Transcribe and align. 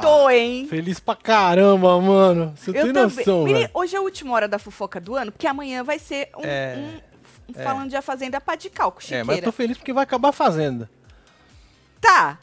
Tô, 0.00 0.30
hein? 0.30 0.66
Feliz 0.68 0.98
pra 1.00 1.14
caramba, 1.16 2.00
mano. 2.00 2.54
Você 2.56 2.70
Eu 2.70 2.74
tem 2.74 2.92
também. 2.92 3.02
noção, 3.16 3.44
Menino, 3.44 3.68
hoje 3.74 3.94
é 3.94 3.98
a 3.98 4.02
última 4.02 4.32
hora 4.34 4.48
da 4.48 4.58
fofoca 4.58 5.00
do 5.00 5.14
ano, 5.14 5.30
porque 5.32 5.46
amanhã 5.46 5.82
vai 5.84 5.98
ser 5.98 6.30
um, 6.36 6.44
É, 6.44 6.74
um- 6.76 7.50
um 7.50 7.62
falando 7.62 7.90
de 7.90 7.96
A 7.96 8.02
Fazenda 8.02 8.40
pá 8.40 8.54
de 8.56 8.70
calco, 8.70 8.98
É, 9.00 9.02
chiqueira. 9.02 9.24
mas 9.24 9.36
eu 9.38 9.42
tô 9.44 9.52
feliz 9.52 9.76
porque 9.78 9.92
vai 9.92 10.04
acabar 10.04 10.28
a 10.30 10.32
fazenda. 10.32 10.90
Tá. 12.00 12.38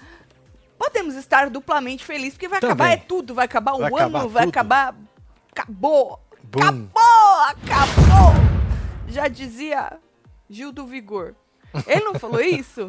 Podemos 0.78 1.16
estar 1.16 1.50
duplamente 1.50 2.04
felizes, 2.04 2.34
porque 2.34 2.48
vai 2.48 2.60
Também. 2.60 2.74
acabar 2.74 2.92
é 2.92 2.98
tudo. 2.98 3.36
Vai 3.36 3.46
acabar 3.46 3.74
o 3.74 3.80
Vai 3.80 3.88
ano, 3.88 3.96
acabar 4.18 4.28
vai 4.28 4.44
tudo. 4.46 4.50
acabar. 4.50 4.96
Acabou! 5.52 6.20
Bum. 6.44 6.60
Acabou! 6.60 7.40
Acabou! 7.48 8.34
Já 9.08 9.28
dizia 9.28 9.94
Gil 10.50 10.72
do 10.72 10.86
Vigor. 10.88 11.36
Ele 11.88 12.04
não 12.04 12.16
falou 12.16 12.42
isso? 12.42 12.88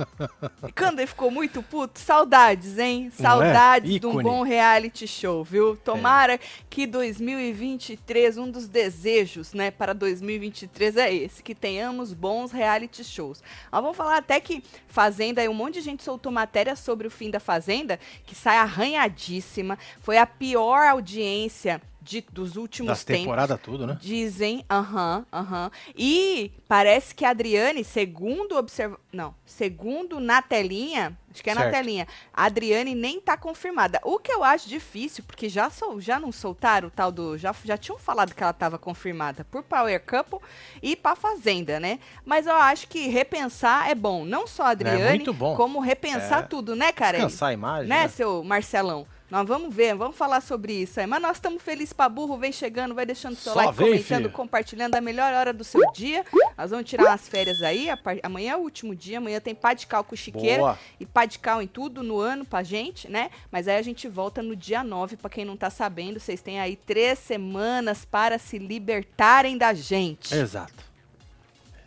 E 0.67 0.73
quando 0.73 0.99
ele 0.99 1.07
ficou 1.07 1.31
muito 1.31 1.63
puto, 1.63 1.99
saudades, 1.99 2.79
hein? 2.79 3.11
É? 3.19 3.23
Saudades 3.23 4.01
de 4.01 4.07
um 4.07 4.23
bom 4.23 4.43
reality 4.43 5.07
show, 5.07 5.45
viu? 5.45 5.77
Tomara 5.77 6.39
que 6.69 6.87
2023, 6.87 8.39
um 8.39 8.51
dos 8.51 8.67
desejos, 8.67 9.53
né, 9.53 9.71
para 9.71 9.93
2023 9.93 10.97
é 10.97 11.15
esse, 11.15 11.43
que 11.43 11.55
tenhamos 11.55 12.13
bons 12.13 12.53
reality 12.53 13.05
shows. 13.05 13.43
Nós 13.71 13.83
vamos 13.83 13.97
falar 13.97 14.17
até 14.17 14.41
que 14.41 14.62
Fazenda, 14.89 15.41
aí 15.41 15.49
um 15.49 15.55
monte 15.55 15.75
de 15.75 15.81
gente 15.81 16.03
soltou 16.03 16.31
matéria 16.33 16.77
sobre 16.77 17.06
o 17.06 17.11
fim 17.11 17.31
da 17.31 17.41
Fazenda, 17.41 17.99
que 18.27 18.34
sai 18.34 18.56
arranhadíssima, 18.56 19.78
foi 20.01 20.19
a 20.19 20.27
pior 20.27 20.87
audiência 20.87 21.81
de, 22.03 22.20
dos 22.33 22.56
últimos 22.56 22.89
Das 22.89 23.05
tempos. 23.05 23.22
temporadas 23.22 23.61
tudo, 23.61 23.86
né? 23.86 23.97
Dizem, 24.00 24.64
aham, 24.70 25.25
aham. 25.33 25.70
E 25.97 26.50
parece 26.69 27.14
que 27.14 27.25
a 27.25 27.31
Adriane, 27.31 27.84
segundo 27.84 28.56
observa... 28.56 28.98
Não, 29.12 29.34
segundo 29.44 30.19
na 30.19 30.41
telinha, 30.42 31.17
acho 31.31 31.42
que 31.42 31.50
é 31.50 31.55
na 31.55 31.62
Certo. 31.62 31.75
telinha, 31.75 32.09
a 32.33 32.44
Adriane 32.47 32.94
nem 32.94 33.20
tá 33.20 33.36
confirmada. 33.36 34.00
O 34.05 34.19
que 34.19 34.33
eu 34.33 34.42
acho 34.42 34.69
difícil, 34.69 35.22
porque 35.27 35.48
já, 35.48 35.69
sol, 35.70 36.00
já 36.00 36.19
não 36.19 36.33
soltaram 36.33 36.89
o 36.89 36.91
tal 36.91 37.12
do... 37.12 37.36
Já, 37.39 37.55
já 37.64 37.77
tinham 37.77 37.98
falado 37.98 38.34
que 38.34 38.42
ela 38.42 38.53
tava 38.53 38.78
confirmada 38.78 39.44
por 39.50 39.62
Power 39.62 40.03
Couple 40.05 40.39
e 40.83 40.97
pra 40.97 41.14
Fazenda, 41.14 41.78
né? 41.78 41.98
Mas 42.25 42.47
eu 42.47 42.55
acho 42.56 42.89
que 42.89 43.06
repensar 43.09 43.89
é 43.91 43.94
bom. 43.94 44.25
Não 44.25 44.47
só 44.47 44.64
a 44.64 44.70
Adriane, 44.70 45.19
muito 45.19 45.33
bom. 45.34 45.55
como 45.56 45.78
repensar 45.81 46.41
É. 46.41 46.47
tudo, 46.47 46.75
né, 46.75 46.91
cara? 46.91 47.19
Descansar 47.19 47.50
a 47.50 47.53
imagem, 47.53 47.89
Né, 47.89 48.03
né? 48.03 48.09
seu 48.09 48.42
Marcelão? 48.42 49.06
Nós 49.33 49.48
vamos 49.48 49.75
ver, 49.75 49.94
vamos 49.94 50.14
falar 50.14 50.42
sobre 50.42 50.75
isso 50.75 51.00
aí. 51.00 51.06
Mas 51.06 51.22
nós 51.22 51.38
estamos 51.38 51.62
felizes 51.62 51.94
pra 51.94 52.06
burro, 52.06 52.36
vem 52.36 52.52
chegando, 52.52 52.94
vai 52.94 53.06
deixando 53.06 53.34
seu 53.34 53.55
Só 53.55 53.58
like, 53.61 53.72
vem, 53.78 53.86
comentando, 53.92 54.19
filha. 54.25 54.28
compartilhando 54.28 54.94
a 54.94 55.00
melhor 55.00 55.33
hora 55.33 55.55
do 55.55 55.64
seu 55.64 55.80
dia. 55.92 56.22
Nós 56.58 56.70
vamos 56.70 56.84
tirar 56.86 57.05
umas 57.06 57.27
férias 57.27 57.62
aí, 57.62 57.88
par- 58.05 58.19
amanhã 58.22 58.53
é 58.53 58.56
o 58.56 58.60
último 58.60 58.94
dia, 58.94 59.16
amanhã 59.16 59.41
tem 59.41 59.55
pá 59.55 59.72
de 59.72 59.86
cal 59.86 60.05
com 60.05 60.14
chiqueira 60.14 60.58
Boa. 60.58 60.78
e 61.00 61.06
pá 61.06 61.25
de 61.25 61.38
cal 61.38 61.62
em 61.62 61.66
tudo 61.66 62.03
no 62.03 62.19
ano 62.20 62.44
pra 62.44 62.62
gente, 62.62 63.10
né? 63.10 63.30
Mas 63.50 63.66
aí 63.69 63.78
a 63.78 63.83
gente 63.83 64.06
volta 64.06 64.42
no 64.42 64.55
dia 64.55 64.84
9, 64.84 65.16
pra 65.16 65.30
quem 65.30 65.47
não 65.47 65.56
tá 65.56 65.70
sabendo, 65.70 66.20
vocês 66.20 66.42
têm 66.42 66.60
aí 66.60 66.77
três 66.77 67.19
semanas 67.19 68.05
para 68.05 68.38
se 68.38 68.58
libertarem 68.58 69.56
da 69.56 69.72
gente. 69.72 70.34
Exato. 70.34 70.84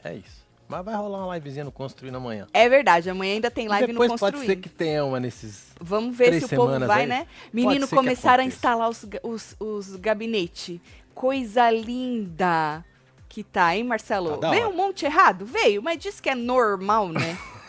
É 0.03 0.15
isso. 0.15 0.44
Mas 0.67 0.83
vai 0.83 0.95
rolar 0.95 1.25
uma 1.25 1.35
livezinha 1.35 1.63
no 1.63 1.71
Construindo 1.71 2.15
amanhã. 2.15 2.47
É 2.51 2.67
verdade, 2.67 3.09
amanhã 3.09 3.35
ainda 3.35 3.51
tem 3.51 3.67
live 3.67 3.87
Depois 3.87 4.11
no 4.11 4.17
pode 4.17 4.37
Construindo. 4.37 4.49
ser 4.49 4.61
que 4.61 4.69
tenha 4.69 5.05
uma 5.05 5.19
nesses... 5.19 5.67
Vamos 5.79 6.17
ver 6.17 6.25
Três 6.27 6.45
se 6.45 6.53
o 6.53 6.57
povo 6.57 6.79
vai, 6.87 7.01
aí. 7.01 7.07
né? 7.07 7.19
Pode 7.19 7.49
Menino, 7.53 7.87
começaram 7.87 8.43
a 8.43 8.47
instalar 8.47 8.89
os, 8.89 9.05
os, 9.21 9.55
os 9.59 9.95
gabinetes. 9.95 10.79
Coisa 11.13 11.69
linda 11.69 12.83
que 13.29 13.43
tá, 13.43 13.75
hein, 13.75 13.83
Marcelo? 13.83 14.37
Tá 14.37 14.49
Veio 14.49 14.69
um 14.69 14.75
monte 14.75 15.05
errado? 15.05 15.45
Veio, 15.45 15.83
mas 15.83 15.99
diz 15.99 16.19
que 16.19 16.29
é 16.29 16.35
normal, 16.35 17.09
né? 17.09 17.37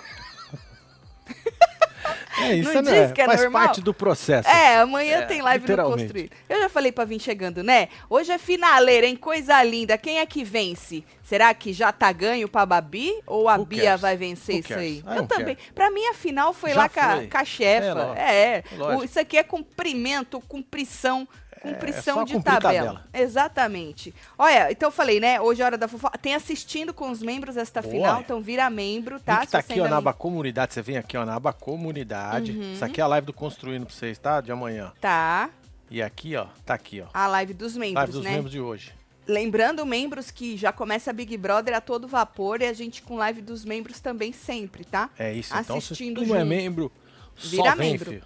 É 2.39 2.55
isso, 2.55 2.73
Não 2.75 2.83
né? 2.83 3.03
diz 3.05 3.13
que 3.13 3.21
é 3.23 3.25
Faz 3.27 3.41
normal? 3.43 3.63
parte 3.67 3.81
do 3.81 3.95
processo. 3.95 4.49
É, 4.49 4.79
amanhã 4.79 5.19
É, 5.19 5.23
tem 5.23 5.41
live 5.43 5.69
no. 5.69 5.83
Construir. 5.85 6.31
Eu 6.49 6.61
já 6.61 6.69
falei 6.69 6.93
pra 6.93 7.05
vir 7.05 7.19
chegando, 7.21 7.63
né? 7.63 7.89
Hoje 8.11 8.31
é 8.33 8.39
finaleira, 8.39 9.07
hein? 9.07 9.17
Coisa 9.17 9.63
linda. 9.63 9.97
Quem 9.97 10.19
é 10.19 10.27
que 10.27 10.45
vence? 10.45 11.05
Será 11.23 11.53
que 11.55 11.73
já 11.73 11.91
tá 11.93 12.13
ganho 12.13 12.49
pra 12.49 12.65
Babi? 12.67 13.13
Ou 13.27 13.49
a 13.49 13.57
Who 13.57 13.65
Bia 13.67 13.83
cares? 13.85 14.01
vai 14.01 14.17
vencer 14.17 14.55
Who 14.57 14.61
isso 14.61 14.69
cares? 14.69 14.85
aí? 14.85 14.99
I 15.15 15.17
Eu 15.19 15.27
também. 15.27 15.57
care. 15.57 15.73
Pra 15.75 15.91
mim, 15.91 16.05
a 16.07 16.15
final 16.15 16.53
foi 16.53 16.71
Já 16.71 16.77
lá 16.77 16.89
com 16.89 17.01
a, 17.01 17.17
foi. 17.17 17.27
com 17.27 17.39
a 17.39 17.45
chefa. 17.45 17.85
É, 17.87 17.93
lógico. 17.95 18.17
É, 18.21 18.63
Lógico. 18.77 19.01
O- 19.01 19.05
isso 19.05 19.21
aqui 19.21 19.37
é 19.37 19.43
cumprimento, 19.43 20.41
cumprição. 20.49 21.27
Cumprição 21.61 22.19
só 22.19 22.25
de 22.25 22.35
cumprir 22.35 22.59
tabela. 22.61 23.05
Exatamente. 23.13 24.15
Olha, 24.39 24.71
então 24.71 24.89
eu 24.89 24.93
falei, 24.93 25.21
né? 25.21 25.41
Hoje 25.41 25.63
é 25.63 25.65
hora 25.65 25.79
da 25.79 25.89
fofoca. 25.89 26.19
Tem 26.19 26.35
assistindo 26.35 26.93
com 26.95 27.11
os 27.11 27.23
membros 27.23 27.57
esta 27.57 27.83
Boa. 27.83 27.93
final, 27.93 28.21
então 28.21 28.41
vira 28.41 28.69
membro, 28.71 29.19
tá? 29.21 29.41
Link 29.41 29.51
tá 29.51 29.59
aqui, 29.59 29.81
ó, 29.81 29.89
na 29.89 29.97
aba 29.97 30.13
comunidade. 30.13 30.75
Você 30.75 30.83
vem 30.83 30.97
aqui, 30.97 31.17
ó, 31.17 31.25
na 31.25 31.35
aba 31.35 31.53
comunidade. 31.53 32.53
Uhum. 32.53 32.73
Isso 32.73 32.85
aqui 32.85 33.01
é 33.01 33.05
a 33.05 33.07
live 33.07 33.27
do 33.27 33.33
Construindo 33.33 33.87
pra 33.87 33.95
vocês, 33.95 34.19
tá? 34.19 34.41
De 34.41 34.53
amanhã. 34.53 34.93
Tá. 35.01 35.51
E 35.91 36.03
aqui, 36.03 36.35
ó, 36.37 36.47
tá 36.65 36.75
aqui, 36.75 37.01
ó. 37.01 37.07
A 37.15 37.27
live 37.29 37.55
dos 37.55 37.77
membros, 37.77 37.97
Live 37.97 38.13
dos 38.13 38.25
né? 38.25 38.31
membros 38.31 38.51
de 38.51 38.61
hoje. 38.61 38.93
Lembrando, 39.27 39.85
membros, 39.85 40.31
que 40.31 40.57
já 40.57 40.73
começa 40.73 41.11
a 41.11 41.13
Big 41.13 41.37
Brother 41.37 41.75
a 41.75 41.81
todo 41.81 42.07
vapor 42.07 42.63
e 42.63 42.67
a 42.67 42.73
gente 42.73 43.03
com 43.03 43.17
live 43.17 43.43
dos 43.43 43.65
membros 43.65 43.99
também 43.99 44.33
sempre, 44.33 44.85
tá? 44.85 45.11
É 45.19 45.33
isso, 45.33 45.53
então 45.57 45.81
se 45.81 45.93
Assistindo 45.93 46.23
tu 46.23 46.29
não 46.29 46.37
é 46.37 46.45
membro, 46.45 46.93
Vira 47.37 47.75
vem, 47.75 47.93
membro. 47.93 48.11
filho. 48.11 48.25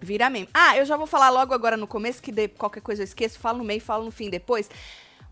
Vira 0.00 0.28
membro. 0.28 0.50
Ah, 0.52 0.76
eu 0.76 0.84
já 0.84 0.96
vou 0.96 1.06
falar 1.06 1.30
logo 1.30 1.54
agora 1.54 1.76
no 1.76 1.86
começo, 1.86 2.22
que 2.22 2.48
qualquer 2.48 2.80
coisa 2.80 3.02
eu 3.02 3.04
esqueço, 3.04 3.38
falo 3.38 3.58
no 3.58 3.64
meio, 3.64 3.80
falo 3.80 4.04
no 4.04 4.10
fim 4.10 4.28
depois. 4.28 4.68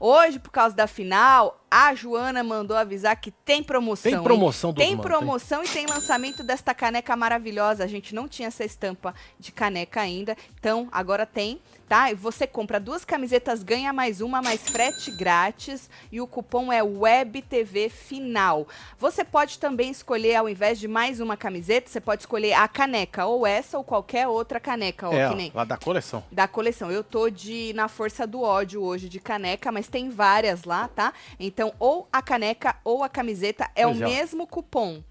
Hoje, 0.00 0.38
por 0.38 0.50
causa 0.50 0.74
da 0.74 0.86
final, 0.86 1.63
a 1.76 1.92
Joana 1.92 2.44
mandou 2.44 2.76
avisar 2.76 3.16
que 3.16 3.32
tem 3.32 3.60
promoção. 3.60 4.12
Tem 4.12 4.22
promoção 4.22 4.72
dos 4.72 4.84
Tem 4.84 4.96
promoção 4.96 5.64
e 5.64 5.68
tem 5.68 5.86
lançamento 5.86 6.44
desta 6.44 6.72
caneca 6.72 7.16
maravilhosa. 7.16 7.82
A 7.82 7.88
gente 7.88 8.14
não 8.14 8.28
tinha 8.28 8.46
essa 8.46 8.64
estampa 8.64 9.12
de 9.40 9.50
caneca 9.50 10.00
ainda, 10.00 10.36
então 10.56 10.88
agora 10.92 11.26
tem, 11.26 11.60
tá? 11.88 12.12
E 12.12 12.14
você 12.14 12.46
compra 12.46 12.78
duas 12.78 13.04
camisetas, 13.04 13.64
ganha 13.64 13.92
mais 13.92 14.20
uma, 14.20 14.40
mais 14.40 14.60
frete 14.70 15.10
grátis 15.10 15.90
e 16.12 16.20
o 16.20 16.28
cupom 16.28 16.72
é 16.72 16.80
WebTV 16.80 17.88
Final. 17.88 18.68
Você 18.96 19.24
pode 19.24 19.58
também 19.58 19.90
escolher, 19.90 20.36
ao 20.36 20.48
invés 20.48 20.78
de 20.78 20.86
mais 20.86 21.18
uma 21.18 21.36
camiseta, 21.36 21.90
você 21.90 22.00
pode 22.00 22.22
escolher 22.22 22.52
a 22.52 22.68
caneca, 22.68 23.26
ou 23.26 23.44
essa 23.44 23.76
ou 23.78 23.82
qualquer 23.82 24.28
outra 24.28 24.60
caneca, 24.60 25.08
ó, 25.08 25.12
É, 25.12 25.28
que 25.28 25.34
nem 25.34 25.50
lá 25.52 25.64
da 25.64 25.76
coleção. 25.76 26.22
da 26.30 26.46
coleção. 26.46 26.88
Eu 26.92 27.02
tô 27.02 27.28
de 27.28 27.72
na 27.74 27.88
força 27.88 28.26
do 28.28 28.42
ódio 28.42 28.80
hoje 28.80 29.08
de 29.08 29.18
caneca, 29.18 29.72
mas 29.72 29.88
tem 29.88 30.08
várias 30.08 30.62
lá, 30.62 30.86
tá? 30.86 31.12
Então, 31.40 31.63
ou 31.78 32.08
a 32.12 32.20
caneca 32.20 32.76
ou 32.84 33.02
a 33.02 33.08
camiseta 33.08 33.70
é 33.74 33.86
o 33.86 33.90
é, 33.90 33.94
mesmo 33.94 34.46
cupom. 34.46 35.02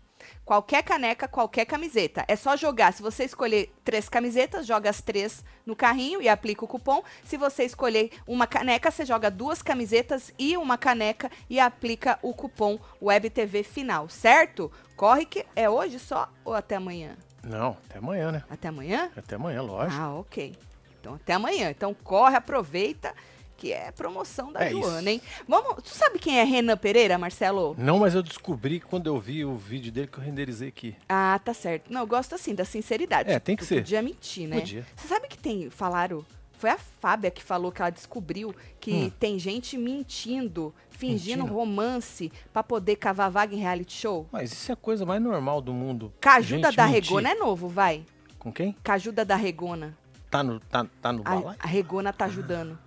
Qualquer 0.46 0.84
caneca, 0.84 1.28
qualquer 1.28 1.66
camiseta. 1.66 2.26
É 2.28 2.36
só 2.36 2.56
jogar. 2.58 2.92
Se 2.92 3.02
você 3.02 3.24
escolher 3.24 3.74
três 3.84 4.10
camisetas, 4.10 4.66
joga 4.66 4.90
as 4.90 5.02
três 5.02 5.44
no 5.66 5.76
carrinho 5.76 6.22
e 6.22 6.28
aplica 6.28 6.66
o 6.66 6.68
cupom. 6.68 7.02
Se 7.24 7.38
você 7.38 7.64
escolher 7.64 8.12
uma 8.28 8.46
caneca, 8.46 8.92
você 8.92 9.06
joga 9.06 9.32
duas 9.32 9.62
camisetas 9.62 10.34
e 10.38 10.58
uma 10.58 10.78
caneca 10.78 11.32
e 11.50 11.60
aplica 11.60 12.20
o 12.22 12.34
cupom 12.34 12.78
WebTV 13.02 13.64
Final, 13.64 14.10
certo? 14.10 14.72
Corre 14.98 15.26
que 15.26 15.46
é 15.56 15.70
hoje 15.70 15.98
só 15.98 16.30
ou 16.44 16.54
até 16.54 16.76
amanhã? 16.76 17.16
Não, 17.42 17.78
até 17.86 18.00
amanhã, 18.00 18.32
né? 18.32 18.44
Até 18.50 18.68
amanhã? 18.68 19.12
Até 19.16 19.36
amanhã, 19.36 19.62
lógico. 19.62 20.02
Ah, 20.02 20.14
ok. 20.16 20.56
Então 21.00 21.16
até 21.16 21.34
amanhã. 21.34 21.70
Então 21.70 21.94
corre, 21.94 22.36
aproveita, 22.36 23.14
que 23.64 23.72
é 23.72 23.92
promoção 23.94 24.52
da 24.52 24.66
É 24.66 24.72
Joana, 24.72 25.00
isso. 25.00 25.10
hein? 25.10 25.22
Vamos. 25.48 25.82
Tu 25.84 25.90
sabe 25.92 26.20
quem 26.20 26.38
é 26.38 26.44
Renan 26.44 26.76
Pereira, 26.76 27.18
Marcelo? 27.18 27.74
Não, 27.78 28.00
mas 28.00 28.14
eu 28.14 28.22
descobri 28.22 28.82
quando 28.82 29.08
eu 29.08 29.18
vi 29.18 29.46
o 29.46 29.56
vídeo 29.56 29.90
dele 29.90 30.08
que 30.08 30.18
eu 30.18 30.24
renderizei 30.24 30.68
aqui. 30.68 30.98
Ah, 31.08 31.40
tá 31.42 31.54
certo. 31.54 31.90
Não, 31.90 32.02
eu 32.02 32.08
gosto 32.08 32.36
assim, 32.36 32.54
da 32.54 32.66
sinceridade. 32.66 33.32
É, 33.32 33.40
tem 33.40 33.56
que 33.56 33.64
Tu 33.64 33.68
ser. 33.68 33.76
Podia 33.78 34.02
mentir, 34.02 34.50
né? 34.50 34.60
Podia. 34.60 34.86
Você 34.98 35.08
sabe 35.08 35.30
que 35.30 35.38
tem. 35.38 35.70
Falaram. 35.70 36.26
Foi 36.58 36.70
a 36.72 36.78
Fábia 36.78 37.32
que 37.32 37.42
falou 37.44 37.72
que 37.72 37.82
ela 37.82 37.90
descobriu 37.90 38.54
que 38.82 38.94
Hum. 38.94 39.12
tem 39.20 39.40
gente 39.40 39.78
mentindo, 39.78 40.74
fingindo 40.90 41.46
romance 41.46 42.32
pra 42.52 42.64
poder 42.64 42.98
cavar 42.98 43.30
vaga 43.32 43.56
em 43.56 43.60
reality 43.60 43.94
show. 43.94 44.28
Mas 44.32 44.52
isso 44.52 44.72
é 44.72 44.74
a 44.74 44.76
coisa 44.78 45.06
mais 45.06 45.22
normal 45.22 45.62
do 45.62 45.74
mundo. 45.74 46.14
Cajuda 46.22 46.68
Gente 46.68 46.76
da 46.78 46.88
mentir. 46.88 47.04
Regona 47.04 47.30
é 47.32 47.36
novo, 47.36 47.68
vai. 47.70 48.06
Com 48.40 48.52
quem? 48.52 48.76
Cajuda 48.84 49.24
da 49.26 49.36
Regona. 49.38 49.98
Tá 50.32 50.42
no, 50.42 50.60
tá, 50.62 50.86
tá 51.02 51.12
no 51.14 51.22
A, 51.26 51.56
a 51.60 51.68
Regona 51.68 52.12
tá 52.14 52.26
ajudando. 52.26 52.80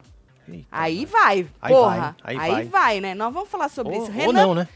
Eita, 0.48 0.66
Aí 0.70 1.04
vai, 1.04 1.46
Aí 1.60 1.74
porra. 1.74 2.16
vai, 2.22 2.36
aí 2.36 2.38
aí 2.38 2.50
vai. 2.50 2.64
vai, 2.64 3.00
né? 3.00 3.14
Nós 3.14 3.32
vamos 3.32 3.48
falar 3.48 3.68
sobre 3.68 3.94
Ou, 3.96 4.02
isso. 4.02 4.12
ou 4.12 4.16
Renan 4.16 4.32
não, 4.32 4.54
né? 4.54 4.68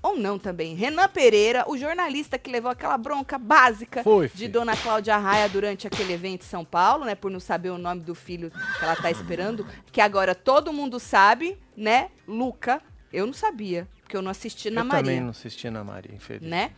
Ou 0.00 0.16
não 0.16 0.38
também. 0.38 0.74
Renan 0.76 1.08
Pereira, 1.08 1.64
o 1.68 1.76
jornalista 1.76 2.38
que 2.38 2.50
levou 2.50 2.70
aquela 2.70 2.96
bronca 2.96 3.36
básica 3.36 4.02
Foi, 4.04 4.28
de. 4.32 4.46
Dona 4.46 4.76
Cláudia 4.76 5.16
Raia 5.16 5.48
durante 5.48 5.86
aquele 5.88 6.12
evento 6.12 6.42
em 6.42 6.46
São 6.46 6.64
Paulo, 6.64 7.04
né? 7.04 7.14
Por 7.16 7.30
não 7.30 7.40
saber 7.40 7.70
o 7.70 7.78
nome 7.78 8.02
do 8.02 8.14
filho 8.14 8.50
que 8.50 8.84
ela 8.84 8.94
tá 8.94 9.10
esperando. 9.10 9.66
Que 9.90 10.00
agora 10.00 10.34
todo 10.36 10.72
mundo 10.72 11.00
sabe, 11.00 11.58
né? 11.76 12.10
Luca. 12.28 12.80
Eu 13.12 13.26
não 13.26 13.32
sabia, 13.32 13.88
porque 14.02 14.16
eu 14.16 14.22
não 14.22 14.30
assisti 14.30 14.70
na 14.70 14.82
eu 14.82 14.84
Maria. 14.84 15.02
também 15.04 15.20
não 15.20 15.30
assisti 15.30 15.68
na 15.70 15.82
Maria, 15.82 16.14
infelizmente. 16.14 16.50
Né? 16.50 16.70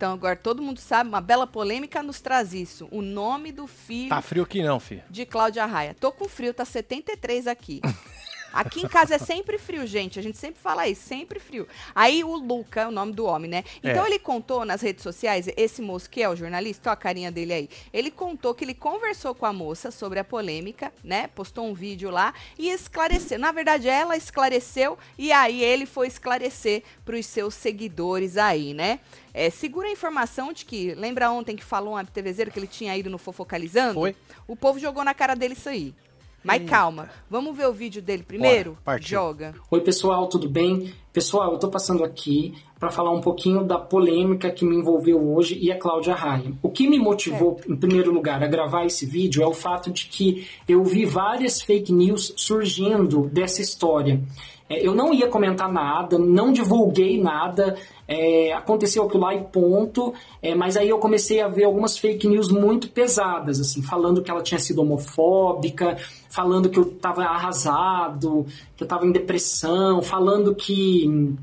Então 0.00 0.14
agora 0.14 0.34
todo 0.34 0.62
mundo 0.62 0.80
sabe, 0.80 1.10
uma 1.10 1.20
bela 1.20 1.46
polêmica 1.46 2.02
nos 2.02 2.22
traz 2.22 2.54
isso. 2.54 2.88
O 2.90 3.02
nome 3.02 3.52
do 3.52 3.66
filho 3.66 4.08
Tá 4.08 4.22
frio 4.22 4.44
aqui 4.44 4.62
não, 4.62 4.80
filho. 4.80 5.02
de 5.10 5.26
Cláudia 5.26 5.66
Raia. 5.66 5.94
Tô 6.00 6.10
com 6.10 6.26
frio, 6.26 6.54
tá 6.54 6.64
73 6.64 7.46
aqui. 7.46 7.82
Aqui 8.52 8.80
em 8.84 8.88
casa 8.88 9.14
é 9.14 9.18
sempre 9.18 9.58
frio, 9.58 9.86
gente. 9.86 10.18
A 10.18 10.22
gente 10.22 10.38
sempre 10.38 10.60
fala 10.60 10.88
isso, 10.88 11.02
sempre 11.02 11.38
frio. 11.38 11.66
Aí 11.94 12.24
o 12.24 12.36
Luca, 12.36 12.88
o 12.88 12.90
nome 12.90 13.12
do 13.12 13.24
homem, 13.24 13.50
né? 13.50 13.64
Então 13.82 14.04
É. 14.04 14.08
ele 14.08 14.18
contou 14.18 14.64
nas 14.64 14.80
redes 14.80 15.02
sociais, 15.02 15.48
esse 15.56 15.80
moço 15.80 16.08
que 16.10 16.22
é 16.22 16.28
o 16.28 16.36
jornalista, 16.36 16.90
ó 16.90 16.92
a 16.92 16.96
carinha 16.96 17.30
dele 17.30 17.52
aí. 17.52 17.70
Ele 17.92 18.10
contou 18.10 18.54
que 18.54 18.64
ele 18.64 18.74
conversou 18.74 19.34
com 19.34 19.46
a 19.46 19.52
moça 19.52 19.90
sobre 19.90 20.18
a 20.18 20.24
polêmica, 20.24 20.92
né? 21.02 21.28
Postou 21.28 21.66
um 21.66 21.74
vídeo 21.74 22.10
lá 22.10 22.34
e 22.58 22.70
esclareceu. 22.70 23.38
Na 23.38 23.52
verdade, 23.52 23.88
ela 23.88 24.16
esclareceu 24.16 24.98
e 25.18 25.32
aí 25.32 25.62
ele 25.62 25.86
foi 25.86 26.06
esclarecer 26.06 26.82
para 27.04 27.16
os 27.16 27.26
seus 27.26 27.54
seguidores 27.54 28.36
aí, 28.36 28.74
né? 28.74 29.00
É, 29.32 29.48
segura 29.48 29.86
a 29.88 29.92
informação 29.92 30.52
de 30.52 30.64
que, 30.64 30.92
lembra 30.94 31.30
ontem 31.30 31.54
que 31.54 31.62
falou 31.64 31.96
um 31.96 32.04
TVZero 32.04 32.50
que 32.50 32.58
ele 32.58 32.66
tinha 32.66 32.96
ido 32.96 33.08
no 33.08 33.16
Fofocalizando? 33.18 33.94
Foi. 33.94 34.16
O 34.48 34.56
povo 34.56 34.78
jogou 34.78 35.04
na 35.04 35.14
cara 35.14 35.34
dele 35.36 35.54
isso 35.54 35.68
aí. 35.68 35.94
Mas 36.42 36.62
calma, 36.64 37.08
vamos 37.28 37.56
ver 37.56 37.66
o 37.66 37.72
vídeo 37.72 38.00
dele 38.00 38.22
primeiro? 38.22 38.70
Bora, 38.72 38.82
partiu. 38.84 39.18
Joga. 39.18 39.54
Oi, 39.70 39.80
pessoal, 39.80 40.26
tudo 40.28 40.48
bem? 40.48 40.92
Pessoal, 41.12 41.52
eu 41.52 41.58
tô 41.58 41.68
passando 41.68 42.04
aqui 42.04 42.54
para 42.78 42.88
falar 42.88 43.10
um 43.10 43.20
pouquinho 43.20 43.64
da 43.64 43.76
polêmica 43.76 44.48
que 44.48 44.64
me 44.64 44.76
envolveu 44.76 45.34
hoje 45.34 45.58
e 45.60 45.72
a 45.72 45.76
Cláudia 45.76 46.14
Raia. 46.14 46.52
O 46.62 46.70
que 46.70 46.88
me 46.88 47.00
motivou, 47.00 47.58
em 47.68 47.74
primeiro 47.74 48.12
lugar, 48.12 48.44
a 48.44 48.46
gravar 48.46 48.84
esse 48.84 49.04
vídeo 49.04 49.42
é 49.42 49.46
o 49.46 49.52
fato 49.52 49.90
de 49.90 50.06
que 50.06 50.46
eu 50.68 50.84
vi 50.84 51.04
várias 51.04 51.60
fake 51.60 51.92
news 51.92 52.32
surgindo 52.36 53.28
dessa 53.28 53.60
história. 53.60 54.22
É, 54.70 54.86
eu 54.86 54.94
não 54.94 55.12
ia 55.12 55.26
comentar 55.26 55.70
nada, 55.70 56.16
não 56.16 56.52
divulguei 56.52 57.20
nada, 57.20 57.76
é, 58.06 58.52
aconteceu 58.52 59.02
aquilo 59.02 59.24
lá 59.24 59.34
e 59.34 59.42
ponto, 59.42 60.14
é, 60.40 60.54
mas 60.54 60.76
aí 60.76 60.88
eu 60.88 60.98
comecei 60.98 61.40
a 61.40 61.48
ver 61.48 61.64
algumas 61.64 61.98
fake 61.98 62.28
news 62.28 62.52
muito 62.52 62.88
pesadas, 62.88 63.58
assim, 63.58 63.82
falando 63.82 64.22
que 64.22 64.30
ela 64.30 64.42
tinha 64.42 64.60
sido 64.60 64.80
homofóbica, 64.80 65.96
falando 66.28 66.70
que 66.70 66.78
eu 66.78 66.84
estava 66.84 67.24
arrasado, 67.24 68.46
que 68.80 68.84
eu 68.84 68.86
estava 68.86 69.06
em 69.06 69.12
depressão, 69.12 70.00
falando 70.00 70.54
que 70.54 71.36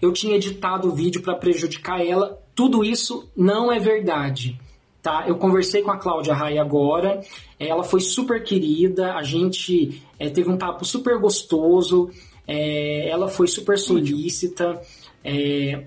eu 0.00 0.10
tinha 0.14 0.34
editado 0.34 0.88
o 0.88 0.94
vídeo 0.94 1.20
para 1.20 1.34
prejudicar 1.34 2.04
ela. 2.04 2.42
Tudo 2.54 2.82
isso 2.82 3.30
não 3.36 3.70
é 3.70 3.78
verdade. 3.78 4.58
Tá? 5.02 5.24
Eu 5.28 5.36
conversei 5.36 5.82
com 5.82 5.90
a 5.90 5.98
Cláudia 5.98 6.32
Raia 6.32 6.62
agora, 6.62 7.20
ela 7.58 7.84
foi 7.84 8.00
super 8.00 8.42
querida, 8.42 9.14
a 9.14 9.22
gente 9.22 10.02
é, 10.18 10.30
teve 10.30 10.48
um 10.48 10.56
papo 10.56 10.86
super 10.86 11.18
gostoso, 11.18 12.10
é, 12.46 13.08
ela 13.08 13.28
foi 13.28 13.46
super 13.46 13.78
solícita, 13.78 14.80
é, 15.22 15.84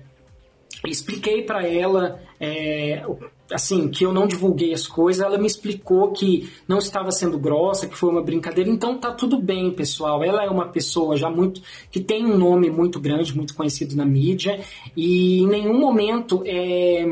expliquei 0.90 1.42
para 1.42 1.66
ela 1.66 2.20
é, 2.40 3.04
assim 3.52 3.88
que 3.88 4.04
eu 4.04 4.12
não 4.12 4.26
divulguei 4.26 4.72
as 4.72 4.86
coisas. 4.86 5.24
Ela 5.24 5.38
me 5.38 5.46
explicou 5.46 6.12
que 6.12 6.50
não 6.66 6.78
estava 6.78 7.10
sendo 7.10 7.38
grossa 7.38 7.86
que 7.86 7.96
foi 7.96 8.10
uma 8.10 8.22
brincadeira. 8.22 8.70
Então 8.70 8.98
tá 8.98 9.12
tudo 9.12 9.40
bem 9.40 9.70
pessoal. 9.70 10.22
Ela 10.24 10.44
é 10.44 10.50
uma 10.50 10.68
pessoa 10.68 11.16
já 11.16 11.30
muito 11.30 11.62
que 11.90 12.00
tem 12.00 12.24
um 12.24 12.36
nome 12.36 12.70
muito 12.70 12.98
grande 12.98 13.36
muito 13.36 13.54
conhecido 13.54 13.94
na 13.96 14.04
mídia. 14.04 14.60
E 14.96 15.42
em 15.42 15.46
nenhum 15.46 15.78
momento 15.78 16.42
é, 16.44 17.04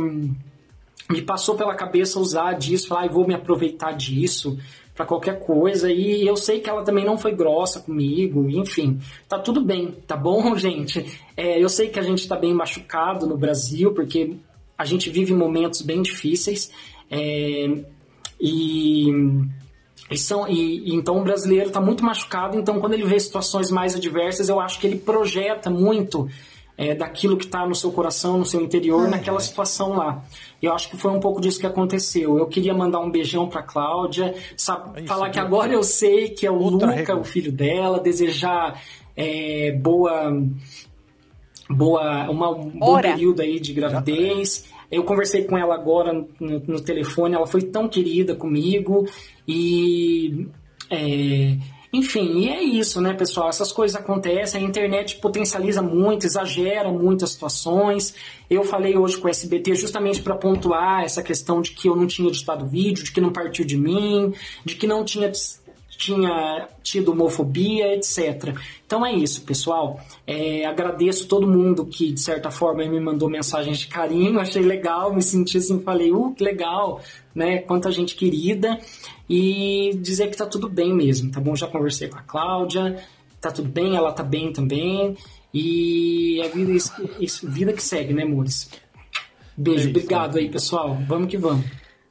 me 1.11 1.23
passou 1.23 1.55
pela 1.55 1.75
cabeça 1.75 2.19
usar 2.19 2.55
disso 2.55 2.89
falar 2.89 3.05
ah, 3.05 3.09
vou 3.09 3.27
me 3.27 3.35
aproveitar 3.35 3.93
disso 3.93 4.59
para 5.01 5.07
qualquer 5.07 5.41
coisa 5.41 5.91
e 5.91 6.27
eu 6.27 6.37
sei 6.37 6.61
que 6.61 6.69
ela 6.69 6.85
também 6.85 7.07
não 7.07 7.17
foi 7.17 7.35
grossa 7.35 7.81
comigo, 7.81 8.51
enfim, 8.51 9.01
tá 9.27 9.39
tudo 9.39 9.65
bem, 9.65 9.97
tá 10.07 10.15
bom, 10.15 10.55
gente? 10.59 11.19
É, 11.35 11.59
eu 11.59 11.71
sei 11.71 11.89
que 11.89 11.99
a 11.99 12.03
gente 12.03 12.29
tá 12.29 12.37
bem 12.37 12.53
machucado 12.53 13.27
no 13.27 13.35
Brasil 13.35 13.95
porque 13.95 14.37
a 14.77 14.85
gente 14.85 15.09
vive 15.09 15.33
momentos 15.33 15.81
bem 15.81 16.03
difíceis 16.03 16.71
é, 17.11 17.83
e, 18.39 19.09
e 20.11 20.19
são, 20.19 20.47
e, 20.47 20.95
então 20.95 21.19
o 21.19 21.25
brasileiro 21.25 21.69
está 21.69 21.81
muito 21.81 22.05
machucado, 22.05 22.59
então 22.59 22.79
quando 22.79 22.93
ele 22.93 23.05
vê 23.05 23.19
situações 23.19 23.71
mais 23.71 23.97
adversas, 23.97 24.51
eu 24.51 24.61
acho 24.61 24.79
que 24.79 24.87
ele 24.87 24.99
projeta 24.99 25.71
muito 25.71 26.29
é, 26.81 26.95
daquilo 26.95 27.37
que 27.37 27.45
está 27.45 27.67
no 27.67 27.75
seu 27.75 27.93
coração, 27.93 28.39
no 28.39 28.45
seu 28.47 28.59
interior, 28.63 29.05
Ai, 29.05 29.11
naquela 29.11 29.37
ai. 29.37 29.45
situação 29.45 29.99
lá. 29.99 30.25
E 30.63 30.65
eu 30.65 30.73
acho 30.73 30.89
que 30.89 30.97
foi 30.97 31.11
um 31.11 31.21
pouco 31.21 31.39
disso 31.39 31.61
que 31.61 31.67
aconteceu. 31.67 32.39
Eu 32.39 32.47
queria 32.47 32.73
mandar 32.73 33.01
um 33.01 33.11
beijão 33.11 33.47
para 33.51 33.63
Cláudia, 33.63 34.35
sabe, 34.57 35.01
Isso, 35.01 35.07
falar 35.07 35.29
que 35.29 35.37
viu? 35.37 35.47
agora 35.47 35.75
eu 35.75 35.83
sei 35.83 36.31
que 36.31 36.47
é 36.47 36.51
o 36.51 36.59
Outra 36.59 36.87
Luca, 36.87 36.99
regra. 36.99 37.19
o 37.19 37.25
filho 37.25 37.53
dela, 37.53 38.01
desejar 38.01 38.83
é, 39.15 39.73
boa 39.73 40.33
boa 41.69 42.31
uma, 42.31 42.49
um 42.51 42.71
bom 42.71 42.99
período 42.99 43.43
aí 43.43 43.61
de 43.61 43.75
gravidez. 43.75 44.65
Eu 44.91 45.05
conversei 45.05 45.45
com 45.45 45.59
ela 45.59 45.75
agora 45.75 46.15
no, 46.15 46.61
no 46.67 46.81
telefone, 46.81 47.35
ela 47.35 47.47
foi 47.47 47.61
tão 47.61 47.91
querida 47.91 48.35
comigo 48.35 49.07
e 49.47 50.49
é, 50.89 51.59
enfim, 51.93 52.39
e 52.39 52.49
é 52.49 52.63
isso, 52.63 53.01
né, 53.01 53.15
pessoal? 53.15 53.49
Essas 53.49 53.73
coisas 53.73 54.01
acontecem, 54.01 54.65
a 54.65 54.69
internet 54.69 55.17
potencializa 55.17 55.83
muito, 55.83 56.25
exagera 56.25 56.89
muito 56.93 57.25
as 57.25 57.33
situações. 57.33 58.15
Eu 58.49 58.63
falei 58.63 58.97
hoje 58.97 59.19
com 59.19 59.27
o 59.27 59.31
SBT 59.31 59.75
justamente 59.75 60.23
para 60.23 60.37
pontuar 60.37 61.03
essa 61.03 61.21
questão 61.21 61.61
de 61.61 61.73
que 61.73 61.89
eu 61.89 61.97
não 61.97 62.07
tinha 62.07 62.29
editado 62.29 62.65
vídeo, 62.65 63.03
de 63.03 63.11
que 63.11 63.21
não 63.21 63.33
partiu 63.33 63.65
de 63.65 63.77
mim, 63.77 64.33
de 64.65 64.77
que 64.77 64.87
não 64.87 65.05
tinha 65.05 65.33
tinha 66.01 66.67
tido 66.83 67.13
homofobia, 67.13 67.95
etc. 67.95 68.57
Então 68.87 69.05
é 69.05 69.13
isso, 69.13 69.43
pessoal. 69.43 70.01
É, 70.27 70.65
agradeço 70.65 71.29
todo 71.29 71.47
mundo 71.47 71.85
que, 71.85 72.11
de 72.11 72.21
certa 72.21 72.51
forma, 72.51 72.83
me 72.87 72.99
mandou 72.99 73.29
mensagens 73.29 73.79
de 73.79 73.87
carinho. 73.89 74.41
Achei 74.41 74.63
legal, 74.63 75.15
me 75.15 75.21
senti 75.23 75.59
assim, 75.59 75.79
falei, 75.83 76.11
uh, 76.11 76.33
que 76.35 76.43
legal, 76.43 77.03
né? 77.35 77.59
Quanta 77.59 77.93
gente 77.93 78.17
querida. 78.17 78.79
E 79.29 79.91
dizer 80.01 80.29
que 80.31 80.37
tá 80.37 80.47
tudo 80.47 80.69
bem 80.69 80.95
mesmo, 80.95 81.31
tá 81.31 81.39
bom? 81.39 81.55
Já 81.55 81.67
conversei 81.67 82.09
com 82.09 82.19
a 82.19 82.23
Cláudia, 82.23 82.99
tá 83.41 83.51
tudo 83.51 83.69
bem, 83.69 83.95
ela 83.95 84.11
tá 84.13 84.23
bem 84.23 84.53
também. 84.53 85.17
E 85.53 86.41
é 86.43 86.49
vida, 86.49 86.73
isso- 86.73 87.11
isso- 87.21 87.49
vida 87.49 87.73
que 87.73 87.83
segue, 87.83 88.15
né, 88.15 88.23
amores? 88.23 88.71
Beijo, 89.57 89.81
É 89.81 89.83
isso, 89.83 89.91
obrigado 89.91 90.39
aí, 90.39 90.49
pessoal. 90.49 90.97
Vamos 91.07 91.29
que 91.29 91.37
vamos. 91.37 91.67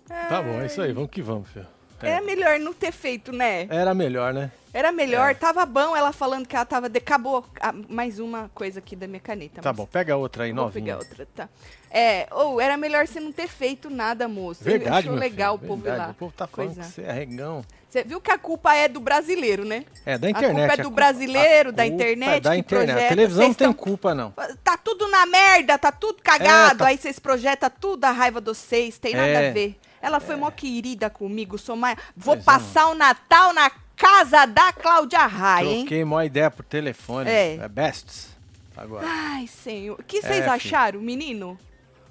Tá 0.07 0.41
bom, 0.41 0.62
é 0.62 0.68
isso 0.68 0.80
aí, 0.81 0.94
vamos 0.94 1.09
que 1.09 1.21
vamos, 1.21 1.50
filho. 1.50 1.65
É 2.01 2.22
melhor 2.22 2.60
não 2.60 2.74
ter 2.74 2.92
feito, 2.92 3.31
né? 3.31 3.68
Era 3.69 3.94
melhor, 3.94 4.34
né? 4.34 4.51
Era 4.72 4.92
melhor, 4.92 5.31
É. 5.31 5.34
tava 5.34 5.66
bom 5.66 5.96
ela 5.98 6.12
falando 6.12 6.46
que 6.48 6.56
ela 6.56 6.63
tava. 6.66 6.88
De... 6.88 7.00
Acabou 7.00 7.44
ah, 7.60 7.74
mais 7.90 8.19
uma 8.19 8.50
coisa 8.54 8.78
aqui 8.80 8.96
da 8.96 9.07
minha 9.07 9.19
caneta. 9.19 9.62
Tá 9.62 9.74
bom, 9.74 9.86
pega 9.88 10.15
outra 10.15 10.44
aí, 10.44 10.53
Vou 10.53 10.63
novinha. 10.65 10.96
pegar 10.96 10.98
outra, 11.00 11.27
tá. 11.36 11.50
É, 11.91 12.27
ou 12.32 12.62
era 12.62 12.77
melhor 12.77 13.08
você 13.08 13.20
não 13.20 13.32
ter 13.32 13.48
feito 13.48 13.89
nada, 13.89 14.27
moço. 14.27 14.63
Verdade, 14.63 15.08
achou 15.08 15.13
meu 15.13 15.20
legal 15.20 15.58
filho, 15.58 15.65
o 15.65 15.68
povo 15.70 15.82
verdade. 15.82 16.06
lá. 16.06 16.12
O 16.12 16.13
povo 16.13 16.34
tá 16.38 16.46
falando 16.46 16.75
Coisa. 16.75 16.88
que 16.88 16.96
você 16.96 17.01
é 17.01 17.12
regão. 17.12 17.65
Você 17.89 18.03
viu 18.03 18.22
que 18.22 18.29
a 18.29 18.38
culpa 18.38 18.75
é 18.75 18.88
do 18.88 19.00
brasileiro, 19.00 19.65
né? 19.65 19.84
É, 20.06 20.15
da 20.20 20.27
A 20.27 20.29
internet. 20.29 20.56
culpa 20.56 20.62
é 20.62 20.74
a 20.74 20.75
do 20.75 20.82
culpa- 20.84 20.96
brasileiro, 20.96 21.70
a 21.70 21.72
da 21.72 21.86
internet 21.88 22.38
É 22.38 22.39
da 22.39 22.56
internet. 22.56 22.86
projeta. 22.88 23.06
A 23.06 23.10
televisão 23.10 23.48
não 23.48 23.53
tem 23.56 23.74
culpa, 23.74 24.13
não. 24.13 24.32
Tá 24.63 24.77
tudo 24.77 25.08
na 25.08 25.25
merda, 25.25 25.79
tá 25.79 25.91
tudo 25.91 26.22
cagado. 26.22 26.75
É, 26.75 26.77
tá- 26.77 26.86
Aí 26.89 26.98
vocês 27.00 27.18
projetam 27.18 27.72
tudo 27.82 28.06
a 28.06 28.12
raiva 28.12 28.39
de 28.39 28.46
vocês, 28.50 29.00
tem 29.00 29.15
nada 29.15 29.27
É. 29.27 29.50
a 29.50 29.51
ver. 29.51 29.75
Ela 30.01 30.20
foi 30.20 30.36
mó 30.36 30.50
querida 30.51 31.10
comigo, 31.10 31.58
sou 31.58 31.75
mais. 31.75 31.98
Vou 32.15 32.36
Pois 32.36 32.41
é, 32.41 32.44
passar 32.46 32.88
o 32.88 32.94
Natal 32.96 33.53
na 33.53 33.70
casa 33.96 34.46
da 34.46 34.72
Cláudia 34.72 35.25
Raia, 35.25 35.68
hein? 35.68 35.79
Troquei 35.82 36.03
uma 36.03 36.25
ideia 36.25 36.50
por 36.50 36.63
telefone. 36.65 37.29
É. 37.29 37.56
É 37.56 37.68
bests. 37.68 38.29
Agora. 38.77 39.06
Ai, 39.08 39.46
senhor. 39.48 40.00
O 40.00 40.03
que 40.03 40.22
vocês 40.22 40.46
É, 40.46 40.48
acharam, 40.50 41.01
menino? 41.01 41.58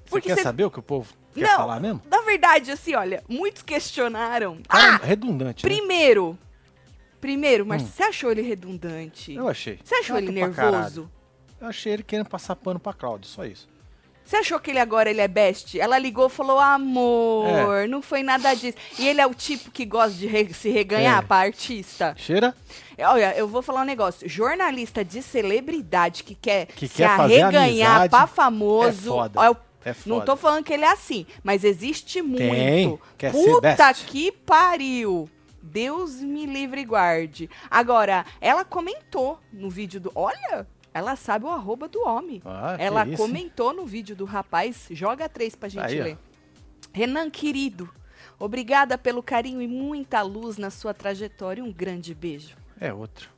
Você 0.07 0.21
quer 0.21 0.35
cês- 0.35 0.43
saber 0.43 0.65
o 0.65 0.71
que 0.71 0.79
o 0.79 0.83
povo 0.83 1.13
quer 1.35 1.41
Não, 1.49 1.57
falar 1.57 1.81
mesmo? 1.81 2.03
na 2.11 2.21
verdade, 2.23 2.71
assim, 2.71 2.95
olha, 2.95 3.23
muitos 3.29 3.63
questionaram. 3.63 4.59
Cara, 4.69 4.97
ah, 5.03 5.07
redundante, 5.07 5.65
né? 5.65 5.71
primeiro. 5.75 6.39
Primeiro, 7.21 7.67
mas 7.67 7.83
você 7.83 8.03
achou 8.05 8.31
ele 8.31 8.43
redundante? 8.43 9.33
Eu 9.35 9.49
achei. 9.49 9.79
Você 9.83 9.95
achou 9.97 10.17
ele 10.19 10.31
nervoso? 10.31 11.11
Eu 11.61 11.67
achei 11.67 11.93
ele 11.95 12.03
querendo 12.05 12.29
passar 12.29 12.55
pano 12.55 12.79
pra 12.79 12.93
Cláudio, 12.93 13.29
só 13.29 13.45
isso. 13.45 13.69
Você 14.29 14.37
achou 14.37 14.61
que 14.61 14.71
ele 14.71 14.79
agora 14.79 15.09
ele 15.09 15.23
é 15.23 15.27
best? 15.29 15.81
Ela 15.81 15.97
ligou 15.99 16.27
e 16.27 16.31
falou, 16.31 16.59
amor, 16.59 17.89
não 17.89 18.03
foi 18.03 18.23
nada 18.23 18.53
disso. 18.55 18.77
E 18.99 19.09
ele 19.09 19.23
é 19.23 19.27
o 19.27 19.33
tipo 19.33 19.71
que 19.71 19.87
gosta 19.87 20.13
de 20.19 20.27
re- 20.27 20.53
se 20.53 20.69
reganhar 20.69 21.23
É. 21.23 21.27
pra 21.27 21.37
artista. 21.39 22.15
Cheira? 22.15 22.55
Olha, 22.99 23.35
eu 23.39 23.49
vou 23.49 23.63
falar 23.63 23.81
um 23.81 23.85
negócio. 23.87 24.29
Jornalista 24.29 25.03
de 25.03 25.23
celebridade 25.23 26.25
que 26.25 26.35
quer 26.35 26.67
Que 26.67 26.87
se 26.87 26.97
quer 26.97 27.07
arreganhar 27.07 27.63
amizade, 28.03 28.11
pra 28.11 28.27
famoso. 28.27 29.09
é 29.09 29.13
foda, 29.17 29.41
ó, 29.41 29.45
eu 29.47 29.57
é 29.85 29.95
Não 30.05 30.21
tô 30.21 30.37
falando 30.37 30.63
que 30.65 30.75
ele 30.75 30.85
é 30.85 30.93
assim, 30.93 31.25
mas 31.43 31.65
existe 31.65 32.21
muito. 32.21 33.01
quer 33.17 33.33
ser 33.33 33.45
Puta 33.45 33.75
best. 33.77 34.05
que 34.05 34.31
pariu. 34.31 35.31
Deus 35.63 36.17
me 36.21 36.45
livre 36.47 36.81
e 36.83 36.85
guarde. 36.85 37.49
Agora, 37.71 38.27
ela 38.41 38.65
comentou 38.65 39.39
no 39.53 39.71
vídeo 39.71 40.01
do. 40.01 40.13
Olha, 40.15 40.67
ela 40.99 41.17
sabe 41.17 41.47
o 41.47 41.49
arroba 41.51 41.89
do 41.89 42.03
homem. 42.03 42.43
Ah, 42.45 42.77
ela 42.79 43.07
hein? 43.07 43.17
comentou 43.17 43.73
no 43.73 43.87
vídeo 43.87 44.15
do 44.15 44.25
rapaz. 44.25 44.87
Joga 44.91 45.29
três 45.29 45.55
pra 45.55 45.69
gente 45.69 45.85
Aí, 45.85 46.01
ó. 46.01 46.05
ler. 46.05 46.19
Renan, 46.93 47.31
querido, 47.31 47.89
obrigada 48.39 48.99
pelo 48.99 49.23
carinho 49.23 49.63
e 49.63 49.69
muita 49.69 50.23
luz 50.23 50.57
na 50.59 50.71
sua 50.71 50.93
trajetória. 50.93 51.63
Um 51.63 51.73
grande 51.73 52.15
beijo. 52.15 52.57
É 52.81 52.93
outro. 52.93 53.31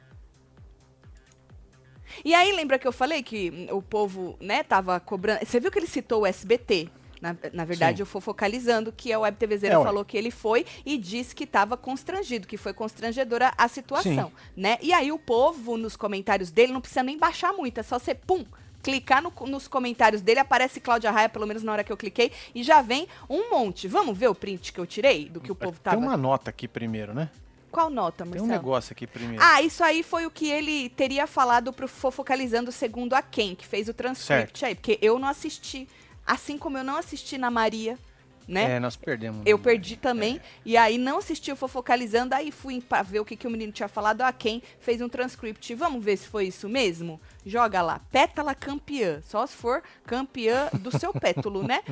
E 2.24 2.34
aí, 2.34 2.52
lembra 2.52 2.78
que 2.78 2.86
eu 2.88 2.92
falei 2.92 3.22
que 3.22 3.50
hum, 3.50 3.76
o 3.76 3.82
povo, 3.82 4.36
né, 4.40 4.62
tava 4.62 4.98
cobrando. 4.98 5.44
Você 5.44 5.60
viu 5.60 5.70
que 5.70 5.78
ele 5.78 5.86
citou 5.86 6.22
o 6.22 6.26
SBT? 6.26 6.90
Na, 7.20 7.36
na 7.52 7.64
verdade, 7.66 7.98
Sim. 7.98 8.02
eu 8.02 8.06
fui 8.06 8.20
focalizando 8.20 8.90
que 8.90 9.12
a 9.12 9.18
Web 9.20 9.36
TVzeira 9.36 9.76
É, 9.78 9.82
falou 9.82 10.04
que 10.04 10.16
ele 10.16 10.30
foi 10.30 10.64
e 10.86 10.96
disse 10.96 11.34
que 11.34 11.44
estava 11.44 11.76
constrangido, 11.76 12.46
que 12.46 12.56
foi 12.56 12.72
constrangedora 12.72 13.52
a 13.58 13.68
situação, 13.68 14.32
né? 14.56 14.78
E 14.80 14.92
aí 14.92 15.12
o 15.12 15.18
povo 15.18 15.76
nos 15.76 15.96
comentários 15.96 16.50
dele 16.50 16.72
não 16.72 16.80
precisa 16.80 17.02
nem 17.02 17.18
baixar 17.18 17.52
muito, 17.52 17.78
é 17.78 17.82
só 17.82 17.98
você 17.98 18.14
pum 18.14 18.44
clicar 18.82 19.22
no- 19.22 19.30
nos 19.46 19.68
comentários 19.68 20.22
dele, 20.22 20.40
aparece 20.40 20.80
Cláudia 20.80 21.10
Raia, 21.10 21.28
pelo 21.28 21.46
menos 21.46 21.62
na 21.62 21.70
hora 21.72 21.84
que 21.84 21.92
eu 21.92 21.96
cliquei, 21.98 22.32
e 22.54 22.62
já 22.62 22.80
vem 22.80 23.06
um 23.28 23.50
monte. 23.50 23.86
Vamos 23.86 24.16
ver 24.16 24.28
o 24.28 24.34
print 24.34 24.72
que 24.72 24.78
eu 24.80 24.86
tirei 24.86 25.28
do 25.28 25.38
que 25.38 25.52
o 25.52 25.54
povo 25.54 25.78
tava. 25.78 25.98
Tem 25.98 26.02
uma 26.06 26.16
nota 26.16 26.48
aqui 26.48 26.66
primeiro, 26.66 27.12
né? 27.12 27.28
Qual 27.70 27.90
nota, 27.90 28.24
Tem 28.24 28.30
Marcelo? 28.30 28.46
um 28.48 28.50
negócio 28.50 28.92
aqui 28.94 29.06
primeiro. 29.06 29.42
Ah, 29.44 29.60
isso 29.60 29.84
aí 29.84 30.02
foi 30.02 30.24
o 30.24 30.30
que 30.30 30.48
ele 30.50 30.88
teria 30.88 31.26
falado 31.26 31.72
pro 31.74 31.86
Fofocalizando 31.86 32.72
segundo 32.72 33.12
a 33.12 33.20
quem, 33.20 33.54
que 33.54 33.66
fez 33.66 33.86
o 33.88 33.92
transcript 33.94 34.64
aí. 34.64 34.74
Porque 34.74 34.98
eu 35.02 35.18
não 35.18 35.28
assisti. 35.28 35.86
Assim 36.30 36.56
como 36.56 36.78
eu 36.78 36.84
não 36.84 36.96
assisti 36.96 37.36
na 37.36 37.50
Maria, 37.50 37.98
né? 38.46 38.76
É, 38.76 38.78
nós 38.78 38.94
perdemos. 38.94 39.42
Eu 39.44 39.58
perdi 39.58 39.96
também. 39.96 40.40
E 40.64 40.76
aí 40.76 40.96
não 40.96 41.18
assisti 41.18 41.50
o 41.50 41.56
Fofocalizando, 41.56 42.36
aí 42.36 42.52
fui 42.52 42.80
pra 42.80 43.02
ver 43.02 43.18
o 43.18 43.24
que, 43.24 43.34
que 43.34 43.48
o 43.48 43.50
menino 43.50 43.72
tinha 43.72 43.88
falado. 43.88 44.22
A 44.22 44.32
quem 44.32 44.62
fez 44.78 45.00
um 45.00 45.08
transcript. 45.08 45.74
Vamos 45.74 46.04
ver 46.04 46.16
se 46.16 46.28
foi 46.28 46.46
isso 46.46 46.68
mesmo? 46.68 47.20
Joga 47.44 47.82
lá. 47.82 48.00
Pétala 48.12 48.54
campeã. 48.54 49.20
Só 49.24 49.44
se 49.44 49.56
for 49.56 49.82
campeã 50.06 50.68
do 50.74 50.96
seu 50.96 51.10
pétalo, 51.18 51.64
né? 51.64 51.82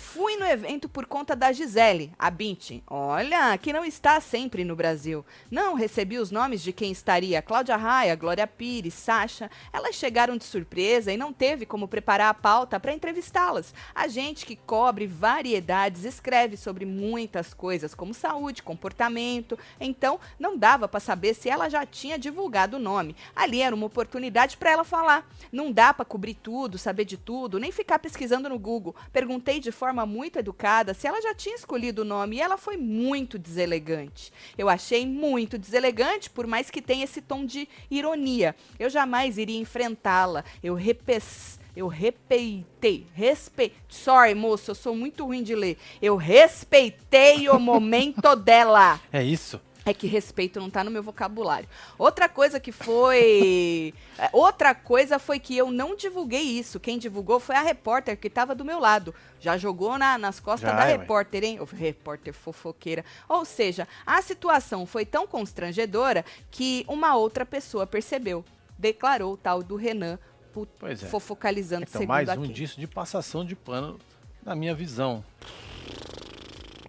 Fui 0.00 0.34
no 0.36 0.46
evento 0.46 0.88
por 0.88 1.06
conta 1.06 1.36
da 1.36 1.52
Gisele, 1.52 2.12
a 2.18 2.30
Binti. 2.30 2.82
Olha, 2.88 3.56
que 3.58 3.72
não 3.72 3.84
está 3.84 4.18
sempre 4.20 4.64
no 4.64 4.74
Brasil. 4.74 5.24
Não 5.48 5.74
recebi 5.74 6.18
os 6.18 6.32
nomes 6.32 6.62
de 6.62 6.72
quem 6.72 6.90
estaria. 6.90 7.40
Cláudia 7.40 7.76
Raia, 7.76 8.16
Glória 8.16 8.44
Pires, 8.46 8.94
Sasha. 8.94 9.48
Elas 9.72 9.94
chegaram 9.94 10.36
de 10.36 10.42
surpresa 10.42 11.12
e 11.12 11.16
não 11.16 11.32
teve 11.32 11.64
como 11.64 11.86
preparar 11.86 12.28
a 12.28 12.34
pauta 12.34 12.80
para 12.80 12.92
entrevistá-las. 12.94 13.72
A 13.94 14.08
gente 14.08 14.46
que 14.46 14.56
cobre 14.56 15.06
variedades 15.06 16.04
escreve 16.04 16.56
sobre 16.56 16.84
muitas 16.84 17.54
coisas, 17.54 17.94
como 17.94 18.12
saúde, 18.12 18.64
comportamento. 18.64 19.56
Então, 19.78 20.18
não 20.40 20.56
dava 20.58 20.88
para 20.88 20.98
saber 20.98 21.34
se 21.34 21.48
ela 21.48 21.68
já 21.68 21.86
tinha 21.86 22.18
divulgado 22.18 22.78
o 22.78 22.80
nome. 22.80 23.14
Ali 23.36 23.60
era 23.60 23.76
uma 23.76 23.86
oportunidade 23.86 24.56
para 24.56 24.72
ela 24.72 24.82
falar. 24.82 25.30
Não 25.52 25.70
dá 25.70 25.94
para 25.94 26.06
cobrir 26.06 26.34
tudo, 26.34 26.78
saber 26.78 27.04
de 27.04 27.16
tudo, 27.16 27.60
nem 27.60 27.70
ficar 27.70 28.00
pesquisando 28.00 28.48
no 28.48 28.58
Google. 28.58 28.96
Perguntei 29.12 29.60
de 29.60 29.70
forma 29.70 29.89
muito 29.92 30.38
educada 30.38 30.94
se 30.94 31.06
ela 31.06 31.20
já 31.20 31.34
tinha 31.34 31.54
escolhido 31.54 32.02
o 32.02 32.04
nome 32.04 32.36
e 32.36 32.40
ela 32.40 32.56
foi 32.56 32.76
muito 32.76 33.38
deselegante. 33.38 34.32
Eu 34.56 34.68
achei 34.68 35.06
muito 35.06 35.58
deselegante, 35.58 36.30
por 36.30 36.46
mais 36.46 36.70
que 36.70 36.80
tenha 36.80 37.04
esse 37.04 37.20
tom 37.20 37.44
de 37.44 37.68
ironia. 37.90 38.54
Eu 38.78 38.88
jamais 38.88 39.38
iria 39.38 39.58
enfrentá-la. 39.58 40.44
Eu 40.62 40.74
repes... 40.74 41.58
Eu 41.76 41.86
respeitei, 41.86 43.06
respeitei. 43.14 43.76
Sorry, 43.88 44.34
moço, 44.34 44.72
eu 44.72 44.74
sou 44.74 44.94
muito 44.94 45.24
ruim 45.24 45.42
de 45.42 45.54
ler. 45.54 45.78
Eu 46.02 46.16
respeitei 46.16 47.48
o 47.48 47.60
momento 47.60 48.34
dela. 48.36 49.00
É 49.12 49.22
isso. 49.22 49.60
É 49.90 49.94
que 49.94 50.06
respeito 50.06 50.60
não 50.60 50.70
tá 50.70 50.84
no 50.84 50.90
meu 50.90 51.02
vocabulário. 51.02 51.68
Outra 51.98 52.28
coisa 52.28 52.60
que 52.60 52.70
foi. 52.70 53.92
é, 54.16 54.30
Outra 54.32 54.72
coisa 54.72 55.18
foi 55.18 55.40
que 55.40 55.56
eu 55.56 55.68
não 55.72 55.96
divulguei 55.96 56.42
isso. 56.42 56.78
Quem 56.78 56.96
divulgou 56.96 57.40
foi 57.40 57.56
a 57.56 57.60
repórter 57.62 58.16
que 58.16 58.30
tava 58.30 58.54
do 58.54 58.64
meu 58.64 58.78
lado. 58.78 59.12
Já 59.40 59.56
jogou 59.58 59.98
na- 59.98 60.16
nas 60.16 60.38
costas 60.38 60.70
Já 60.70 60.76
da 60.76 60.86
é, 60.86 60.96
repórter, 60.96 61.42
hein? 61.42 61.58
Ô, 61.60 61.64
repórter 61.64 62.32
fofoqueira. 62.32 63.04
Ou 63.28 63.44
seja, 63.44 63.88
a 64.06 64.22
situação 64.22 64.86
foi 64.86 65.04
tão 65.04 65.26
constrangedora 65.26 66.24
que 66.52 66.84
uma 66.86 67.16
outra 67.16 67.44
pessoa 67.44 67.84
percebeu. 67.84 68.44
Declarou 68.78 69.32
o 69.32 69.36
tal 69.36 69.60
do 69.60 69.74
Renan, 69.74 70.20
pu- 70.52 70.68
Pois 70.78 71.02
é. 71.02 71.06
fofocalizando 71.06 71.82
Então, 71.82 72.00
segundo 72.00 72.08
mais 72.08 72.28
um 72.38 72.42
disso 72.46 72.78
de 72.78 72.86
passação 72.86 73.44
de 73.44 73.56
pano, 73.56 73.98
na 74.44 74.54
minha 74.54 74.72
visão. 74.74 75.24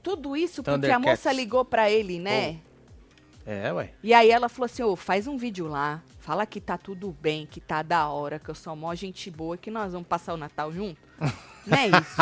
Tudo 0.03 0.35
isso 0.35 0.63
porque 0.63 0.87
a 0.91 0.99
moça 0.99 1.31
ligou 1.31 1.63
pra 1.63 1.89
ele, 1.89 2.19
né? 2.19 2.57
É, 3.51 3.73
ué. 3.73 3.89
E 4.01 4.13
aí 4.13 4.31
ela 4.31 4.47
falou 4.47 4.65
assim, 4.65 4.81
ô, 4.81 4.95
faz 4.95 5.27
um 5.27 5.35
vídeo 5.37 5.67
lá, 5.67 6.01
fala 6.19 6.45
que 6.45 6.61
tá 6.61 6.77
tudo 6.77 7.15
bem, 7.19 7.45
que 7.45 7.59
tá 7.59 7.81
da 7.81 8.07
hora, 8.07 8.39
que 8.39 8.49
eu 8.49 8.55
sou 8.55 8.73
mó 8.77 8.95
gente 8.95 9.29
boa, 9.29 9.57
que 9.57 9.69
nós 9.69 9.91
vamos 9.91 10.07
passar 10.07 10.33
o 10.33 10.37
Natal 10.37 10.71
junto. 10.71 10.97
Não 11.67 11.77
é 11.77 11.87
isso? 11.87 12.15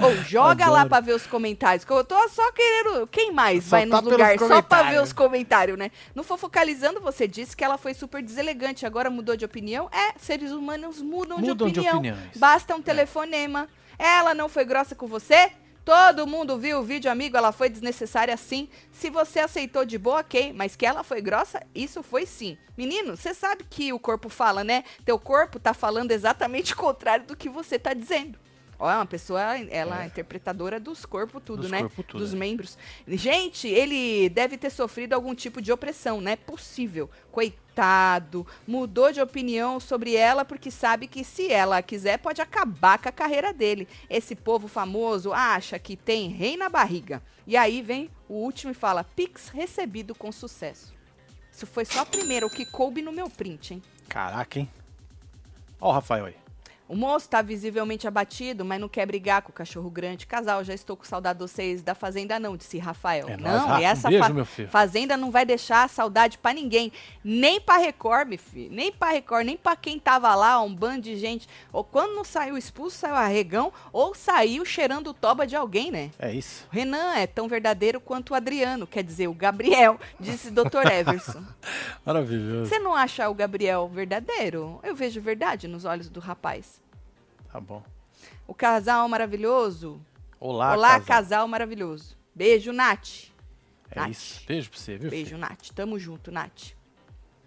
Ou 0.00 0.16
joga 0.24 0.66
lá 0.66 0.78
Adoro. 0.80 0.88
pra 0.88 1.00
ver 1.00 1.14
os 1.14 1.26
comentários, 1.28 1.84
que 1.84 1.92
eu 1.92 2.02
tô 2.02 2.28
só 2.28 2.50
querendo... 2.50 3.06
Quem 3.06 3.30
mais 3.30 3.68
vai 3.68 3.82
tá 3.82 3.86
nos 3.86 4.00
pelos 4.00 4.12
lugares 4.12 4.40
só 4.40 4.60
pra 4.60 4.82
ver 4.90 5.00
os 5.00 5.12
comentários, 5.12 5.78
né? 5.78 5.92
No 6.12 6.24
Fofocalizando, 6.24 7.00
você 7.00 7.28
disse 7.28 7.56
que 7.56 7.62
ela 7.62 7.78
foi 7.78 7.94
super 7.94 8.20
deselegante, 8.20 8.84
agora 8.84 9.08
mudou 9.10 9.36
de 9.36 9.44
opinião. 9.44 9.88
É, 9.92 10.18
seres 10.18 10.50
humanos 10.50 11.00
mudam, 11.00 11.38
Mudam 11.38 11.68
de 11.68 11.74
de 11.74 11.80
opinião. 11.80 11.98
opiniões. 11.98 12.36
Basta 12.36 12.74
um 12.74 12.82
telefonema. 12.82 13.68
Ela 13.96 14.34
não 14.34 14.48
foi 14.48 14.64
grossa 14.64 14.96
com 14.96 15.06
você? 15.06 15.52
Todo 15.84 16.26
mundo 16.26 16.58
viu 16.58 16.78
o 16.78 16.82
vídeo, 16.82 17.10
amigo. 17.10 17.36
Ela 17.36 17.50
foi 17.50 17.68
desnecessária 17.68 18.36
sim. 18.36 18.68
Se 18.92 19.10
você 19.10 19.40
aceitou 19.40 19.84
de 19.84 19.98
boa, 19.98 20.20
ok. 20.20 20.52
Mas 20.52 20.76
que 20.76 20.86
ela 20.86 21.02
foi 21.02 21.20
grossa, 21.20 21.62
isso 21.74 22.02
foi 22.02 22.24
sim. 22.24 22.56
Menino, 22.76 23.16
você 23.16 23.34
sabe 23.34 23.64
que 23.68 23.92
o 23.92 23.98
corpo 23.98 24.28
fala, 24.28 24.62
né? 24.62 24.84
Teu 25.04 25.18
corpo 25.18 25.58
tá 25.58 25.74
falando 25.74 26.12
exatamente 26.12 26.72
o 26.72 26.76
contrário 26.76 27.26
do 27.26 27.36
que 27.36 27.48
você 27.48 27.78
tá 27.78 27.92
dizendo. 27.92 28.38
Ó, 28.82 28.90
é 28.90 28.96
uma 28.96 29.06
pessoa, 29.06 29.40
ela 29.70 30.02
é 30.02 30.06
interpretadora 30.06 30.80
dos 30.80 31.06
corpos, 31.06 31.40
tudo, 31.44 31.62
Dos 31.62 31.70
né? 31.70 31.82
corpo 31.82 32.02
tudo, 32.02 32.18
dos 32.18 32.34
é. 32.34 32.36
membros. 32.36 32.76
Gente, 33.06 33.68
ele 33.68 34.28
deve 34.28 34.58
ter 34.58 34.70
sofrido 34.70 35.12
algum 35.12 35.36
tipo 35.36 35.62
de 35.62 35.70
opressão, 35.70 36.20
não 36.20 36.32
é 36.32 36.34
possível. 36.34 37.08
Coitado, 37.30 38.44
mudou 38.66 39.12
de 39.12 39.20
opinião 39.20 39.78
sobre 39.78 40.16
ela 40.16 40.44
porque 40.44 40.68
sabe 40.68 41.06
que 41.06 41.22
se 41.22 41.48
ela 41.48 41.80
quiser 41.80 42.18
pode 42.18 42.42
acabar 42.42 42.98
com 42.98 43.08
a 43.08 43.12
carreira 43.12 43.52
dele. 43.52 43.86
Esse 44.10 44.34
povo 44.34 44.66
famoso 44.66 45.32
acha 45.32 45.78
que 45.78 45.94
tem 45.94 46.28
rei 46.30 46.56
na 46.56 46.68
barriga. 46.68 47.22
E 47.46 47.56
aí 47.56 47.82
vem 47.82 48.10
o 48.28 48.34
último 48.34 48.72
e 48.72 48.74
fala: 48.74 49.04
Pix 49.04 49.46
recebido 49.46 50.12
com 50.12 50.32
sucesso. 50.32 50.92
Isso 51.52 51.68
foi 51.68 51.84
só 51.84 52.00
a 52.00 52.06
primeira, 52.06 52.44
o 52.44 52.50
que 52.50 52.66
coube 52.66 53.00
no 53.00 53.12
meu 53.12 53.30
print, 53.30 53.74
hein? 53.74 53.82
Caraca, 54.08 54.58
hein? 54.58 54.68
Ó 55.80 55.90
o 55.90 55.92
Rafael 55.92 56.24
aí. 56.24 56.41
O 56.88 56.94
moço 56.96 57.28
tá 57.28 57.40
visivelmente 57.40 58.06
abatido, 58.06 58.64
mas 58.64 58.78
não 58.80 58.88
quer 58.88 59.06
brigar 59.06 59.40
com 59.40 59.50
o 59.50 59.52
cachorro 59.54 59.88
grande. 59.88 60.26
Casal, 60.26 60.62
já 60.62 60.74
estou 60.74 60.94
com 60.96 61.04
saudade 61.04 61.38
de 61.38 61.44
vocês 61.44 61.82
da 61.82 61.94
Fazenda, 61.94 62.38
não, 62.38 62.54
disse 62.56 62.76
Rafael. 62.78 63.28
É 63.30 63.36
não, 63.36 63.78
e 63.78 63.82
um 63.82 63.84
essa 63.86 64.08
beijo, 64.10 64.24
fa- 64.24 64.32
meu 64.32 64.44
filho. 64.44 64.68
Fazenda 64.68 65.16
não 65.16 65.30
vai 65.30 65.46
deixar 65.46 65.88
saudade 65.88 66.36
pra 66.36 66.52
ninguém. 66.52 66.92
Nem 67.24 67.60
pra 67.60 67.78
Record, 67.78 68.28
meu 68.28 68.38
filho. 68.38 68.70
Nem 68.70 68.92
pra 68.92 69.10
Record, 69.10 69.46
nem 69.46 69.56
pra 69.56 69.74
quem 69.74 69.98
tava 69.98 70.34
lá, 70.34 70.60
um 70.60 70.74
bando 70.74 71.02
de 71.02 71.16
gente. 71.16 71.48
Ou 71.72 71.82
quando 71.82 72.14
não 72.14 72.24
saiu 72.24 72.58
expulso, 72.58 72.98
saiu 72.98 73.14
arregão, 73.14 73.72
ou 73.90 74.14
saiu 74.14 74.64
cheirando 74.64 75.14
toba 75.14 75.46
de 75.46 75.56
alguém, 75.56 75.90
né? 75.90 76.10
É 76.18 76.32
isso. 76.34 76.66
O 76.70 76.74
Renan 76.74 77.14
é 77.14 77.26
tão 77.26 77.48
verdadeiro 77.48 78.00
quanto 78.00 78.30
o 78.30 78.34
Adriano, 78.34 78.86
quer 78.86 79.02
dizer, 79.02 79.28
o 79.28 79.34
Gabriel, 79.34 79.98
disse 80.20 80.50
Dr. 80.50 80.86
Everson. 80.92 81.42
Maravilhoso. 82.04 82.68
Você 82.68 82.78
não 82.78 82.94
acha 82.94 83.28
o 83.30 83.34
Gabriel 83.34 83.88
verdadeiro? 83.88 84.78
Eu 84.82 84.94
vejo 84.94 85.20
verdade 85.22 85.66
nos 85.66 85.84
olhos 85.86 86.10
do 86.10 86.20
rapaz. 86.20 86.81
Tá 87.52 87.60
bom. 87.60 87.82
O 88.46 88.54
casal 88.54 89.06
maravilhoso. 89.08 90.00
Olá, 90.40 90.72
Olá, 90.74 90.88
casal. 91.00 91.06
casal 91.06 91.48
maravilhoso. 91.48 92.16
Beijo, 92.34 92.72
Nath. 92.72 93.30
É 93.90 94.00
Nath. 94.00 94.10
isso. 94.10 94.42
Beijo 94.46 94.70
pra 94.70 94.78
você, 94.78 94.96
viu? 94.96 95.10
Beijo, 95.10 95.26
filho? 95.26 95.38
Nath. 95.38 95.68
Tamo 95.74 95.98
junto, 95.98 96.32
Nath. 96.32 96.72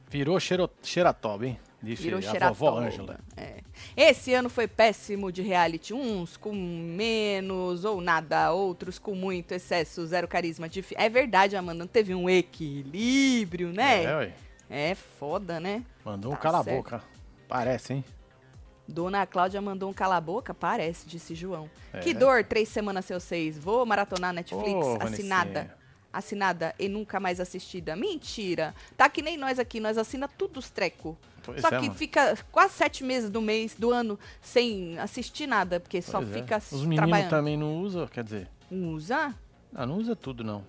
Virou 0.10 0.40
cheiro, 0.40 0.70
cheiratoba, 0.84 1.48
hein? 1.48 1.60
Disse 1.82 2.04
Virou 2.04 2.20
a 2.20 2.22
xeratoba. 2.22 2.54
vovó 2.54 2.80
Ângela. 2.80 3.20
É. 3.36 3.62
Esse 3.98 4.34
ano 4.34 4.50
foi 4.50 4.68
péssimo 4.68 5.32
de 5.32 5.42
reality. 5.42 5.94
Uns 5.94 6.38
com 6.38 6.54
menos 6.54 7.84
ou 7.84 8.00
nada, 8.02 8.52
outros 8.52 8.98
com 9.00 9.14
muito 9.16 9.52
excesso, 9.54 10.06
zero 10.06 10.28
carisma. 10.28 10.70
Dif- 10.70 10.96
É 10.98 11.10
verdade, 11.10 11.56
Amanda, 11.56 11.80
não 11.80 11.88
teve 11.88 12.14
um 12.16 12.30
equilíbrio, 12.30 13.70
É, 13.70 13.74
né? 13.74 14.16
ué. 14.18 14.34
É, 14.70 14.96
foda, 14.96 15.60
né? 15.60 15.84
Mandou 16.04 16.32
um 16.32 16.36
Tá 16.36 16.42
cala 16.42 16.60
a 16.60 16.64
certo. 16.64 16.78
boca. 16.78 17.04
Parece, 17.48 17.94
hein? 17.94 18.06
Dona 18.88 19.26
Cláudia 19.26 19.62
mandou 19.62 19.90
um 19.90 19.94
cala-boca, 19.94 20.54
parece, 20.54 21.08
disse 21.08 21.34
João. 21.34 21.70
É. 21.92 22.00
Que 22.00 22.14
dor, 22.14 22.44
três 22.44 22.70
semanas 22.70 23.06
seus 23.06 23.24
seis. 23.24 23.58
Vou 23.58 23.86
maratonar 23.86 24.34
Netflix, 24.34 24.74
Ô, 24.74 24.98
assinada. 25.02 25.54
Vanessinha. 25.54 25.86
Assinada 26.14 26.74
e 26.80 26.88
nunca 26.88 27.20
mais 27.20 27.42
assistida. 27.42 27.94
Mentira. 27.94 28.74
Tá 28.96 29.10
que 29.10 29.22
nem 29.22 29.36
nós 29.36 29.60
aqui, 29.60 29.82
nós 29.82 29.98
assina 29.98 30.30
tudo 30.30 30.58
os 30.60 30.70
treco. 30.70 31.18
Pois 31.44 31.60
Só 31.60 31.68
é, 31.68 31.72
que 31.72 31.88
mano. 31.88 31.94
fica 31.94 32.38
quase 32.52 32.74
sete 32.74 33.04
meses 33.04 33.30
do 33.30 33.42
mês, 33.42 33.76
do 33.78 33.92
ano, 33.92 34.18
sem 34.42 34.98
assistir 34.98 35.46
nada, 35.46 35.80
porque 35.80 36.02
só 36.02 36.20
Pois 36.20 36.32
é. 36.32 36.34
fica 36.42 36.58
Os 36.58 36.86
meninos 36.86 37.30
também 37.30 37.58
não 37.58 37.82
usam, 37.82 38.08
quer 38.08 38.24
dizer. 38.24 38.48
Usa? 38.72 39.36
Ah, 39.74 39.86
não 39.86 39.98
usa 39.98 40.16
tudo, 40.16 40.42
não. 40.44 40.64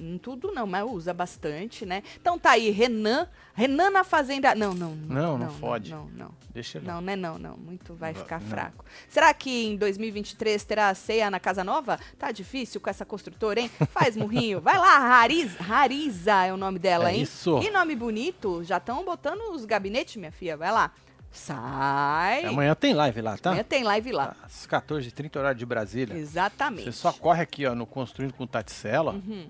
Não 0.00 0.18
tudo 0.18 0.52
não, 0.52 0.66
mas 0.66 0.84
usa 0.88 1.12
bastante, 1.12 1.84
né? 1.84 2.02
Então 2.20 2.38
tá 2.38 2.52
aí, 2.52 2.70
Renan. 2.70 3.28
Renan 3.54 3.90
na 3.90 4.04
Fazenda. 4.04 4.54
Não, 4.54 4.74
não. 4.74 4.94
Não, 4.94 5.38
não 5.38 5.50
fode. 5.50 5.90
Não, 5.90 6.06
não. 6.14 6.30
Deixa 6.52 6.78
ele. 6.78 6.86
Não, 6.86 7.00
não 7.00 7.12
é 7.12 7.16
não, 7.16 7.38
não. 7.38 7.56
Muito 7.56 7.94
vai 7.94 8.12
Não, 8.12 8.20
ficar 8.20 8.40
não. 8.40 8.48
fraco. 8.48 8.84
Será 9.08 9.32
que 9.34 9.66
em 9.66 9.76
2023 9.76 10.62
terá 10.64 10.94
ceia 10.94 11.30
na 11.30 11.40
Casa 11.40 11.64
Nova? 11.64 11.98
Tá 12.18 12.30
difícil 12.32 12.80
com 12.80 12.88
essa 12.90 13.04
construtora, 13.04 13.60
hein? 13.60 13.70
Faz 13.90 14.16
murrinho. 14.16 14.60
Vai 14.60 14.78
lá, 14.78 14.96
Hariza, 14.98 15.56
Hariza 15.62 16.44
é 16.46 16.52
o 16.52 16.56
nome 16.56 16.78
dela, 16.78 17.10
É 17.10 17.14
hein? 17.16 17.22
isso. 17.22 17.58
Que 17.60 17.70
nome 17.70 17.94
bonito. 17.96 18.62
Já 18.64 18.76
estão 18.78 19.04
botando 19.04 19.52
os 19.52 19.64
gabinetes, 19.64 20.16
minha 20.16 20.32
filha. 20.32 20.56
Vai 20.56 20.70
lá. 20.72 20.92
Sai. 21.36 22.44
Amanhã 22.44 22.74
tem 22.74 22.92
live 22.94 23.20
lá, 23.20 23.36
tá? 23.36 23.50
Amanhã 23.50 23.64
tem 23.64 23.84
live 23.84 24.10
lá. 24.12 24.34
Às 24.42 24.66
14h30, 24.66 25.36
horário 25.36 25.58
de 25.58 25.66
Brasília. 25.66 26.16
Exatamente. 26.16 26.84
Você 26.84 26.92
só 26.92 27.12
corre 27.12 27.42
aqui, 27.42 27.66
ó, 27.66 27.74
no 27.74 27.86
Construindo 27.86 28.32
com 28.32 28.46
Taticela 28.46 29.12
Uhum. 29.12 29.48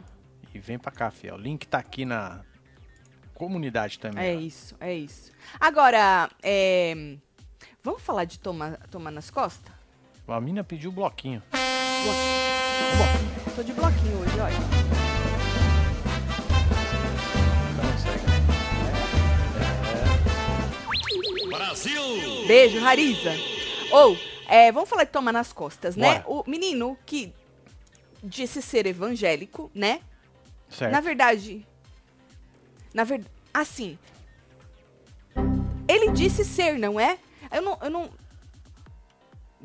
e 0.54 0.58
vem 0.58 0.78
pra 0.78 0.90
cá, 0.92 1.10
fiel. 1.10 1.36
O 1.36 1.38
link 1.38 1.66
tá 1.66 1.78
aqui 1.78 2.04
na 2.04 2.40
comunidade 3.34 3.98
também. 3.98 4.32
É 4.32 4.36
ó. 4.36 4.40
isso, 4.40 4.74
é 4.80 4.94
isso. 4.94 5.30
Agora, 5.60 6.28
é, 6.42 7.16
vamos 7.82 8.02
falar 8.02 8.24
de 8.24 8.38
tomar, 8.38 8.76
tomar 8.90 9.10
nas 9.10 9.30
costas? 9.30 9.72
A 10.26 10.40
mina 10.40 10.64
pediu 10.64 10.90
o 10.90 10.92
bloquinho. 10.92 11.42
Tô 13.54 13.62
de 13.62 13.72
bloquinho 13.72 14.18
hoje, 14.18 14.40
olha. 14.40 14.95
Beijo, 22.46 22.78
Rariza. 22.80 23.32
Ou, 23.90 24.16
é, 24.48 24.72
vamos 24.72 24.88
falar 24.88 25.04
de 25.04 25.10
tomar 25.10 25.32
nas 25.32 25.52
costas, 25.52 25.96
né? 25.96 26.20
Bora. 26.20 26.40
O 26.46 26.50
menino 26.50 26.96
que 27.04 27.32
disse 28.22 28.62
ser 28.62 28.86
evangélico, 28.86 29.70
né? 29.74 30.00
Certo. 30.68 30.90
Na 30.92 31.00
verdade, 31.00 31.66
na 32.92 33.04
verdade, 33.04 33.30
assim, 33.52 33.98
ele 35.88 36.10
disse 36.12 36.44
ser, 36.44 36.78
não 36.78 36.98
é? 36.98 37.18
Eu 37.52 37.62
não, 37.62 37.78
eu 37.82 37.90
não. 37.90 38.10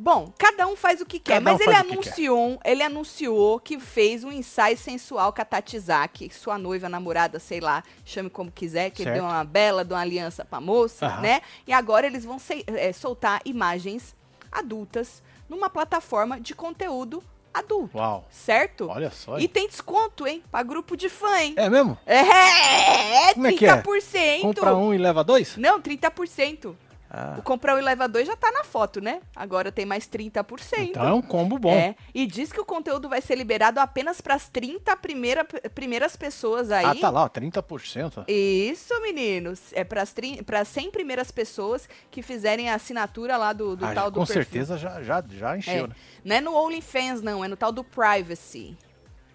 Bom, 0.04 0.34
cada 0.36 0.66
um 0.66 0.76
faz 0.76 1.00
o 1.00 1.06
que 1.06 1.20
quer, 1.20 1.34
Cada 1.36 1.52
um 1.52 1.54
mas 1.54 1.62
ele 1.62 1.70
o 1.70 1.86
que 1.86 1.92
anunciou, 1.94 2.60
ele 2.66 2.82
anunciou 2.82 3.60
que 3.60 3.80
fez 3.80 4.24
um 4.24 4.32
ensaio 4.32 4.76
sensual 4.76 5.32
com 5.32 5.40
a 5.44 5.46
Tatizaki, 5.46 6.34
sua 6.34 6.58
noiva, 6.58 6.90
namorada, 6.90 7.38
sei 7.38 7.60
lá, 7.60 7.84
chame 8.04 8.28
como 8.28 8.52
quiser, 8.52 8.90
que 8.90 9.04
ele 9.04 9.12
Certo. 9.12 9.22
deu 9.22 9.24
uma 9.30 9.44
bela 9.44 9.86
de 9.86 9.94
uma 9.94 10.00
aliança 10.00 10.44
pra 10.44 10.60
moça, 10.60 11.06
Aham. 11.06 11.22
né? 11.22 11.42
E 11.68 11.72
agora 11.72 12.08
eles 12.08 12.26
vão 12.26 12.40
se- 12.40 12.64
é, 12.66 12.92
soltar 12.92 13.42
imagens 13.46 14.16
adultas 14.52 15.22
numa 15.48 15.70
plataforma 15.70 16.40
de 16.42 16.56
conteúdo 16.56 17.24
adulto, 17.54 17.96
Uau. 17.96 18.26
certo? 18.32 18.88
Olha 18.90 19.12
só. 19.12 19.38
E 19.38 19.48
tem 19.48 19.68
desconto, 19.68 20.26
hein? 20.26 20.42
Pra 20.50 20.64
grupo 20.64 20.98
de 20.98 21.10
fã, 21.10 21.38
hein? 21.42 21.54
É 21.58 21.70
mesmo? 21.70 21.96
É, 22.08 23.34
Como 23.36 23.46
é 23.46 23.54
que 23.54 23.66
é? 23.68 23.76
30%. 23.84 24.42
Compra 24.42 24.76
um 24.76 24.94
e 24.94 24.98
leva 24.98 25.24
dois? 25.24 25.58
Não, 25.58 25.80
30%. 25.80 26.76
Ah, 27.14 27.36
O 27.38 27.42
comprar 27.42 27.76
um 27.76 27.78
e 27.78 27.82
leva 27.82 28.08
dois 28.08 28.26
já 28.26 28.38
tá 28.38 28.50
na 28.54 28.64
foto, 28.64 29.02
né? 29.02 29.20
Agora 29.36 29.70
tem 29.70 29.86
mais 29.86 30.08
30%. 30.08 30.46
então 30.80 31.06
é 31.06 31.14
um 31.14 31.22
combo 31.22 31.60
bom. 31.60 31.70
É, 31.74 31.94
e 32.16 32.26
diz 32.26 32.54
que 32.54 32.62
o 32.62 32.64
conteúdo 32.64 33.10
vai 33.10 33.20
ser 33.20 33.36
liberado 33.36 33.82
apenas 33.82 34.22
para 34.22 34.36
as 34.36 34.48
30 34.48 34.96
primeira, 34.96 35.44
primeiras 35.76 36.16
pessoas 36.16 36.72
aí. 36.72 36.86
Ah, 36.86 36.96
tá 36.96 37.10
lá, 37.10 37.24
ó, 37.26 37.28
30%. 37.30 38.24
Isso, 38.30 38.94
meninos. 39.02 39.74
É 39.74 39.84
para 39.84 40.04
as 40.04 40.68
100 40.70 40.90
primeiras 40.92 41.32
pessoas 41.32 41.90
que 42.10 42.22
fizerem 42.22 42.70
a 42.70 42.76
assinatura 42.76 43.36
lá 43.36 43.52
do, 43.52 43.76
do 43.76 43.86
Ah, 43.86 43.94
tal 43.94 44.10
do 44.10 44.20
com 44.22 44.26
perfil. 44.26 44.44
certeza 44.44 44.78
já, 44.78 45.02
já, 45.04 45.22
já 45.30 45.58
encheu, 45.58 45.84
É. 45.86 45.88
né? 45.88 45.96
Não 46.24 46.36
é 46.38 46.40
no 46.42 46.56
OnlyFans, 46.56 47.22
não. 47.22 47.44
É 47.44 47.48
no 47.50 47.58
tal 47.58 47.74
do 47.74 47.84
Privacy. 47.84 48.78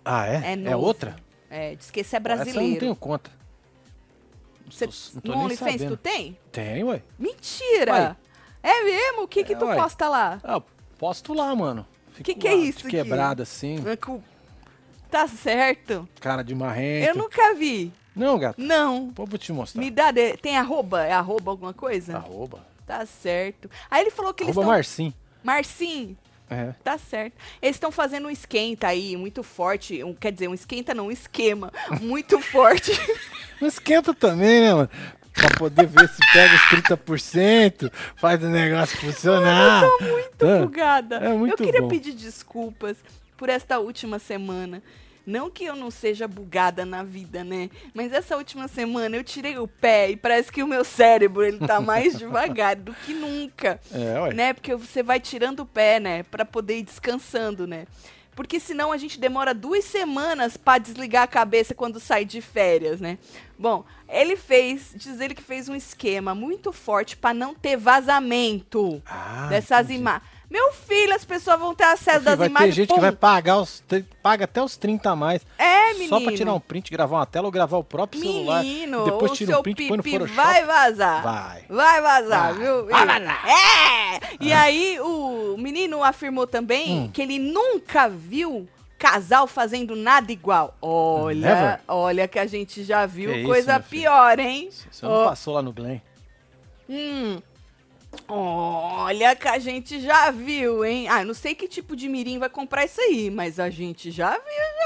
Ah, 0.02 0.26
é? 0.26 0.54
É 0.54 0.70
É, 0.70 0.74
outra? 0.76 1.14
É, 1.50 1.74
diz 1.74 1.90
que 1.90 2.00
esse 2.00 2.16
é 2.16 2.18
Essa 2.18 2.30
eu 2.30 2.36
não 2.36 2.42
brasileiro. 2.44 2.80
tenho 2.80 2.96
conta. 2.96 3.30
Cê, 4.70 4.86
Não 5.14 5.20
tô 5.22 5.32
no 5.32 5.38
OnlyFans 5.44 5.82
tu 5.82 5.96
tem? 5.96 6.36
Tem, 6.52 6.82
ué. 6.84 7.02
Mentira! 7.18 7.92
Ué. 7.92 8.16
É 8.62 8.82
mesmo? 8.84 9.22
O 9.22 9.28
que 9.28 9.44
que 9.44 9.52
É, 9.52 9.56
tu 9.56 9.64
ué. 9.66 9.76
posta 9.76 10.08
lá? 10.08 10.40
Ah, 10.42 10.60
posto 10.98 11.32
lá, 11.34 11.54
mano. 11.54 11.86
Fico 12.12 12.24
Que 12.24 12.34
que 12.34 12.48
é 12.48 12.52
lá, 12.52 12.56
isso 12.56 12.80
aqui? 12.86 12.90
Quebrado 12.96 13.42
assim, 13.42 13.76
É 13.86 13.96
Tá 15.10 15.28
certo. 15.28 16.08
cara 16.20 16.42
de 16.42 16.54
marrento. 16.54 17.08
Eu 17.08 17.14
nunca 17.14 17.54
vi. 17.54 17.92
Não, 18.14 18.38
gato. 18.38 18.60
Não. 18.60 19.10
Pô, 19.12 19.24
vou 19.26 19.38
te 19.38 19.52
mostrar. 19.52 19.80
Me 19.80 19.90
dá. 19.90 20.10
de- 20.10 20.36
Tem 20.38 20.56
arroba? 20.56 21.04
É 21.04 21.12
arroba 21.12 21.50
alguma 21.52 21.72
coisa? 21.74 22.16
Arroba. 22.16 22.64
Tá 22.86 23.04
certo. 23.06 23.70
Aí 23.90 24.00
ele 24.02 24.10
falou 24.10 24.32
que 24.34 24.42
eles 24.42 24.56
Arroba 24.56 24.62
estão. 24.62 24.74
Marcinho. 24.74 25.14
Marcinho. 25.44 26.18
É. 26.48 26.72
Tá 26.84 26.96
certo. 26.96 27.34
Eles 27.60 27.76
estão 27.76 27.90
fazendo 27.90 28.28
um 28.28 28.30
esquenta 28.30 28.86
aí, 28.88 29.16
muito 29.16 29.42
forte. 29.42 30.02
Um, 30.04 30.14
quer 30.14 30.30
dizer, 30.32 30.48
um 30.48 30.54
esquenta 30.54 30.94
não, 30.94 31.06
um 31.06 31.10
esquema 31.10 31.72
muito 32.00 32.40
forte. 32.40 32.92
Não 33.60 33.66
esquenta 33.68 34.14
também, 34.14 34.60
né, 34.60 34.74
mano? 34.74 34.90
Pra 35.32 35.50
poder 35.58 35.86
ver 35.86 36.08
se 36.08 36.18
pega 36.32 36.54
os 36.54 36.60
30%, 36.98 37.92
faz 38.16 38.42
o 38.42 38.48
negócio 38.48 38.96
funcionar. 38.98 39.82
Eu 39.84 39.98
tô 39.98 40.04
muito 40.04 40.46
Ah, 40.46 40.58
bugada. 40.60 41.16
é 41.16 41.28
muito 41.34 41.52
eu 41.62 41.66
queria 41.66 41.82
bom. 41.82 41.88
pedir 41.88 42.12
desculpas 42.12 42.96
por 43.36 43.48
esta 43.50 43.78
última 43.78 44.18
semana. 44.18 44.82
Não 45.26 45.50
que 45.50 45.64
eu 45.64 45.74
não 45.74 45.90
seja 45.90 46.28
bugada 46.28 46.84
na 46.86 47.02
vida, 47.02 47.42
né? 47.42 47.68
Mas 47.92 48.12
essa 48.12 48.36
última 48.36 48.68
semana 48.68 49.16
eu 49.16 49.24
tirei 49.24 49.58
o 49.58 49.66
pé 49.66 50.10
e 50.10 50.16
parece 50.16 50.52
que 50.52 50.62
o 50.62 50.68
meu 50.68 50.84
cérebro 50.84 51.42
ele 51.44 51.58
tá 51.58 51.80
mais 51.80 52.14
devagar 52.18 52.76
do 52.76 52.94
que 52.94 53.12
nunca. 53.12 53.80
É, 53.92 54.20
ué. 54.20 54.32
né? 54.32 54.52
Porque 54.52 54.74
você 54.76 55.02
vai 55.02 55.18
tirando 55.18 55.60
o 55.60 55.66
pé, 55.66 55.98
né? 55.98 56.22
Pra 56.22 56.44
poder 56.44 56.78
ir 56.78 56.82
descansando, 56.84 57.66
né? 57.66 57.86
Porque 58.36 58.60
senão 58.60 58.92
a 58.92 58.98
gente 58.98 59.18
demora 59.18 59.54
duas 59.54 59.84
semanas 59.86 60.58
pra 60.58 60.76
desligar 60.76 61.22
a 61.22 61.26
cabeça 61.26 61.74
quando 61.74 61.98
sai 61.98 62.22
de 62.24 62.42
férias, 62.42 63.00
né? 63.00 63.18
Bom, 63.58 63.82
ele 64.08 64.36
fez, 64.36 64.92
diz 64.94 65.18
ele 65.20 65.34
que 65.34 65.42
fez 65.42 65.68
um 65.70 65.74
esquema 65.74 66.34
muito 66.34 66.70
forte 66.70 67.16
pra 67.16 67.32
não 67.32 67.54
ter 67.54 67.76
vazamento 67.78 69.02
Ah, 69.06 69.46
dessas 69.48 69.88
imagens. 69.90 70.35
Meu 70.48 70.72
filho, 70.72 71.12
as 71.14 71.24
pessoas 71.24 71.58
vão 71.58 71.74
ter 71.74 71.84
acesso 71.84 72.18
Filho, 72.20 72.24
das 72.24 72.38
vai 72.38 72.48
imagens. 72.48 72.74
gente 72.74 72.88
pum. 72.88 72.94
que 72.94 73.00
vai 73.00 73.10
pagar 73.12 73.58
os, 73.58 73.82
paga 74.22 74.44
até 74.44 74.62
os 74.62 74.76
30 74.76 75.10
a 75.10 75.16
mais. 75.16 75.44
É, 75.58 75.92
menino. 75.94 76.08
Só 76.08 76.20
pra 76.20 76.32
tirar 76.36 76.54
um 76.54 76.60
print, 76.60 76.90
gravar 76.90 77.16
uma 77.16 77.26
tela 77.26 77.46
ou 77.46 77.50
gravar 77.50 77.78
o 77.78 77.84
próprio 77.84 78.20
celular. 78.20 78.62
Menino, 78.62 79.04
depois 79.04 79.32
o 79.32 79.34
tira 79.34 79.50
seu 79.52 79.58
um 79.58 79.62
print 79.62 79.82
e 79.82 79.88
põe 79.88 79.96
no 79.96 80.02
pipi 80.04 80.18
Photoshop. 80.18 80.36
vai 80.36 80.64
vazar. 80.64 81.22
Vai. 81.22 81.64
Vai 81.68 82.00
vazar, 82.00 82.54
Vai. 82.54 82.62
viu? 82.62 82.86
Vai 82.86 83.06
vazar. 83.06 83.44
É! 83.48 84.20
E 84.40 84.52
aí 84.52 85.00
o 85.00 85.56
menino 85.58 86.02
afirmou 86.04 86.46
também 86.46 87.00
Hum. 87.00 87.10
que 87.12 87.22
ele 87.22 87.38
nunca 87.40 88.08
viu 88.08 88.68
casal 88.98 89.46
fazendo 89.48 89.96
nada 89.96 90.30
igual. 90.30 90.76
Olha, 90.80 91.54
Never? 91.54 91.80
olha 91.88 92.28
que 92.28 92.38
a 92.38 92.46
gente 92.46 92.84
já 92.84 93.04
viu 93.04 93.30
Que 93.32 93.38
isso, 93.40 93.48
coisa 93.48 93.80
filho? 93.80 94.02
pior, 94.04 94.38
hein? 94.38 94.70
Você 94.90 95.04
não 95.04 95.12
Ó, 95.12 95.24
passou 95.28 95.54
lá 95.54 95.60
no 95.60 95.72
Glen. 95.72 96.00
hum. 96.88 97.38
Olha 98.28 99.34
que 99.36 99.48
a 99.48 99.58
gente 99.58 100.00
já 100.00 100.30
viu, 100.30 100.84
hein? 100.84 101.08
Ah, 101.08 101.24
não 101.24 101.34
sei 101.34 101.54
que 101.54 101.68
tipo 101.68 101.94
de 101.96 102.08
mirim 102.08 102.38
vai 102.38 102.48
comprar 102.48 102.84
isso 102.84 103.00
aí, 103.00 103.30
mas 103.30 103.58
a 103.60 103.70
gente 103.70 104.10
já 104.10 104.30
viu 104.32 104.42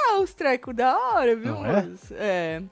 já 0.08 0.18
os 0.20 0.32
trecos 0.34 0.74
da 0.74 0.96
hora, 0.96 1.34
viu? 1.36 1.54
Não 1.54 1.66
é? 1.66 1.88
É. 2.12 2.62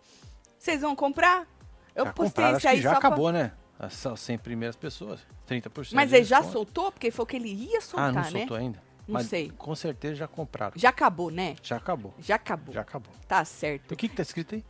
Vocês 0.59 0.81
vão 0.81 0.95
comprar? 0.97 1.47
Eu 1.95 2.05
já 2.05 2.13
postei 2.13 2.29
compraram, 2.45 2.57
esse 2.59 2.67
acho 2.67 2.77
aí 2.77 2.83
já 2.83 2.95
só 2.95 3.01
pra- 3.01 3.09
acabou, 3.09 3.33
né? 3.33 3.53
As 3.79 3.93
são 3.95 4.17
100 4.17 4.39
primeiras 4.39 4.77
pessoas. 4.77 5.21
30%. 5.49 5.95
Mas 5.95 6.13
ele 6.13 6.25
já 6.25 6.39
desconto. 6.41 6.53
soltou? 6.53 6.93
Porque 6.93 7.11
foi 7.11 7.23
o 7.23 7.27
que 7.27 7.37
ele 7.37 7.49
ia 7.53 7.81
soltar, 7.81 8.09
Ah, 8.09 8.13
não 8.13 8.23
né? 8.23 8.31
soltou 8.31 8.57
ainda? 8.57 8.79
Não 9.07 9.15
Mas 9.15 9.27
sei. 9.29 9.51
Com 9.57 9.75
certeza 9.75 10.17
já 10.17 10.29
compraram. 10.29 10.73
Já 10.77 10.91
acabou, 10.91 11.31
né? 11.31 11.57
Já 11.63 11.77
acabou. 11.77 12.13
Já 12.19 12.35
acabou. 12.35 12.75
Já 12.75 12.81
acabou. 12.83 13.13
Tá 13.27 13.45
certo. 13.45 13.93
O 13.93 13.97
que 13.97 14.09
que 14.09 14.15
tá 14.17 14.23
escrito 14.23 14.55
aí? 14.57 14.65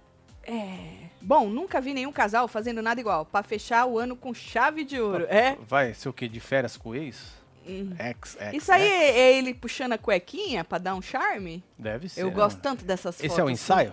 Bom, 1.20 1.48
nunca 1.48 1.80
vi 1.80 1.92
nenhum 1.92 2.12
casal 2.12 2.48
fazendo 2.48 2.80
nada 2.80 3.00
igual. 3.00 3.24
Pra 3.26 3.42
fechar 3.42 3.86
o 3.86 3.98
ano 3.98 4.16
com 4.16 4.32
chave 4.32 4.84
de 4.84 5.00
ouro. 5.00 5.26
É? 5.28 5.56
Vai 5.66 5.92
ser 5.94 6.08
o 6.08 6.12
quê? 6.12 6.28
De 6.28 6.40
férias 6.40 6.76
com 6.76 6.90
o 6.90 6.94
ex? 6.94 7.36
Hum. 7.66 7.90
Ex, 7.98 8.36
ex, 8.40 8.54
Isso 8.54 8.72
aí 8.72 8.82
ex? 8.82 8.92
é, 8.92 9.18
é 9.20 9.36
ele 9.38 9.52
puxando 9.52 9.92
a 9.92 9.98
cuequinha 9.98 10.64
pra 10.64 10.78
dar 10.78 10.94
um 10.94 11.02
charme? 11.02 11.62
Deve 11.78 12.08
ser. 12.08 12.22
Eu 12.22 12.28
né, 12.28 12.34
gosto 12.34 12.56
mano? 12.56 12.62
tanto 12.62 12.84
dessas 12.84 13.16
fotos. 13.16 13.30
Esse 13.30 13.40
é 13.40 13.42
o 13.44 13.46
assim. 13.46 13.52
ensaio? 13.52 13.92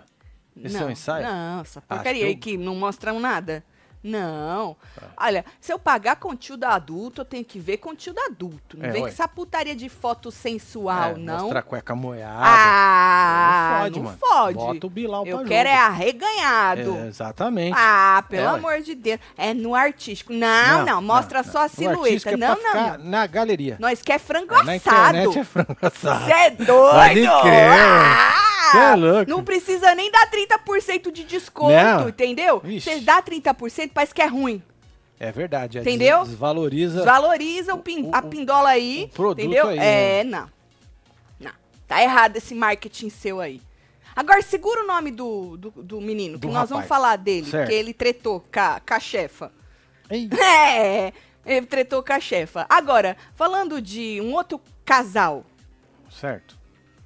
Esse 0.63 0.77
é 0.77 0.79
não, 0.79 0.87
o 0.87 0.91
ensaio? 0.91 1.25
Não, 1.27 1.61
essa 1.61 1.81
porcaria 1.81 2.21
que 2.21 2.27
aí 2.27 2.33
eu- 2.33 2.39
que 2.39 2.57
não 2.57 2.75
mostram 2.75 3.19
nada. 3.19 3.63
Não. 4.05 4.75
Tá. 4.99 5.07
Olha, 5.17 5.43
se 5.59 5.73
eu 5.73 5.79
pagar 5.79 6.15
conteúdo 6.17 6.63
adulto, 6.65 7.21
eu 7.21 7.25
tenho 7.25 7.43
que 7.43 7.57
ver 7.59 7.77
conteúdo 7.77 8.19
adulto. 8.19 8.77
Não 8.77 8.85
É, 8.85 8.91
vem 8.91 9.01
com 9.01 9.07
essa 9.07 9.27
putaria 9.27 9.75
de 9.75 9.89
foto 9.89 10.29
sensual, 10.31 11.11
É, 11.11 11.15
não. 11.17 11.39
Mostrar 11.41 11.61
cueca 11.63 11.95
moiada. 11.95 12.35
Ah, 12.39 13.77
não 13.77 13.79
fode, 13.83 13.99
não 13.99 14.05
mano. 14.05 14.17
fode. 14.19 14.53
Bota 14.57 14.87
o 14.87 14.89
Bilal 14.89 15.25
Eu 15.25 15.39
pra 15.39 15.47
quero 15.47 15.69
é 15.69 15.75
arreganhado. 15.77 16.95
É, 16.97 17.07
exatamente. 17.07 17.75
Ah, 17.77 18.23
pelo 18.29 18.43
É, 18.43 18.51
ué. 18.51 18.57
amor 18.57 18.81
de 18.81 18.93
Deus. 18.95 19.19
É 19.37 19.53
no 19.53 19.73
artístico. 19.73 20.31
Não, 20.33 20.85
não, 20.85 21.01
mostra 21.01 21.43
só 21.43 21.65
a 21.65 21.67
silhueta. 21.67 22.29
é 22.31 22.37
não, 22.37 22.55
não, 22.61 22.73
não. 22.97 22.97
na 23.05 23.25
galeria. 23.27 23.77
Nós 23.79 24.01
quer 24.01 24.19
frango 24.19 24.53
Na 24.63 24.73
assado. 24.73 25.17
internet 25.17 25.39
é 25.39 25.43
frango 25.43 25.77
assado. 25.81 26.25
Você 26.25 26.31
é 26.31 26.49
doido? 26.51 26.91
Pode 26.91 27.41
crer, 27.41 27.69
Ah! 27.71 28.54
Cê 28.71 28.77
é 28.77 28.95
louco. 28.95 29.29
Não 29.31 29.43
precisa 29.43 29.93
nem 29.95 30.11
dar 30.11 30.29
30% 30.29 31.11
de 31.11 31.23
desconto, 31.23 31.71
Não. 31.73 32.09
entendeu? 32.09 32.61
Você 32.63 32.99
dá 32.99 33.21
30%, 33.21 33.91
parece 33.93 34.13
que 34.13 34.21
é 34.21 34.25
ruim. 34.27 34.61
É 35.19 35.31
verdade. 35.31 35.77
é 35.77 35.81
Entendeu? 35.81 36.19
des- 36.21 36.29
Desvaloriza. 36.29 37.03
Valoriza 37.05 37.73
o 37.73 37.77
pin- 37.79 38.09
o- 38.09 38.15
a 38.15 38.21
pindola 38.21 38.69
aí, 38.69 39.09
entendeu? 39.31 39.67
aí, 39.69 39.79
é, 39.79 40.23
né? 40.23 40.31
não. 40.39 40.49
Não. 41.39 41.51
Tá 41.87 42.01
errado 42.03 42.35
esse 42.35 42.53
marketing 42.53 43.09
seu 43.09 43.39
aí. 43.39 43.61
Agora, 44.15 44.41
segura 44.41 44.83
o 44.83 44.87
nome 44.87 45.11
do, 45.11 45.57
do, 45.57 45.71
do 45.71 46.01
menino, 46.01 46.39
que 46.39 46.47
Do 46.47 46.53
nós 46.53 46.69
vamos 46.69 46.83
rapaz. 46.85 46.87
falar 46.87 47.15
dele, 47.17 47.45
Certo. 47.49 47.63
porque 47.65 47.75
ele 47.75 47.93
tretou 47.93 48.39
com 48.53 48.59
a, 48.59 48.79
com 48.85 48.93
a 48.93 48.99
chefa. 48.99 49.51
Ei, 50.09 50.29
É, 50.39 51.13
ele 51.45 51.65
tretou 51.65 52.01
com 52.03 52.13
a 52.13 52.19
chefa. 52.19 52.65
Agora, 52.69 53.15
falando 53.35 53.81
de 53.81 54.19
um 54.21 54.33
outro 54.33 54.59
casal. 54.85 55.45
certo. 56.09 56.57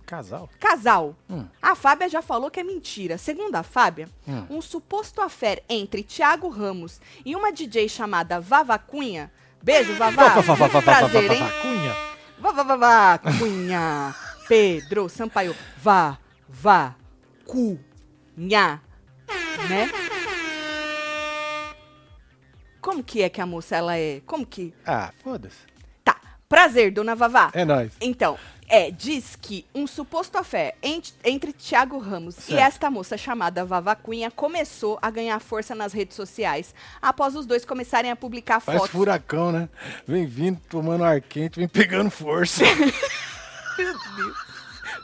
Casal? 0.10 0.50
Casal. 0.60 1.15
Hum. 1.30 1.45
A 1.62 1.76
Fábia 1.76 2.10
já 2.10 2.19
falou 2.22 2.50
que 2.50 2.60
é 2.60 2.63
mentira. 2.63 3.15
Segundo 3.17 3.56
a 3.56 3.62
Fábia, 3.62 4.10
Hum. 4.28 4.45
um 4.50 4.62
suposto 4.62 5.22
affair 5.22 5.62
entre 5.69 6.02
Thiago 6.02 6.50
Ramos 6.50 7.00
e 7.24 7.36
uma 7.36 7.52
DJ 7.52 7.88
chamada 7.88 8.39
Vava 8.39 8.78
Cunha 8.80 9.32
Beijo, 9.62 9.93
Vavá. 9.95 10.30
Vá, 10.30 10.41
vá, 10.41 10.41
vá, 10.41 10.54
vá, 10.56 10.67
vá, 10.67 10.80
vá, 10.80 10.82
Prazer, 10.82 11.32
hein? 11.32 11.43
Cunha. 11.62 11.95
Cunha. 13.38 14.15
Pedro 14.48 15.08
Sampaio. 15.10 15.56
Vá, 15.78 16.17
vá, 16.48 16.95
cunha. 17.45 18.82
Né? 19.69 19.91
Como 22.82 23.04
que 23.04 23.22
é 23.22 23.30
que 23.30 23.41
a 23.41 23.45
moça, 23.45 23.76
ela 23.76 23.98
é? 23.98 24.22
Como 24.26 24.45
que... 24.45 24.74
Ah, 24.86 25.12
foda-se. 25.22 25.58
Tá. 26.04 26.15
Prazer, 26.48 26.91
dona 26.91 27.13
Vavá. 27.15 27.52
É 27.54 27.65
nóis. 27.65 27.91
Então, 28.00 28.39
é, 28.69 28.91
diz 28.91 29.36
que 29.36 29.65
um 29.73 29.88
suposto 29.88 30.38
afé 30.38 30.75
ent- 30.84 31.13
entre 31.23 31.51
Tiago 31.51 31.97
Ramos 31.97 32.38
e 32.38 32.41
Certo. 32.41 32.60
esta 32.62 32.89
moça 32.91 33.17
chamada 33.17 33.65
Vava 33.65 33.95
Cunha 33.95 34.29
começou 34.29 34.99
a 35.01 35.10
ganhar 35.10 35.39
força 35.39 35.73
nas 35.73 35.91
redes 35.91 36.15
sociais 36.15 36.73
após 37.01 37.36
os 37.36 37.45
dois 37.47 37.65
começarem 37.65 38.12
a 38.12 38.15
publicar 38.15 38.60
Faz 38.60 38.77
fotos. 38.77 38.91
furacão, 38.91 39.51
né? 39.51 39.67
Vem 40.08 40.25
vindo, 40.25 40.62
tomando 40.69 41.03
ar 41.03 41.19
quente, 41.19 41.58
vem 41.60 41.67
pegando 41.67 42.10
força. 42.12 42.63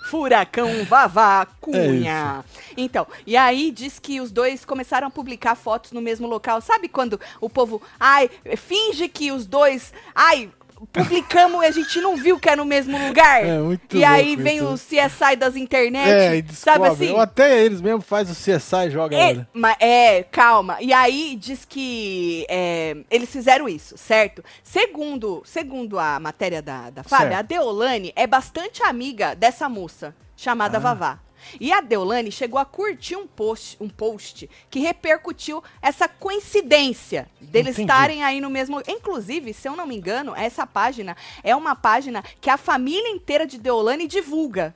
Furacão 0.10 0.86
Vavá 0.86 1.42
É 1.42 1.48
Cunha. 1.60 2.46
então, 2.78 3.08
e 3.26 3.36
aí 3.36 3.72
diz 3.72 3.98
que 4.00 4.22
os 4.22 4.32
dois 4.32 4.64
começaram 4.64 5.08
a 5.08 5.12
publicar 5.12 5.56
fotos 5.56 5.92
no 5.92 6.02
mesmo 6.02 6.28
local. 6.28 6.62
Sabe 6.62 6.88
quando 6.88 7.20
o 7.42 7.50
povo, 7.50 7.82
ai, 8.00 8.30
finge 8.56 9.08
que 9.08 9.32
os 9.32 9.46
dois, 9.48 9.92
ai, 10.14 10.52
publicamos 10.92 11.64
e 11.64 11.66
a 11.68 11.72
gente 11.72 12.00
não 12.02 12.16
viu 12.16 12.40
que 12.40 12.50
é 12.50 12.56
no 12.56 12.66
mesmo 12.66 12.98
lugar? 13.08 13.46
É, 13.46 13.58
muito 13.60 13.96
E 13.98 14.04
aí 14.04 14.36
vem 14.36 14.58
isso, 14.58 14.68
o 14.68 14.74
CSI 14.76 15.36
das 15.38 15.56
internet, 15.56 16.10
é, 16.10 16.36
e 16.38 16.54
sabe 16.54 16.88
assim? 16.88 17.12
Ou 17.12 17.20
até 17.20 17.64
eles 17.64 17.82
mesmo 17.82 18.02
faz 18.02 18.30
o 18.30 18.34
CSI 18.34 18.88
e 18.88 18.92
joga 18.92 19.16
É, 19.18 19.34
né? 19.36 19.48
ma- 19.54 19.76
é, 19.80 20.24
calma. 20.24 20.78
E 20.82 20.94
aí 20.94 21.36
diz 21.40 21.66
que 21.66 22.46
é, 22.50 22.96
eles 23.10 23.30
fizeram 23.30 23.68
isso, 23.68 23.98
certo? 23.98 24.44
Segundo, 24.64 25.42
segundo 25.46 25.98
a 26.00 26.20
matéria 26.20 26.62
da, 26.62 26.90
da 26.90 27.04
a 27.38 27.42
Deolane 27.42 28.12
é 28.16 28.28
bastante 28.28 28.84
amiga 28.84 29.36
dessa 29.36 29.68
moça 29.70 30.14
chamada 30.36 30.78
Ah. 30.78 30.82
Vavá. 30.82 31.20
E 31.60 31.72
a 31.72 31.82
Deolane 31.82 32.32
chegou 32.32 32.60
a 32.60 32.66
curtir 32.66 33.16
um 33.16 33.28
post, 33.28 33.78
um 33.80 33.90
post 33.90 34.50
que 34.70 34.80
repercutiu 34.80 35.64
essa 35.82 36.08
coincidência 36.08 37.30
deles 37.40 37.74
Entendi. 37.74 37.82
estarem 37.82 38.24
aí 38.24 38.42
no 38.42 38.50
mesmo. 38.50 38.82
Inclusive, 38.88 39.54
se 39.54 39.68
eu 39.68 39.76
não 39.76 39.88
me 39.88 39.96
engano, 39.96 40.36
essa 40.36 40.66
página 40.66 41.16
é 41.44 41.56
uma 41.56 41.76
página 41.76 42.24
que 42.42 42.50
a 42.50 42.58
família 42.58 43.10
inteira 43.10 43.46
de 43.46 43.58
Deolane 43.58 44.08
divulga. 44.08 44.76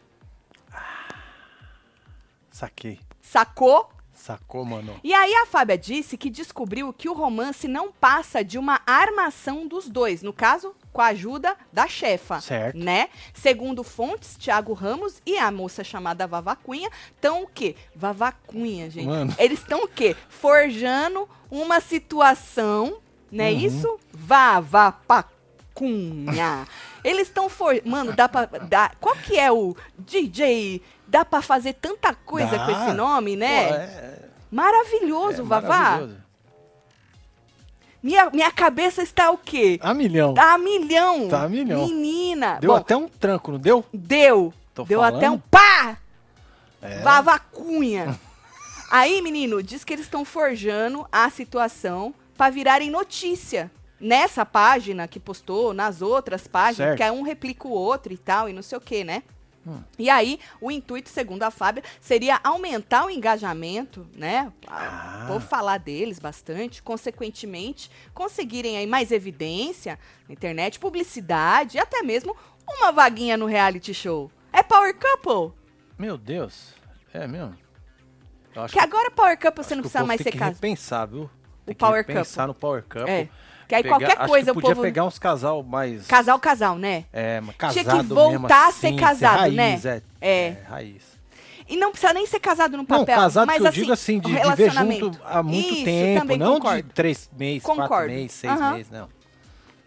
Saquei. 2.51 2.99
Sacou? 3.21 3.89
Sacou, 4.19 4.65
mano? 4.65 4.99
E 5.01 5.13
aí 5.13 5.33
a 5.33 5.45
Fábia 5.45 5.77
disse 5.77 6.17
que 6.17 6.29
descobriu 6.29 6.91
que 6.91 7.07
o 7.07 7.13
romance 7.13 7.69
não 7.69 7.89
passa 7.89 8.43
de 8.43 8.57
uma 8.57 8.81
armação 8.85 9.65
dos 9.65 9.87
dois, 9.87 10.21
no 10.21 10.33
caso, 10.33 10.75
com 10.99 11.03
a 11.03 11.07
ajuda 11.07 11.55
da 11.71 11.87
chefa, 11.87 12.41
Certo. 12.41 12.77
né? 12.77 13.07
Segundo 13.33 13.85
fontes, 13.85 14.35
Thiago 14.35 14.73
Ramos 14.73 15.21
e 15.25 15.37
a 15.37 15.49
moça 15.49 15.81
chamada 15.81 16.27
Vavacunha 16.27 16.89
estão 17.15 17.43
o 17.43 17.47
quê? 17.47 17.73
Vavacunha, 17.95 18.89
gente. 18.89 19.07
Mano. 19.07 19.33
Eles 19.39 19.59
estão 19.59 19.85
o 19.85 19.87
quê? 19.87 20.13
Forjando 20.27 21.25
uma 21.49 21.79
situação, 21.79 22.97
não 23.31 23.45
é 23.45 23.51
Uhum. 23.51 23.57
isso? 23.59 23.97
Vavapacunha. 24.13 25.29
Eles 27.01 27.29
estão 27.29 27.47
for... 27.47 27.81
Mano, 27.85 28.11
dá 28.11 28.27
pra... 28.27 28.43
Dá... 28.45 28.91
Qual 28.99 29.15
que 29.15 29.39
é 29.39 29.49
o 29.49 29.77
DJ... 29.97 30.81
Dá 31.07 31.23
pra 31.23 31.41
fazer 31.41 31.75
tanta 31.75 32.13
coisa 32.13 32.57
Dá. 32.57 32.65
com 32.65 32.71
esse 32.71 32.91
nome, 32.93 33.37
né? 33.37 33.67
Pô, 33.69 33.73
é, 33.73 34.19
Maravilhoso, 34.51 35.43
é 35.43 35.45
Vavá. 35.45 35.67
maravilhoso. 35.79 36.17
Minha, 38.01 38.29
minha 38.29 38.51
cabeça 38.51 39.01
está 39.03 39.29
o 39.29 39.37
quê? 39.37 39.77
A 39.81 39.93
milhão. 39.93 40.33
Tá 40.33 40.53
a 40.53 40.57
milhão. 40.57 41.27
Tá 41.27 41.43
a 41.43 41.49
milhão. 41.49 41.85
Menina. 41.85 42.57
Deu 42.61 42.71
Bom, 42.71 42.77
até 42.77 42.95
um 42.95 43.07
tranco, 43.07 43.51
não 43.51 43.59
deu? 43.59 43.83
deu. 43.93 44.53
Tô 44.73 44.83
deu 44.85 44.99
falando. 45.01 45.17
até 45.17 45.29
um 45.29 45.37
pá! 45.37 45.97
É. 46.81 46.99
Vavacunha. 47.01 48.17
Aí, 48.89 49.21
menino, 49.21 49.61
diz 49.61 49.83
que 49.83 49.93
eles 49.93 50.05
estão 50.05 50.23
forjando 50.23 51.05
a 51.11 51.29
situação 51.29 52.13
pra 52.37 52.49
virarem 52.49 52.89
notícia. 52.89 53.69
Nessa 53.99 54.45
página 54.45 55.07
que 55.09 55.19
postou, 55.19 55.73
nas 55.73 56.01
outras 56.01 56.47
páginas, 56.47 56.87
Certo. 56.89 56.97
que 56.97 57.03
é 57.03 57.11
um 57.11 57.21
replica 57.21 57.67
o 57.67 57.71
outro 57.71 58.13
e 58.13 58.17
tal, 58.17 58.47
e 58.47 58.53
não 58.53 58.61
sei 58.61 58.77
o 58.77 58.81
que, 58.81 59.03
né? 59.03 59.23
E 59.97 60.09
aí, 60.09 60.39
o 60.59 60.71
intuito, 60.71 61.09
segundo 61.09 61.43
a 61.43 61.51
Fábia, 61.51 61.83
seria 61.99 62.39
aumentar 62.43 63.05
o 63.05 63.09
engajamento, 63.09 64.07
né? 64.15 64.51
Ah. 64.67 65.25
Vou 65.27 65.39
falar 65.39 65.77
deles 65.77 66.19
bastante, 66.19 66.81
consequentemente, 66.81 67.89
conseguirem 68.13 68.77
aí 68.77 68.87
mais 68.87 69.11
evidência 69.11 69.99
na 70.27 70.33
internet, 70.33 70.79
publicidade 70.79 71.77
e 71.77 71.79
até 71.79 72.01
mesmo 72.01 72.35
uma 72.67 72.91
vaguinha 72.91 73.37
no 73.37 73.45
reality 73.45 73.93
show. 73.93 74.31
É 74.53 74.63
Power 74.63 74.95
Couple? 74.95 75.57
Meu 75.97 76.17
Deus. 76.17 76.73
É 77.13 77.27
mesmo? 77.27 77.55
Que 78.71 78.79
agora 78.79 79.11
Power 79.11 79.39
Couple 79.39 79.63
você 79.63 79.75
não 79.75 79.83
que 79.83 79.87
o 79.87 79.91
precisa 79.91 80.05
mais 80.05 80.17
tem 80.17 80.25
ser 80.25 80.31
que 80.31 80.37
casado. 80.37 80.55
repensar, 80.55 81.07
viu? 81.07 81.29
Tem 81.65 81.75
que 81.75 81.79
Power 81.79 82.05
pensar 82.05 82.47
no 82.47 82.53
Power 82.53 82.83
Couple. 82.83 83.09
É. 83.09 83.29
Que 83.69 83.75
aí 83.75 83.83
Pegar- 83.83 83.97
qualquer 83.99 84.17
coisa 84.27 84.45
que 84.45 84.51
o 84.51 84.53
podia 84.61 84.69
povo. 84.71 84.81
pegar 84.81 85.05
uns 85.05 85.19
casal 85.19 85.61
mais... 85.61 86.07
Casal, 86.07 86.39
casal, 86.39 86.75
né? 86.79 87.05
É, 87.13 87.39
mas 87.39 87.55
Tinha 87.71 87.83
casado 87.85 88.07
que 88.07 88.13
voltar 88.15 88.31
mesmo 88.31 88.45
a 88.47 88.71
ser 88.71 88.87
assim, 88.87 88.95
casado, 88.97 89.39
raiz, 89.41 89.53
né? 89.55 89.79
É, 89.85 90.01
É. 90.19 90.47
é, 90.47 90.57
raiz. 90.67 91.03
E 91.67 91.77
não 91.77 91.91
precisa 91.91 92.11
nem 92.11 92.25
ser 92.25 92.39
casado 92.39 92.71
no 92.71 92.77
Não, 92.79 92.85
papel. 92.85 93.15
casado 93.15 93.45
mas 93.45 93.57
que 93.57 93.61
eu 93.63 93.67
assim, 93.67 93.79
digo 93.81 93.91
assim, 93.93 94.19
de, 94.19 94.25
o 94.25 94.29
de 94.29 94.33
ver 94.33 94.39
relacionamento. 94.41 94.99
junto 95.05 95.21
há 95.23 95.43
muito 95.43 95.71
Isso, 95.71 95.85
tempo, 95.85 96.35
não 96.35 96.53
concordo. 96.55 96.81
de 96.81 96.89
três 96.95 97.29
meses, 97.37 97.61
quatro 97.63 97.83
Concordo. 97.83 98.07
meses, 98.11 98.31
seis 98.31 98.59
meses, 98.71 98.89
não. 98.91 99.07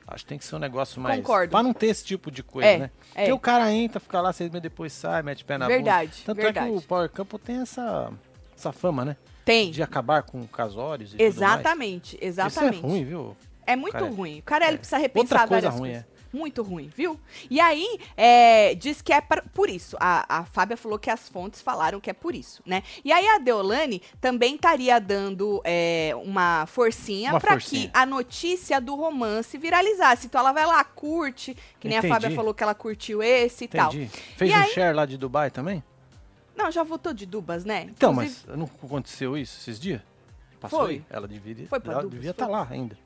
Acho 0.06 0.24
que 0.24 0.28
tem 0.28 0.38
que 0.38 0.44
ser 0.44 0.54
um 0.54 0.58
negócio 0.60 1.00
mais... 1.00 1.16
Concordo. 1.16 1.50
Pra 1.50 1.62
não 1.64 1.72
ter 1.72 1.86
esse 1.88 2.04
tipo 2.04 2.30
de 2.30 2.42
coisa, 2.44 2.68
É, 2.68 2.78
né? 2.78 2.90
é. 3.16 3.20
Porque 3.22 3.32
o 3.32 3.38
cara 3.40 3.72
entra, 3.72 3.98
fica 3.98 4.20
lá 4.20 4.32
seis 4.32 4.48
meses 4.48 4.62
depois 4.62 4.92
sai, 4.92 5.22
mete 5.24 5.44
pé 5.44 5.58
na 5.58 5.66
Verdade, 5.66 6.10
bunda. 6.12 6.22
Tanto 6.26 6.36
verdade. 6.36 6.68
é 6.68 6.70
que 6.70 6.76
o 6.78 6.82
Power 6.82 7.08
Couple 7.08 7.38
tem 7.40 7.56
essa, 7.62 8.12
essa 8.56 8.70
fama, 8.70 9.04
né? 9.04 9.16
Tem. 9.44 9.72
De 9.72 9.82
acabar 9.82 10.22
com 10.22 10.46
casórios 10.46 11.14
e 11.14 11.20
Exatamente, 11.20 12.10
tudo 12.12 12.20
mais. 12.20 12.28
exatamente. 12.38 12.76
Isso 12.76 12.86
é 12.86 12.88
ruim, 12.88 13.04
viu? 13.04 13.36
É 13.66 13.77
muito 13.77 14.05
ruim. 14.07 14.38
O 14.40 14.42
cara 14.42 14.66
ele 14.66 14.75
é. 14.75 14.79
precisa 14.79 14.98
repensar 14.98 15.42
Outra 15.42 15.48
coisa 15.48 15.70
várias 15.70 15.81
ruim, 15.81 15.90
coisas. 15.92 16.12
Muito 16.33 16.62
ruim, 16.62 16.88
viu? 16.96 17.20
E 17.51 17.61
aí, 17.61 17.98
é, 18.16 18.75
diz 18.75 19.03
que 19.03 19.12
é 19.12 19.20
por 19.20 19.68
isso. 19.68 19.98
A, 20.01 20.38
a 20.38 20.44
Fábia 20.46 20.79
falou 20.79 20.98
que 20.98 21.11
as 21.11 21.29
fontes 21.29 21.61
falaram 21.61 22.01
que 22.01 22.09
é 22.09 22.14
por 22.14 22.35
isso, 22.35 22.62
né? 22.64 22.83
E 23.05 23.12
aí 23.12 23.29
a 23.29 23.37
Deolane 23.38 24.01
também 24.18 24.55
estaria 24.55 24.98
dando 24.98 25.61
é, 25.62 26.12
uma 26.25 26.64
forcinha 26.64 27.38
forcinha. 27.38 27.88
que 27.88 27.90
a 27.92 28.07
notícia 28.07 28.81
do 28.81 28.94
romance 28.94 29.59
viralizasse. 29.59 30.27
Então 30.27 30.40
ela 30.40 30.53
vai 30.53 30.64
lá, 30.64 30.83
curte, 30.83 31.55
que 31.79 31.87
nem 31.87 31.98
Entendi. 31.98 32.11
a 32.12 32.16
Fábia 32.18 32.35
falou 32.35 32.55
que 32.55 32.62
ela 32.62 32.75
curtiu 32.75 33.22
esse 33.22 33.64
e 33.64 33.68
tal. 33.68 33.92
Entendi. 33.92 34.11
Fez 34.37 34.51
E 34.51 34.55
um 34.55 34.59
aí- 34.59 34.70
share 34.70 34.96
lá 34.96 35.05
de 35.05 35.18
Dubai 35.18 35.51
também? 35.51 35.85
Não, 36.57 36.70
já 36.70 36.83
voltou 36.83 37.12
de 37.12 37.27
Dubas, 37.27 37.64
né? 37.66 37.88
Então, 37.90 38.12
Inclusive- 38.12 38.40
mas 38.48 38.57
não 38.59 38.64
aconteceu 38.83 39.37
isso 39.37 39.59
esses 39.61 39.79
dias? 39.79 40.01
Passou 40.59 40.81
Foi. 40.81 40.90
aí? 40.94 41.05
Ela 41.11 41.29
deveria, 41.29 41.66
Foi 41.66 41.79
pra 41.81 41.92
ela 41.92 42.03
Dubas, 42.03 42.14
devia 42.16 42.31
estar 42.31 42.46
lá 42.46 42.66
ainda. 42.70 42.96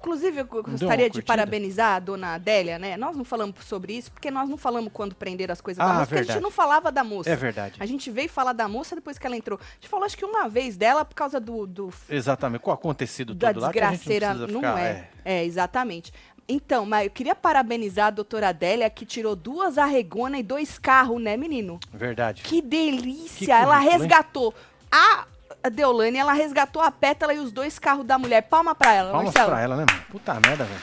Inclusive, 0.00 0.40
eu 0.40 0.44
gostaria 0.46 1.10
de 1.10 1.20
parabenizar 1.22 1.96
a 1.96 1.98
dona 1.98 2.34
Adélia, 2.34 2.78
né? 2.78 2.96
Nós 2.96 3.14
não 3.14 3.24
falamos 3.24 3.54
sobre 3.64 3.92
isso, 3.92 4.10
porque 4.10 4.30
nós 4.30 4.48
não 4.48 4.56
falamos 4.56 4.90
quando 4.92 5.14
prender 5.14 5.50
as 5.50 5.60
coisas 5.60 5.78
da 5.78 5.84
Ah, 5.84 5.94
moça, 5.94 6.06
porque 6.06 6.14
a 6.14 6.18
gente 6.18 6.26
verdade. 6.28 6.42
não 6.42 6.50
falava 6.50 6.90
da 6.90 7.04
moça. 7.04 7.28
É 7.30 7.36
verdade. 7.36 7.74
A 7.78 7.84
gente 7.84 8.10
veio 8.10 8.28
falar 8.28 8.54
da 8.54 8.66
moça 8.66 8.94
depois 8.94 9.18
que 9.18 9.26
ela 9.26 9.36
entrou. 9.36 9.58
A 9.60 9.74
gente 9.74 9.88
falou, 9.88 10.06
acho 10.06 10.16
que 10.16 10.24
uma 10.24 10.48
vez 10.48 10.76
dela, 10.76 11.04
por 11.04 11.14
causa 11.14 11.38
do, 11.38 11.66
do 11.66 11.90
Exatamente. 12.08 12.62
Com 12.62 12.70
o 12.70 12.74
acontecido 12.74 13.34
da 13.34 13.52
todo 13.52 13.62
lá, 13.62 13.72
que 13.72 13.78
a 13.78 13.90
gente 13.92 13.98
desgraceira. 14.08 14.34
não, 14.34 14.46
Não, 14.48 14.72
precisa 14.72 14.72
ficar, 14.72 14.80
é. 14.80 15.10
é. 15.40 15.44
exatamente. 15.44 16.12
Então, 16.48 16.84
mas 16.86 17.04
eu 17.04 17.10
queria 17.10 17.34
parabenizar 17.34 18.06
a 18.06 18.10
doutora 18.10 18.48
Adélia, 18.48 18.90
que 18.90 19.06
tirou 19.06 19.36
duas 19.36 19.78
arregonas 19.78 20.40
e 20.40 20.42
dois 20.42 20.78
carros, 20.78 21.20
né, 21.20 21.36
menino? 21.36 21.78
Verdade. 21.92 22.42
Que 22.42 22.60
delícia! 22.60 23.44
Que 23.46 23.52
ela 23.52 23.76
currículo, 23.76 23.92
hein? 23.92 23.98
resgatou 24.00 24.54
a 24.90 24.90
a 24.90 25.24
Deolane, 25.68 26.16
ela 26.16 26.32
resgatou 26.32 26.80
a 26.80 26.90
pétala 26.90 27.34
e 27.34 27.38
os 27.38 27.52
dois 27.52 27.78
carros 27.78 28.04
da 28.06 28.18
mulher. 28.18 28.42
Palma 28.42 28.74
pra 28.74 28.92
ela, 28.94 29.10
Palmas 29.10 29.26
Marcelo. 29.34 29.50
pra 29.50 29.60
ela, 29.60 29.76
né, 29.76 29.84
mano? 29.90 30.02
Puta 30.10 30.34
merda, 30.34 30.64
velho. 30.64 30.80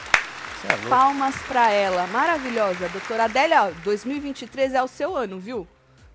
É. 0.86 0.90
Palmas 0.90 1.36
pra 1.48 1.72
ela. 1.72 2.06
Maravilhosa. 2.08 2.90
Doutora 2.90 3.26
Adélia, 3.26 3.64
ó, 3.64 3.72
2023 3.84 4.74
é 4.74 4.84
o 4.84 4.88
seu 4.88 5.16
ano, 5.16 5.40
viu? 5.40 5.68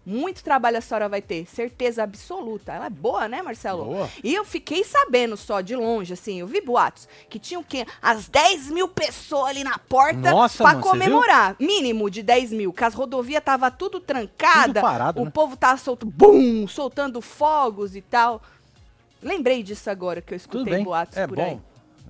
Muito 0.04 0.42
trabalho 0.42 0.78
a 0.78 0.80
senhora 0.80 1.08
vai 1.08 1.22
ter, 1.22 1.46
certeza 1.46 2.02
absoluta. 2.02 2.72
Ela 2.72 2.86
é 2.86 2.90
boa, 2.90 3.28
né, 3.28 3.40
Marcelo? 3.40 3.84
Boa. 3.84 4.10
E 4.22 4.34
eu 4.34 4.44
fiquei 4.44 4.82
sabendo 4.82 5.36
só 5.36 5.60
de 5.60 5.76
longe, 5.76 6.12
assim, 6.12 6.40
eu 6.40 6.46
vi 6.46 6.60
boatos, 6.60 7.08
que 7.30 7.38
tinha 7.38 7.60
o 7.60 7.64
quê? 7.64 7.86
As 8.00 8.28
10 8.28 8.70
mil 8.70 8.88
pessoas 8.88 9.50
ali 9.50 9.62
na 9.62 9.78
porta 9.78 10.32
você 10.34 10.64
comemorar. 10.80 11.54
Mínimo 11.60 12.10
de 12.10 12.20
10 12.22 12.52
mil, 12.52 12.72
que 12.72 12.82
as 12.84 12.94
rodovias 12.94 13.42
tava 13.44 13.70
tudo 13.70 14.00
trancada. 14.00 14.74
Tudo 14.74 14.80
parado, 14.80 15.20
o 15.20 15.24
né? 15.24 15.30
povo 15.30 15.56
tava 15.56 15.78
solto, 15.78 16.04
bum, 16.04 16.66
soltando 16.66 17.20
fogos 17.20 17.94
e 17.94 18.00
tal. 18.00 18.42
Lembrei 19.22 19.62
disso 19.62 19.88
agora 19.88 20.20
que 20.20 20.34
eu 20.34 20.36
escutei 20.36 20.82
boatos 20.82 21.16
É 21.16 21.28
por 21.28 21.36
bom. 21.36 21.60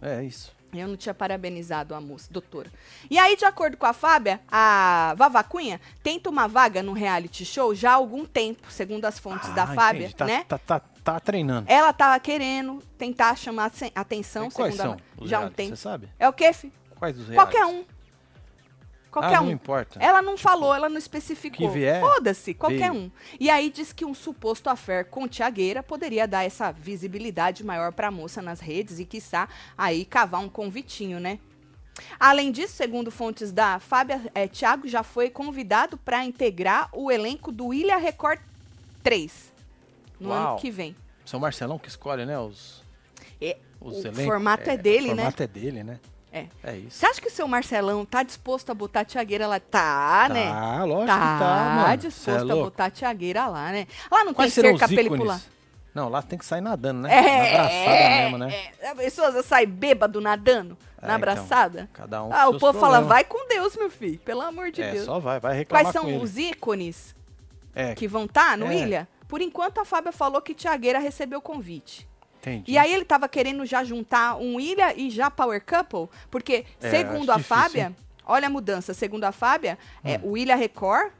aí. 0.00 0.10
É 0.10 0.24
isso. 0.24 0.50
Eu 0.74 0.88
não 0.88 0.96
tinha 0.96 1.12
parabenizado 1.14 1.94
a 1.94 2.00
moça, 2.00 2.28
doutora. 2.30 2.70
E 3.10 3.18
aí, 3.18 3.36
de 3.36 3.44
acordo 3.44 3.76
com 3.76 3.84
a 3.84 3.92
Fábia, 3.92 4.40
a 4.50 5.14
Vavacunha 5.18 5.78
tenta 6.02 6.30
uma 6.30 6.48
vaga 6.48 6.82
no 6.82 6.94
reality 6.94 7.44
show 7.44 7.74
já 7.74 7.90
há 7.90 7.94
algum 7.94 8.24
tempo, 8.24 8.70
segundo 8.70 9.04
as 9.04 9.18
fontes 9.18 9.50
da 9.54 9.64
Ah, 9.64 9.74
Fábia, 9.74 10.04
entendi. 10.06 10.14
Tá, 10.16 10.24
né? 10.24 10.44
Tá, 10.48 10.56
tá, 10.56 10.80
tá 11.04 11.20
treinando. 11.20 11.70
Ela 11.70 11.92
tava 11.92 12.18
querendo 12.18 12.78
tentar 12.96 13.36
chamar 13.36 13.66
aten- 13.66 13.92
atenção, 13.94 14.46
E 14.48 14.50
quais 14.50 14.74
segundo 14.74 14.98
são 14.98 15.24
a 15.24 15.28
já 15.28 15.38
há 15.38 15.40
um 15.42 15.50
tempo. 15.50 15.76
Você 15.76 15.82
sabe? 15.82 16.08
É 16.18 16.26
o 16.26 16.32
quê, 16.32 16.50
fi? 16.54 16.72
Quais 16.98 17.18
os 17.18 17.28
reais? 17.28 17.36
Qualquer 17.42 17.66
um. 17.66 17.84
Qualquer 19.12 19.36
ah, 19.36 19.42
um. 19.42 19.44
não 19.44 19.52
importa. 19.52 19.98
Ela 20.02 20.22
não 20.22 20.38
falou, 20.38 20.74
ela 20.74 20.88
não 20.88 20.96
especificou. 20.96 21.68
que 21.68 21.74
vier, 21.74 22.00
Foda-se, 22.00 22.54
qualquer 22.54 22.90
veio. 22.90 22.94
um. 22.94 23.10
E 23.38 23.50
aí 23.50 23.68
diz 23.68 23.92
que 23.92 24.06
um 24.06 24.14
suposto 24.14 24.70
affair 24.70 25.04
com 25.04 25.28
Tiagueira 25.28 25.82
poderia 25.82 26.26
dar 26.26 26.44
essa 26.44 26.72
visibilidade 26.72 27.62
maior 27.62 27.92
pra 27.92 28.10
moça 28.10 28.40
nas 28.40 28.58
redes 28.58 28.98
e, 28.98 29.04
quiçá, 29.04 29.50
aí 29.76 30.06
cavar 30.06 30.40
um 30.40 30.48
convitinho, 30.48 31.20
né? 31.20 31.38
Além 32.18 32.50
disso, 32.50 32.72
segundo 32.72 33.10
fontes 33.10 33.52
da 33.52 33.78
Fábia, 33.78 34.22
é, 34.34 34.48
Thiago 34.48 34.88
já 34.88 35.02
foi 35.02 35.28
convidado 35.28 35.98
para 35.98 36.24
integrar 36.24 36.88
o 36.90 37.10
elenco 37.10 37.52
do 37.52 37.74
Ilha 37.74 37.98
Record 37.98 38.40
3 39.02 39.52
no 40.18 40.30
Uau. 40.30 40.52
ano 40.52 40.58
que 40.58 40.70
vem. 40.70 40.96
São 41.26 41.38
Marcelão 41.38 41.78
que 41.78 41.88
escolhe, 41.88 42.24
né? 42.24 42.38
Os, 42.38 42.82
É, 43.38 43.58
os 43.78 44.02
o 44.06 44.12
formato 44.24 44.70
é 44.70 44.76
dele, 44.78 45.10
o 45.10 45.14
né? 45.14 45.24
formato 45.24 45.42
é 45.42 45.46
dele, 45.46 45.84
né? 45.84 46.00
É. 46.32 46.46
É 46.64 46.76
isso. 46.76 46.98
Você 46.98 47.06
acha 47.06 47.20
que 47.20 47.28
o 47.28 47.30
seu 47.30 47.46
Marcelão 47.46 48.04
tá 48.06 48.22
disposto 48.22 48.70
a 48.70 48.74
botar 48.74 49.00
a 49.00 49.04
Tiagueira 49.04 49.46
lá? 49.46 49.60
Tá, 49.60 50.28
né? 50.30 50.48
Tá, 50.50 50.84
lógico 50.84 51.06
Tá, 51.06 51.14
que 51.18 51.38
tá, 51.44 51.72
mano. 51.76 51.86
Cê 51.88 51.92
é 51.92 51.96
disposto 51.96 52.50
a 52.52 52.54
botar 52.56 52.84
a 52.86 52.90
Tiagueira 52.90 53.46
lá, 53.48 53.70
né? 53.70 53.86
Lá 54.10 54.24
não 54.24 54.32
Quais 54.32 54.54
tem 54.54 54.64
cerca 54.64 54.88
pra 54.88 55.00
ele 55.00 55.10
pular. 55.10 55.40
Não, 55.94 56.08
lá 56.08 56.22
tem 56.22 56.38
que 56.38 56.46
sair 56.46 56.62
nadando, 56.62 57.02
né? 57.02 57.12
É, 57.14 57.22
Na 57.22 57.64
abraçada 57.64 58.08
mesmo, 58.22 58.38
né? 58.38 58.54
é. 58.80 58.88
A 58.88 58.94
pessoa 58.94 59.42
sai 59.42 59.66
bêbado 59.66 60.22
nadando 60.22 60.78
É, 60.96 61.06
na 61.06 61.06
então, 61.08 61.14
abraçada. 61.16 61.90
Cada 61.92 62.24
um 62.24 62.32
ah, 62.32 62.48
o 62.48 62.58
povo 62.58 62.80
fala, 62.80 63.02
vai 63.02 63.24
com 63.24 63.46
Deus, 63.46 63.76
meu 63.76 63.90
filho. 63.90 64.18
Pelo 64.20 64.40
amor 64.40 64.70
de 64.70 64.80
É, 64.80 64.92
Deus. 64.92 65.04
só 65.04 65.18
vai, 65.18 65.38
vai 65.38 65.54
reclamar 65.54 65.84
Quais 65.84 65.92
são 65.92 66.22
os 66.22 66.38
ícones 66.38 67.14
É, 67.74 67.94
que 67.94 68.08
vão 68.08 68.24
estar 68.24 68.56
no 68.56 68.68
É. 68.68 68.74
Ilha? 68.74 69.06
Por 69.28 69.42
enquanto, 69.42 69.78
a 69.80 69.84
Fábia 69.84 70.12
falou 70.12 70.40
que 70.40 70.54
Tiagueira 70.54 70.98
recebeu 70.98 71.40
o 71.40 71.42
convite. 71.42 72.08
Entendi. 72.42 72.72
E 72.72 72.78
aí 72.78 72.92
ele 72.92 73.04
tava 73.04 73.28
querendo 73.28 73.64
já 73.64 73.84
juntar 73.84 74.36
um 74.36 74.60
Ilha 74.60 74.94
e 74.96 75.10
já 75.10 75.30
Power 75.30 75.62
Couple, 75.64 76.08
porque, 76.30 76.64
É, 76.80 76.90
segundo 76.90 77.30
a 77.30 77.36
difícil, 77.36 77.56
Fábia, 77.56 77.96
olha 78.26 78.46
a 78.48 78.50
mudança, 78.50 78.92
segundo 78.92 79.24
a 79.24 79.32
Fábia, 79.32 79.78
é, 80.04 80.20
o 80.22 80.36
Ilha 80.36 80.56
Record 80.56 81.12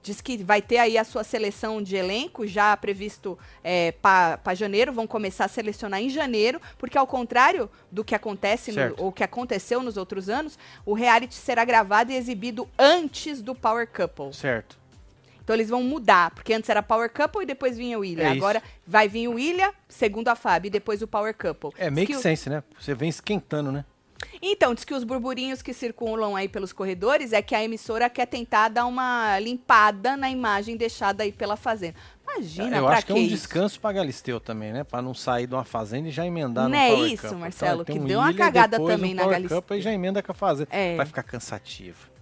diz 0.00 0.20
que 0.20 0.38
vai 0.38 0.62
ter 0.62 0.78
aí 0.78 0.96
a 0.96 1.04
sua 1.04 1.22
seleção 1.22 1.82
de 1.82 1.96
elenco 1.96 2.46
já 2.46 2.74
previsto 2.76 3.38
é, 3.62 3.92
para 3.92 4.54
janeiro, 4.54 4.92
vão 4.92 5.06
começar 5.06 5.44
a 5.44 5.48
selecionar 5.48 6.00
em 6.00 6.08
janeiro, 6.08 6.60
porque 6.78 6.96
ao 6.96 7.06
contrário 7.06 7.68
do 7.90 8.04
que 8.04 8.14
acontece 8.14 8.72
no, 8.72 8.94
ou 8.96 9.12
que 9.12 9.22
aconteceu 9.22 9.82
nos 9.82 9.96
outros 9.96 10.28
anos, 10.28 10.58
o 10.86 10.94
reality 10.94 11.34
será 11.34 11.64
gravado 11.64 12.10
e 12.10 12.16
exibido 12.16 12.68
antes 12.78 13.42
do 13.42 13.54
Power 13.54 13.86
Couple. 13.86 14.32
Certo. 14.32 14.77
Então 15.48 15.56
eles 15.56 15.70
vão 15.70 15.82
mudar, 15.82 16.30
porque 16.32 16.52
antes 16.52 16.68
era 16.68 16.82
Power 16.82 17.10
Couple 17.10 17.42
e 17.42 17.46
depois 17.46 17.74
vinha 17.74 17.98
o 17.98 18.04
Ilha. 18.04 18.24
É. 18.24 18.26
Agora 18.32 18.62
vai 18.86 19.08
vir 19.08 19.28
o 19.28 19.38
Ilha, 19.38 19.72
segundo 19.88 20.28
a 20.28 20.34
Fábio, 20.34 20.68
e 20.68 20.70
depois 20.70 21.00
o 21.00 21.06
Power 21.06 21.34
Couple. 21.34 21.70
É 21.78 21.88
make 21.90 22.12
que 22.12 22.18
sense, 22.18 22.50
né? 22.50 22.62
Você 22.78 22.94
vem 22.94 23.08
esquentando, 23.08 23.72
né? 23.72 23.82
Então, 24.42 24.74
diz 24.74 24.84
que 24.84 24.92
os 24.92 25.04
burburinhos 25.04 25.62
que 25.62 25.72
circulam 25.72 26.36
aí 26.36 26.50
pelos 26.50 26.70
corredores 26.70 27.32
é 27.32 27.40
que 27.40 27.54
a 27.54 27.64
emissora 27.64 28.10
quer 28.10 28.26
tentar 28.26 28.68
dar 28.68 28.84
uma 28.84 29.38
limpada 29.40 30.18
na 30.18 30.28
imagem 30.28 30.76
deixada 30.76 31.22
aí 31.22 31.32
pela 31.32 31.56
Fazenda. 31.56 31.94
Imagina, 32.24 32.76
Eu 32.76 32.84
pra 32.84 32.96
acho 32.98 33.06
que 33.06 33.12
é 33.12 33.14
um 33.14 33.18
isso? 33.18 33.30
descanso 33.30 33.80
pra 33.80 33.90
Galisteu 33.90 34.38
também, 34.38 34.70
né? 34.70 34.84
Pra 34.84 35.00
não 35.00 35.14
sair 35.14 35.46
de 35.46 35.54
uma 35.54 35.64
fazenda 35.64 36.08
e 36.08 36.10
já 36.10 36.26
emendar 36.26 36.64
Não 36.64 36.70
no 36.72 36.76
é 36.76 36.90
Power 36.90 37.10
isso, 37.10 37.28
Cup. 37.28 37.38
Marcelo, 37.38 37.84
tem 37.86 37.96
que 37.96 38.02
um 38.02 38.06
deu 38.06 38.18
uma 38.18 38.34
cagada 38.34 38.76
também 38.76 39.12
um 39.12 39.16
na 39.16 39.26
Galisteu. 39.26 39.62
Cup 39.62 39.70
e 39.70 39.80
já 39.80 39.94
emenda 39.94 40.22
com 40.22 40.30
a 40.30 40.34
fazenda. 40.34 40.68
É. 40.70 40.94
Vai 40.94 41.06
ficar 41.06 41.22
cansativo. 41.22 42.17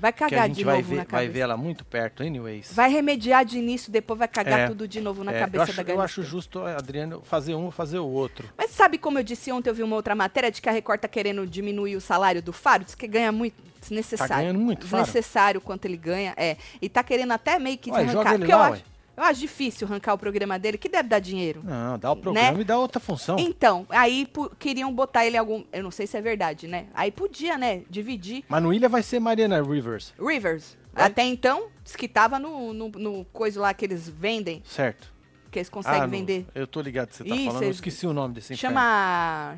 Vai 0.00 0.12
Porque 0.12 0.24
a 0.24 0.28
cagar 0.28 0.46
gente 0.48 0.56
de 0.58 0.64
vai 0.64 0.76
novo 0.76 0.88
ver, 0.90 0.96
na 0.96 1.02
vai 1.02 1.06
cabeça. 1.06 1.32
ver 1.32 1.38
ela 1.40 1.56
muito 1.56 1.84
perto, 1.84 2.22
anyways. 2.22 2.72
Vai 2.72 2.88
remediar 2.90 3.44
de 3.44 3.58
início, 3.58 3.90
depois 3.90 4.18
vai 4.18 4.28
cagar 4.28 4.60
É. 4.60 4.66
tudo 4.68 4.86
de 4.86 5.00
novo 5.00 5.24
na 5.24 5.32
É, 5.32 5.40
cabeça 5.40 5.56
eu 5.58 5.62
acho, 5.64 5.72
da 5.76 5.82
eu 5.82 5.96
Galisteu. 5.96 6.04
acho 6.04 6.22
justo, 6.22 6.60
Adriano, 6.60 7.20
fazer 7.24 7.54
um 7.54 7.64
ou 7.64 7.70
fazer 7.70 7.98
o 7.98 8.06
outro. 8.06 8.48
Mas 8.56 8.70
sabe 8.70 8.96
como 8.98 9.18
eu 9.18 9.24
disse 9.24 9.50
ontem, 9.50 9.68
eu 9.70 9.74
vi 9.74 9.82
uma 9.82 9.96
outra 9.96 10.14
matéria 10.14 10.50
de 10.52 10.62
que 10.62 10.68
a 10.68 10.72
Record 10.72 11.00
tá 11.00 11.08
querendo 11.08 11.46
diminuir 11.46 11.96
o 11.96 12.00
salário 12.00 12.40
do 12.40 12.52
Faro? 12.52 12.84
Diz 12.84 12.94
que 12.94 13.06
ganha 13.08 13.32
muito, 13.32 13.54
desnecessário. 13.80 14.32
Tá 14.34 14.40
ganhando 14.40 14.58
muito, 14.60 14.86
Faro? 14.86 15.02
Desnecessário 15.04 15.60
quanto 15.60 15.84
ele 15.86 15.96
ganha, 15.96 16.32
é. 16.36 16.56
E 16.80 16.88
tá 16.88 17.02
querendo 17.02 17.32
até 17.32 17.58
meio 17.58 17.76
que 17.78 17.90
Ué, 17.90 18.06
joga 18.06 18.20
arrancar. 18.20 18.30
ele 18.34 18.38
Porque 18.38 18.52
eu 18.52 18.58
lá, 18.58 18.64
acho, 18.68 18.74
ué. 18.74 18.82
Eu 19.18 19.24
acho 19.24 19.40
difícil 19.40 19.86
arrancar 19.86 20.14
o 20.14 20.18
programa 20.18 20.58
dele, 20.58 20.78
que 20.78 20.88
deve 20.88 21.08
dar 21.08 21.18
dinheiro. 21.18 21.60
Não, 21.64 21.98
dá 21.98 22.12
o 22.12 22.16
programa 22.16 22.52
Né? 22.52 22.60
e 22.60 22.64
dá 22.64 22.78
outra 22.78 23.00
função. 23.00 23.36
Então, 23.38 23.86
aí 23.90 24.26
queriam 24.58 24.92
botar 24.92 25.26
ele 25.26 25.36
algum. 25.36 25.64
Eu 25.72 25.82
não 25.82 25.90
sei 25.90 26.06
se 26.06 26.16
é 26.16 26.20
verdade, 26.20 26.66
né? 26.68 26.86
Aí 26.94 27.10
podia, 27.10 27.58
né? 27.58 27.82
Dividir. 27.90 28.44
Mas 28.48 28.62
no 28.62 28.72
Ilha 28.72 28.88
vai 28.88 29.02
ser 29.02 29.18
Mariana 29.20 29.62
Rivers, 29.62 30.14
Rivers. 30.18 30.76
Vai? 30.92 31.06
Até 31.06 31.22
então, 31.24 31.68
diz 31.84 31.94
que 31.96 32.08
tava 32.08 32.38
no, 32.38 32.72
no, 32.72 32.88
no 32.88 33.24
coisa 33.26 33.60
lá 33.60 33.74
que 33.74 33.84
eles 33.84 34.08
vendem, 34.08 34.62
certo? 34.64 35.12
que 35.50 35.58
eles 35.58 35.68
conseguem 35.70 36.00
Ah, 36.02 36.06
no- 36.06 36.10
vender. 36.10 36.46
Eu 36.54 36.66
tô 36.66 36.80
ligado 36.80 37.08
que 37.08 37.16
você 37.16 37.24
tá 37.24 37.34
Isso, 37.34 37.46
falando, 37.46 37.62
eu 37.62 37.70
esqueci 37.70 38.06
o 38.06 38.12
nome 38.12 38.34
desse 38.34 38.52
inferno. 38.52 38.76
Chama. 38.76 39.56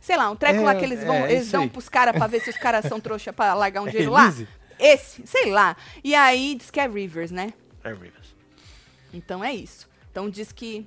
Sei 0.00 0.16
lá, 0.16 0.30
um 0.30 0.36
treco 0.36 0.60
É, 0.60 0.64
lá 0.64 0.74
que 0.74 0.84
eles 0.84 1.02
vão. 1.04 1.14
é, 1.14 1.32
eles 1.32 1.50
dão 1.50 1.62
aí. 1.62 1.68
pros 1.70 1.88
caras 1.88 2.14
pra 2.16 2.26
ver 2.26 2.40
se 2.40 2.50
os 2.50 2.56
caras 2.56 2.84
são 2.86 3.00
trouxa 3.00 3.32
pra 3.32 3.54
largar 3.54 3.80
um 3.82 3.86
É 3.88 3.90
dinheiro 3.90 4.12
lá. 4.12 4.24
Elise? 4.24 4.48
Esse, 4.78 5.26
sei 5.26 5.50
lá. 5.50 5.76
E 6.02 6.14
aí 6.14 6.54
diz 6.54 6.70
que 6.70 6.80
é 6.80 6.86
Rivers, 6.86 7.30
né? 7.30 7.52
É 7.84 7.90
Rivers. 7.90 8.34
Então 9.12 9.42
é 9.42 9.52
isso. 9.54 9.88
Então 10.10 10.28
diz 10.30 10.52
que 10.52 10.86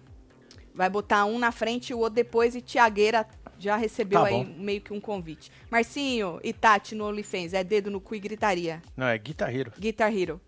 vai 0.73 0.89
botar 0.89 1.25
um 1.25 1.37
na 1.39 1.51
frente 1.51 1.89
e 1.89 1.93
o 1.93 1.99
outro 1.99 2.15
depois 2.15 2.55
e 2.55 2.61
Tiagueira 2.61 3.27
já 3.59 3.75
recebeu 3.75 4.21
Tá 4.21 4.27
aí 4.27 4.33
bom. 4.43 4.55
meio 4.57 4.81
que 4.81 4.93
um 4.93 4.99
convite. 4.99 5.51
Marcinho 5.69 6.39
e 6.43 6.51
Tati 6.53 6.95
no 6.95 7.05
OnlyFans, 7.05 7.53
é 7.53 7.63
dedo 7.63 7.91
no 7.91 8.01
cu 8.01 8.15
e 8.15 8.19
gritaria. 8.19 8.81
Não, 8.97 9.05
é 9.07 9.17
guitarreiro. 9.17 9.71
Guitar 9.77 10.15
Hero. 10.15 10.39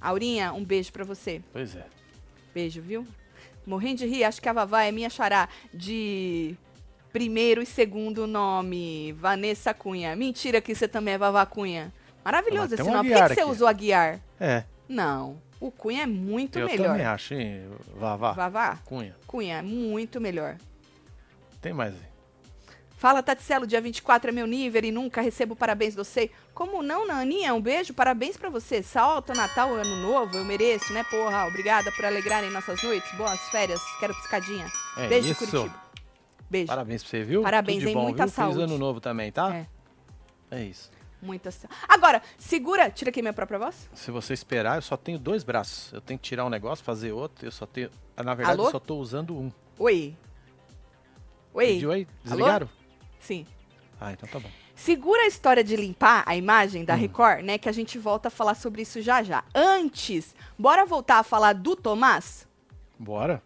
Aurinha, 0.00 0.52
um 0.52 0.64
beijo 0.64 0.92
pra 0.92 1.04
você. 1.04 1.42
Pois 1.52 1.74
é. 1.76 1.86
Beijo, 2.54 2.80
viu? 2.80 3.06
Morrendo 3.66 3.98
de 3.98 4.06
rir, 4.06 4.24
acho 4.24 4.40
que 4.40 4.48
a 4.48 4.52
Vavá 4.52 4.84
é 4.84 4.92
minha 4.92 5.08
xará 5.08 5.48
de 5.72 6.54
primeiro 7.12 7.62
e 7.62 7.66
segundo 7.66 8.26
nome, 8.26 9.12
Vanessa 9.12 9.72
Cunha. 9.72 10.14
Mentira 10.14 10.60
que 10.60 10.74
você 10.74 10.86
também 10.86 11.14
é 11.14 11.18
Vavá 11.18 11.46
Cunha. 11.46 11.92
Maravilhoso 12.24 12.74
esse 12.74 12.82
nome. 12.82 13.10
Por 13.10 13.18
que, 13.18 13.28
que 13.28 13.34
você 13.34 13.44
usou 13.44 13.68
Aguiar? 13.68 14.20
É, 14.40 14.64
Não, 14.88 15.40
o 15.60 15.70
Cunha 15.70 16.02
é 16.02 16.06
muito 16.06 16.58
eu 16.58 16.66
melhor. 16.66 16.88
também 16.88 17.04
acho, 17.06 17.34
hein, 17.34 17.68
Vavá? 17.96 18.32
Vavá, 18.32 18.76
Cunha. 18.84 19.14
Cunha 19.26 19.58
é 19.58 19.62
muito 19.62 20.20
melhor. 20.20 20.56
Tem 21.60 21.72
mais 21.72 21.94
aí. 21.94 22.00
Fala, 22.96 23.22
Taticelo, 23.22 23.66
dia 23.66 23.82
24 23.82 24.30
é 24.30 24.32
meu 24.32 24.46
nível 24.46 24.82
e 24.82 24.90
nunca 24.90 25.20
recebo 25.20 25.54
parabéns 25.54 25.94
do 25.94 26.02
você. 26.02 26.30
Como 26.54 26.82
não, 26.82 27.06
Naninha? 27.06 27.52
Um 27.52 27.60
beijo, 27.60 27.92
parabéns 27.92 28.36
pra 28.38 28.48
você. 28.48 28.82
Salto, 28.82 29.34
Natal, 29.34 29.74
Ano 29.74 29.96
Novo, 29.96 30.38
eu 30.38 30.44
mereço, 30.44 30.90
né, 30.94 31.04
porra? 31.10 31.46
Obrigada 31.46 31.92
por 31.92 32.04
alegrarem 32.06 32.50
nossas 32.50 32.82
noites. 32.82 33.10
Boas 33.16 33.38
férias, 33.50 33.80
quero 34.00 34.14
piscadinha. 34.14 34.66
É 34.96 35.06
beijo 35.08 35.32
isso. 35.32 35.46
Curitiba. 35.50 35.82
Beijo. 36.48 36.66
Parabéns 36.68 37.02
pra 37.02 37.10
você, 37.10 37.22
viu? 37.24 37.42
Parabéns, 37.42 37.76
Tudo 37.78 37.82
de 37.84 37.88
hein? 37.90 37.94
bom, 37.94 38.02
Muita 38.04 38.24
viu? 38.24 38.34
saúde. 38.34 38.54
Feliz 38.54 38.70
ano 38.70 38.78
novo 38.78 39.00
também, 39.00 39.30
tá? 39.30 39.54
É. 39.54 39.66
É 40.50 40.62
isso. 40.62 40.90
Muita 41.24 41.50
sa- 41.50 41.68
Agora, 41.88 42.22
segura. 42.38 42.90
Tira 42.90 43.08
aqui 43.10 43.22
minha 43.22 43.32
própria 43.32 43.58
voz. 43.58 43.88
Se 43.94 44.10
você 44.10 44.34
esperar, 44.34 44.76
eu 44.76 44.82
só 44.82 44.96
tenho 44.96 45.18
dois 45.18 45.42
braços. 45.42 45.92
Eu 45.92 46.00
tenho 46.00 46.18
que 46.18 46.28
tirar 46.28 46.44
um 46.44 46.50
negócio, 46.50 46.84
fazer 46.84 47.12
outro. 47.12 47.46
Eu 47.46 47.50
só 47.52 47.64
tenho. 47.66 47.90
ah, 48.16 48.22
Na 48.22 48.34
verdade, 48.34 48.58
Alô? 48.58 48.68
eu 48.68 48.72
só 48.72 48.78
tô 48.78 48.96
usando 48.98 49.34
um. 49.36 49.50
Oi. 49.78 50.14
Oi. 51.54 51.66
Pediu 51.66 51.92
aí? 51.92 52.06
Desligaram? 52.22 52.68
Sim. 53.18 53.46
Ah, 54.00 54.12
então 54.12 54.28
tá 54.28 54.38
bom. 54.38 54.50
Segura 54.74 55.22
a 55.22 55.26
história 55.26 55.62
de 55.62 55.76
limpar 55.76 56.24
a 56.26 56.36
imagem 56.36 56.82
Hum. 56.82 56.84
da 56.84 56.94
Record, 56.94 57.44
né? 57.44 57.56
Que 57.58 57.68
a 57.68 57.72
gente 57.72 57.96
volta 57.98 58.28
a 58.28 58.30
falar 58.30 58.54
sobre 58.54 58.82
isso 58.82 59.00
já 59.00 59.22
já. 59.22 59.44
Antes, 59.54 60.34
bora 60.58 60.84
voltar 60.84 61.20
a 61.20 61.22
falar 61.22 61.52
do 61.54 61.74
Tomás? 61.76 62.46
Bora. 62.98 63.42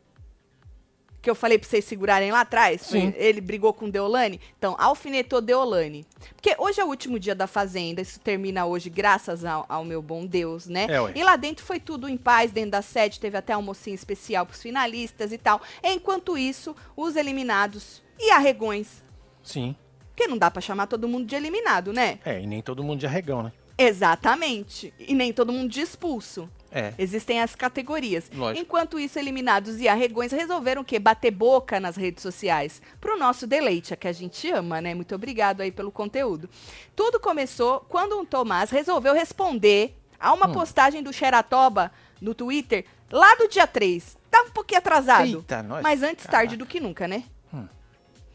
Que 1.21 1.29
eu 1.29 1.35
falei 1.35 1.59
pra 1.59 1.69
vocês 1.69 1.85
segurarem 1.85 2.31
lá 2.31 2.43
atrás? 2.43 2.83
Sim. 2.83 3.13
Ele 3.17 3.41
brigou 3.41 3.73
com 3.73 3.91
Deolane? 3.91 4.41
Então, 4.57 4.77
alfinetou 4.79 5.41
Deolane. 5.41 6.07
Porque 6.35 6.55
hoje 6.59 6.81
é 6.81 6.85
o 6.85 6.89
último 6.89 7.19
dia 7.19 7.35
da 7.35 7.47
Fazenda, 7.47 8.01
isso 8.01 8.21
termina 8.21 8.67
hoje, 8.67 8.89
graças 8.89 9.45
ao, 9.45 9.67
ao 9.69 9.85
meu 9.85 10.01
bom 10.01 10.25
Deus, 10.25 10.67
né? 10.67 10.87
É, 10.89 11.19
e 11.19 11.25
lá 11.25 11.37
dentro 11.37 11.65
foi 11.65 11.81
tudo 11.81 12.09
em 12.09 12.17
paz, 12.17 12.53
dentro 12.53 12.73
da 12.73 12.83
sede, 12.83 13.19
teve 13.19 13.37
até 13.37 13.53
almocinho 13.53 13.95
especial 13.95 14.47
pros 14.47 14.63
finalistas 14.63 15.33
e 15.33 15.39
tal. 15.39 15.61
Enquanto 15.83 16.39
isso, 16.39 16.75
os 16.97 17.17
eliminados 17.17 18.03
e 18.19 18.31
arregões. 18.31 19.03
Sim. 19.43 19.75
Porque 20.11 20.29
não 20.29 20.39
dá 20.39 20.51
pra 20.51 20.61
chamar 20.61 20.87
todo 20.87 21.09
mundo 21.09 21.27
de 21.27 21.35
eliminado, 21.35 21.93
né? 21.93 22.19
É, 22.25 22.41
e 22.41 22.47
nem 22.47 22.61
todo 22.63 22.83
mundo 22.83 23.01
de 23.01 23.07
arregão, 23.07 23.43
né? 23.43 23.53
Exatamente. 23.79 24.93
E 24.99 25.15
nem 25.15 25.33
todo 25.33 25.53
mundo 25.53 25.71
de 25.71 25.81
expulso. 25.81 26.51
É. 26.71 26.93
Existem 26.99 27.41
as 27.41 27.55
categorias. 27.55 28.31
Lógico. 28.35 28.63
Enquanto 28.63 28.99
isso, 28.99 29.19
eliminados 29.19 29.81
e 29.81 29.89
arregões 29.89 30.33
resolveram 30.33 30.83
o 30.83 30.85
quê? 30.85 30.99
Bater 30.99 31.31
boca 31.31 31.81
nas 31.81 31.97
redes 31.97 32.23
sociais. 32.23 32.83
Pro 33.01 33.19
nosso 33.19 33.47
deleite, 33.47 33.95
a 33.95 33.97
que 33.97 34.07
a 34.09 34.13
gente 34.13 34.51
ama, 34.51 34.81
né? 34.81 34.95
Muito 34.95 35.15
obrigado 35.15 35.61
aí 35.63 35.73
pelo 35.73 35.91
conteúdo. 35.91 36.49
Tudo 36.95 37.19
começou 37.19 37.81
quando 37.89 38.19
um 38.19 38.25
Tomás 38.25 38.71
resolveu 38.71 39.15
responder 39.15 39.97
a 40.21 40.33
uma 40.35 40.49
Hum. 40.49 40.53
postagem 40.53 41.03
do 41.03 41.13
Xeratoba 41.13 41.91
no 42.21 42.35
Twitter 42.35 42.85
lá 43.11 43.35
do 43.37 43.49
dia 43.49 43.67
3. 43.67 44.17
Tava 44.31 44.49
um 44.49 44.53
pouquinho 44.53 44.79
atrasado. 44.79 45.27
Eita, 45.27 45.63
nós. 45.63 45.83
Mas 45.83 46.03
antes 46.03 46.27
tarde 46.27 46.57
do 46.57 46.67
que 46.67 46.81
nunca, 46.81 47.09
né? 47.09 47.25
Hum. 47.55 47.67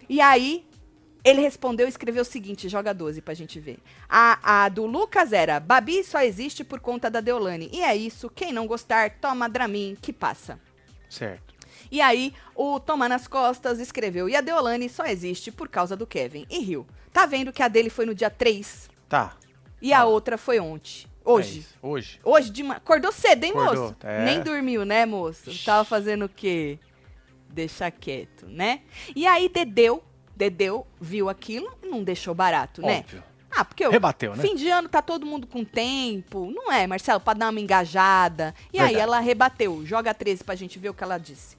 E 0.10 0.20
aí, 0.20 0.66
ele 1.24 1.42
respondeu 1.42 1.86
e 1.86 1.90
escreveu 1.90 2.22
o 2.22 2.26
seguinte, 2.26 2.68
joga 2.70 2.94
12 2.94 3.22
pra 3.22 3.34
gente 3.34 3.60
ver. 3.60 3.80
A, 4.10 4.64
a 4.66 4.70
do 4.70 4.86
Lucas 4.86 5.32
era, 5.34 5.60
Babi 5.60 6.04
só 6.04 6.22
existe 6.22 6.64
por 6.64 6.80
conta 6.80 7.10
da 7.10 7.22
Deolane. 7.22 7.70
E 7.72 7.82
é 7.82 7.96
isso, 7.96 8.30
quem 8.30 8.52
não 8.52 8.68
gostar, 8.68 9.12
toma 9.22 9.48
Dramin, 9.50 9.98
que 10.02 10.12
passa. 10.12 10.60
Certo. 11.10 11.54
E 11.92 12.02
aí, 12.02 12.34
o 12.56 12.80
Tomar 12.80 13.08
nas 13.08 13.28
Costas 13.28 13.80
escreveu: 13.80 14.28
E 14.28 14.36
a 14.36 14.42
Deolane 14.42 14.90
só 14.90 15.06
existe 15.06 15.52
por 15.52 15.70
causa 15.70 15.96
do 15.96 16.08
Kevin. 16.08 16.46
E 16.50 16.60
riu. 16.60 16.88
Tá 17.12 17.26
vendo 17.28 17.54
que 17.54 17.62
a 17.62 17.68
dele 17.68 17.90
foi 17.92 18.06
no 18.08 18.16
dia 18.16 18.32
3 18.32 18.90
Tá. 19.08 19.38
e 19.80 19.94
a 19.94 20.04
outra 20.06 20.36
foi 20.38 20.60
ontem. 20.60 21.06
é 21.24 21.30
Hoje. 21.30 21.60
isso. 21.60 21.76
Hoje. 21.82 22.20
Hoje 22.24 22.50
de 22.50 22.64
ma... 22.64 22.76
Acordou 22.78 23.12
cedo, 23.12 23.44
hein, 23.44 23.52
Acordou, 23.52 23.84
moço? 23.84 23.96
é. 24.04 24.26
Nem 24.26 24.42
dormiu, 24.42 24.84
né, 24.84 25.06
moço? 25.06 25.52
Tava 25.64 25.84
fazendo 25.86 26.26
o 26.26 26.30
quê? 26.30 26.80
Deixa 27.48 27.92
quieto, 27.92 28.48
né? 28.48 28.82
E 29.16 29.28
aí, 29.28 29.48
Dedeu, 29.48 30.04
Dedeu 30.50 30.86
viu 31.00 31.30
aquilo 31.30 31.72
e 31.82 31.88
não 31.88 32.04
deixou 32.04 32.34
barato, 32.36 32.82
né? 32.82 33.00
Óbvio. 33.00 33.24
Ah, 33.56 33.64
porque 33.64 33.86
o 33.88 33.92
Rebateu, 33.92 34.36
né? 34.36 34.42
fim 34.42 34.56
de 34.56 34.68
ano 34.68 34.90
tá 34.90 35.02
todo 35.02 35.26
mundo 35.26 35.46
com 35.48 35.64
tempo. 35.64 36.52
Não 36.54 36.72
é, 36.72 36.86
Marcelo? 36.88 37.20
Pra 37.20 37.34
dar 37.34 37.50
uma 37.50 37.60
engajada. 37.62 38.54
E 38.74 38.80
aí 38.80 38.88
Verdade. 38.88 39.04
ela 39.04 39.20
rebateu. 39.20 39.86
Joga 39.86 40.14
13 40.14 40.44
pra 40.44 40.56
gente 40.56 40.78
ver 40.80 40.90
o 40.90 40.94
que 40.94 41.04
ela 41.04 41.18
disse. 41.18 41.56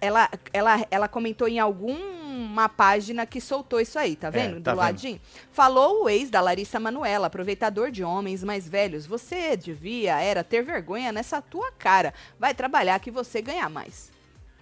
Ela, 0.00 0.28
ela, 0.52 0.86
ela 0.90 1.08
comentou 1.08 1.46
em 1.46 1.58
alguma 1.60 2.68
página 2.68 3.24
que 3.26 3.40
soltou 3.40 3.80
isso 3.80 3.98
aí, 3.98 4.16
tá 4.16 4.28
vendo? 4.28 4.60
tá 4.60 4.72
Do 4.72 4.76
vendo. 4.76 4.84
ladinho. 4.84 5.20
Falou 5.52 6.04
o 6.04 6.08
ex 6.10 6.30
da 6.30 6.40
Larissa 6.40 6.80
Manoela, 6.80 7.28
aproveitador 7.28 7.90
de 7.90 8.02
homens 8.02 8.42
mais 8.42 8.66
velhos. 8.68 9.06
Você 9.06 9.56
devia, 9.56 10.20
era, 10.20 10.42
ter 10.42 10.62
vergonha 10.62 11.12
nessa 11.12 11.40
tua 11.40 11.70
cara. 11.72 12.12
Vai 12.38 12.54
trabalhar 12.54 12.98
que 12.98 13.10
você 13.10 13.40
ganha 13.40 13.68
mais. 13.68 14.10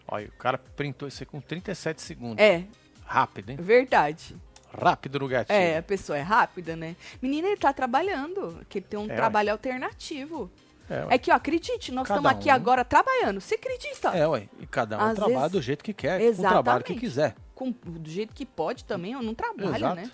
Olha, 0.07 0.27
o 0.27 0.33
cara 0.39 0.59
printou 0.59 1.07
isso 1.09 1.23
aí 1.23 1.27
com 1.27 1.41
37 1.41 2.03
segundos. 2.03 2.39
É, 2.45 2.65
Rápido, 3.09 3.51
hein? 3.51 3.57
verdade. 3.59 4.37
Rápido 4.81 5.19
no 5.19 5.27
gatilho. 5.29 5.59
É, 5.59 5.79
a 5.79 5.83
pessoa 5.83 6.19
é 6.19 6.21
rápida, 6.21 6.77
né? 6.77 6.95
Menina, 7.23 7.49
ele 7.49 7.57
tá 7.57 7.73
trabalhando, 7.73 8.65
que 8.69 8.79
ele 8.79 8.87
tem 8.89 8.99
um 9.01 9.07
É, 9.07 9.09
ué. 9.09 9.17
trabalho 9.17 9.51
alternativo. 9.51 10.51
É, 10.91 11.01
ué. 11.05 11.15
É 11.15 11.19
que, 11.19 11.31
ó, 11.33 11.35
acredite, 11.35 11.91
nós 11.91 12.07
Cada 12.07 12.21
estamos 12.21 12.39
aqui 12.39 12.51
um. 12.51 12.55
agora 12.55 12.85
trabalhando. 12.85 13.41
Você 13.41 13.55
acredita? 13.55 14.09
É, 14.11 14.27
ué. 14.29 14.47
E 14.61 14.67
cada 14.67 14.99
um 14.99 15.01
Às 15.01 15.15
trabalha 15.15 15.37
vezes- 15.39 15.53
do 15.53 15.63
jeito 15.63 15.83
que 15.83 15.95
quer, 15.95 16.21
com 16.21 16.27
o 16.27 16.35
trabalho 16.37 16.85
que 16.85 16.93
Exatamente. 16.93 17.01
quiser. 17.01 17.35
Com, 17.55 17.71
do 17.73 18.11
jeito 18.11 18.35
que 18.35 18.45
pode 18.45 18.85
também, 18.85 19.13
eu 19.13 19.23
não 19.23 19.35
trabalho, 19.35 19.75
Exato. 19.75 19.97
né? 19.97 20.11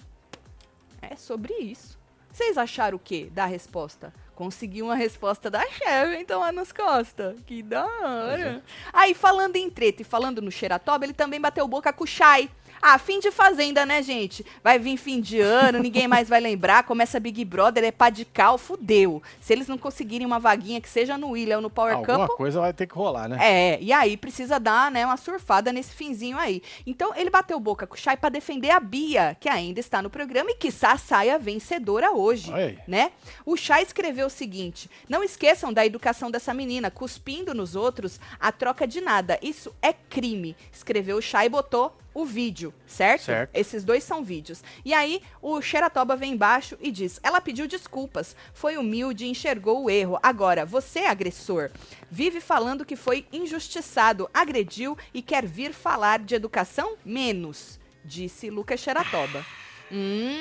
É 1.03 1.17
sobre 1.17 1.53
isso. 1.55 1.99
Vocês 2.33 2.57
acharam 2.57 2.97
o 2.97 2.99
quê 2.99 3.29
da 3.33 3.45
resposta? 3.47 4.13
Consegui 4.35 4.83
uma 4.83 4.97
resposta 4.97 5.49
da 5.51 5.65
chefe, 5.69 6.17
então 6.17 6.41
lá 6.41 6.51
nas 6.51 6.73
costas. 6.73 7.37
Que 7.47 7.63
da 7.63 7.85
hora. 7.87 8.41
é. 8.41 8.63
Aí, 8.93 9.15
falando 9.15 9.55
em 9.57 9.69
treta 9.71 10.03
e 10.03 10.05
falando 10.05 10.41
no 10.43 10.51
Xeratoba, 10.51 11.05
ele 11.05 11.13
também 11.13 11.41
bateu 11.41 11.67
boca 11.69 11.93
com 11.93 12.03
o 12.03 12.07
Shai. 12.07 12.51
Ah, 12.81 12.99
fim 12.99 13.19
de 13.21 13.31
fazenda, 13.31 13.87
né, 13.87 14.03
gente? 14.03 14.45
Vai 14.63 14.79
vir 14.79 14.97
fim 14.97 15.21
de 15.21 15.41
ano, 15.41 15.79
ninguém 15.79 16.07
mais 16.07 16.29
vai 16.29 16.41
lembrar. 16.41 16.85
Começa 16.85 17.19
Big 17.19 17.45
Brother, 17.45 17.85
é 17.85 17.91
pá 17.91 18.11
de 18.11 18.25
cal, 18.25 18.59
fudeu. 18.59 19.23
Se 19.41 19.53
eles 19.53 19.69
não 19.69 19.79
conseguirem 19.79 20.27
uma 20.27 20.39
vaguinha 20.39 20.81
que 20.81 20.89
seja 20.89 21.17
no 21.17 21.31
William 21.31 21.57
ou 21.57 21.63
no 21.63 21.71
Power 21.71 21.95
Alguma 21.97 22.19
Couple, 22.19 22.37
coisa 22.37 22.61
vai 22.61 22.73
ter 22.73 22.87
que 22.87 22.95
rolar, 22.95 23.29
né? 23.29 23.39
é, 23.41 23.79
e 23.81 23.93
aí 23.93 24.17
precisa 24.17 24.59
dar, 24.61 24.91
né, 24.91 25.05
uma 25.07 25.17
surfada 25.17 25.73
nesse 25.73 25.95
finzinho 25.95 26.39
aí. 26.39 26.63
Então 26.87 27.15
ele 27.17 27.31
bateu 27.31 27.59
boca 27.59 27.87
com 27.87 27.95
o 27.95 27.99
Chay 27.99 28.17
pra 28.17 28.29
defender 28.29 28.71
a 28.71 28.81
Bia, 28.81 29.37
que 29.39 29.49
ainda 29.49 29.81
está 29.81 30.03
no 30.03 30.11
programa 30.11 30.51
e 30.51 30.55
que 30.55 30.71
saia 30.71 31.39
vencedora 31.39 32.13
hoje, 32.13 32.53
aí. 32.53 32.79
né? 32.87 33.13
O 33.47 33.57
Chay 33.57 33.83
escreveu 33.83 34.27
o 34.27 34.31
seguinte: 34.31 34.91
"Não 35.09 35.23
esqueçam 35.23 35.73
da 35.73 35.85
educação 35.87 36.31
dessa 36.31 36.53
menina, 36.53 36.91
cuspindo 36.91 37.55
nos 37.55 37.75
outros 37.75 38.21
a 38.39 38.53
troca 38.53 38.87
de 38.87 39.01
nada. 39.01 39.39
Isso 39.43 39.75
é 39.81 39.93
crime." 39.93 40.57
Escreveu 40.73 41.17
o 41.17 41.23
Chay 41.23 41.47
e 41.47 41.49
botou 41.49 41.97
o 42.15 42.25
vídeo, 42.25 42.73
certo? 42.87 43.25
Certo. 43.25 43.51
Esses 43.55 43.85
dois 43.85 44.05
são 44.05 44.23
vídeos. 44.23 44.63
E 44.85 44.95
aí, 44.95 45.21
o 45.43 45.61
Xeratoba 45.61 46.15
vem 46.17 46.33
embaixo 46.33 46.79
e 46.81 46.91
diz: 46.91 47.19
ela 47.23 47.41
pediu 47.41 47.67
desculpas, 47.67 48.37
foi 48.55 48.77
humilde 48.77 49.25
e 49.25 49.29
enxergou 49.29 49.85
o 49.85 49.91
erro. 49.91 50.19
Agora, 50.23 50.65
você, 50.65 51.01
agressor, 51.01 51.71
vive 52.11 52.41
falando 52.41 52.85
que 52.85 52.95
foi 52.97 53.27
injustiçado, 53.33 54.31
agrediu 54.33 54.97
e 55.13 55.21
quer 55.21 55.45
vir 55.45 55.73
falar 55.75 56.21
de 56.21 56.37
educação? 56.37 56.97
Menos, 57.05 57.81
disse 58.05 58.49
Lucas 58.49 58.79
Xeratoba. 58.81 59.45
Hum. 59.91 60.39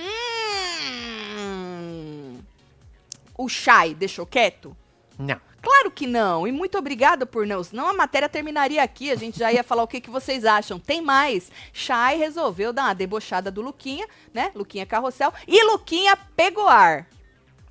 O 3.35 3.49
Chay 3.49 3.95
deixou 3.95 4.25
quieto? 4.27 4.77
Não. 5.17 5.52
Claro 5.63 5.89
que 5.89 6.05
não, 6.05 6.45
e 6.45 6.51
muito 6.51 6.77
obrigada 6.77 7.25
por 7.25 7.47
não. 7.47 7.63
Senão 7.63 7.87
a 7.87 7.93
matéria 7.93 8.27
terminaria 8.27 8.83
aqui, 8.83 9.09
a 9.09 9.15
gente 9.15 9.39
já 9.39 9.49
ia 9.49 9.63
falar 9.63 9.83
o 9.83 9.87
que, 9.87 10.01
que 10.01 10.09
vocês 10.09 10.43
acham. 10.43 10.77
Tem 10.77 11.01
mais. 11.01 11.49
Chay 11.71 12.17
resolveu 12.17 12.73
dar 12.73 12.83
uma 12.83 12.93
debochada 12.93 13.49
do 13.49 13.61
Luquinha, 13.61 14.05
né? 14.33 14.51
Luquinha 14.53 14.85
Carrossel. 14.85 15.33
E 15.47 15.63
Luquinha 15.63 16.17
pegou 16.35 16.67
ar. 16.67 17.07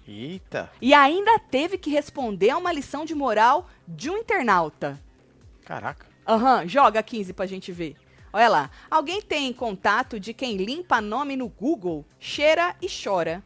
Eita. 0.09 0.73
E 0.81 0.95
ainda 0.95 1.39
teve 1.39 1.77
que 1.77 1.91
responder 1.91 2.49
a 2.49 2.57
uma 2.57 2.73
lição 2.73 3.05
de 3.05 3.15
moral 3.15 3.69
de 3.87 4.09
um 4.09 4.17
internauta. 4.17 4.99
Caraca. 5.63 6.07
Aham, 6.27 6.67
joga 6.67 7.03
15 7.03 7.35
pra 7.35 7.45
gente 7.45 7.71
ver. 7.71 7.95
Olha 8.33 8.49
lá. 8.49 8.71
Alguém 8.91 9.21
tem 9.21 9.53
contato 9.53 10.19
de 10.19 10.33
quem 10.33 10.57
limpa 10.57 11.03
nome 11.03 11.37
no 11.37 11.47
Google, 11.47 12.07
cheira 12.19 12.75
e 12.81 12.87
chora. 12.89 13.45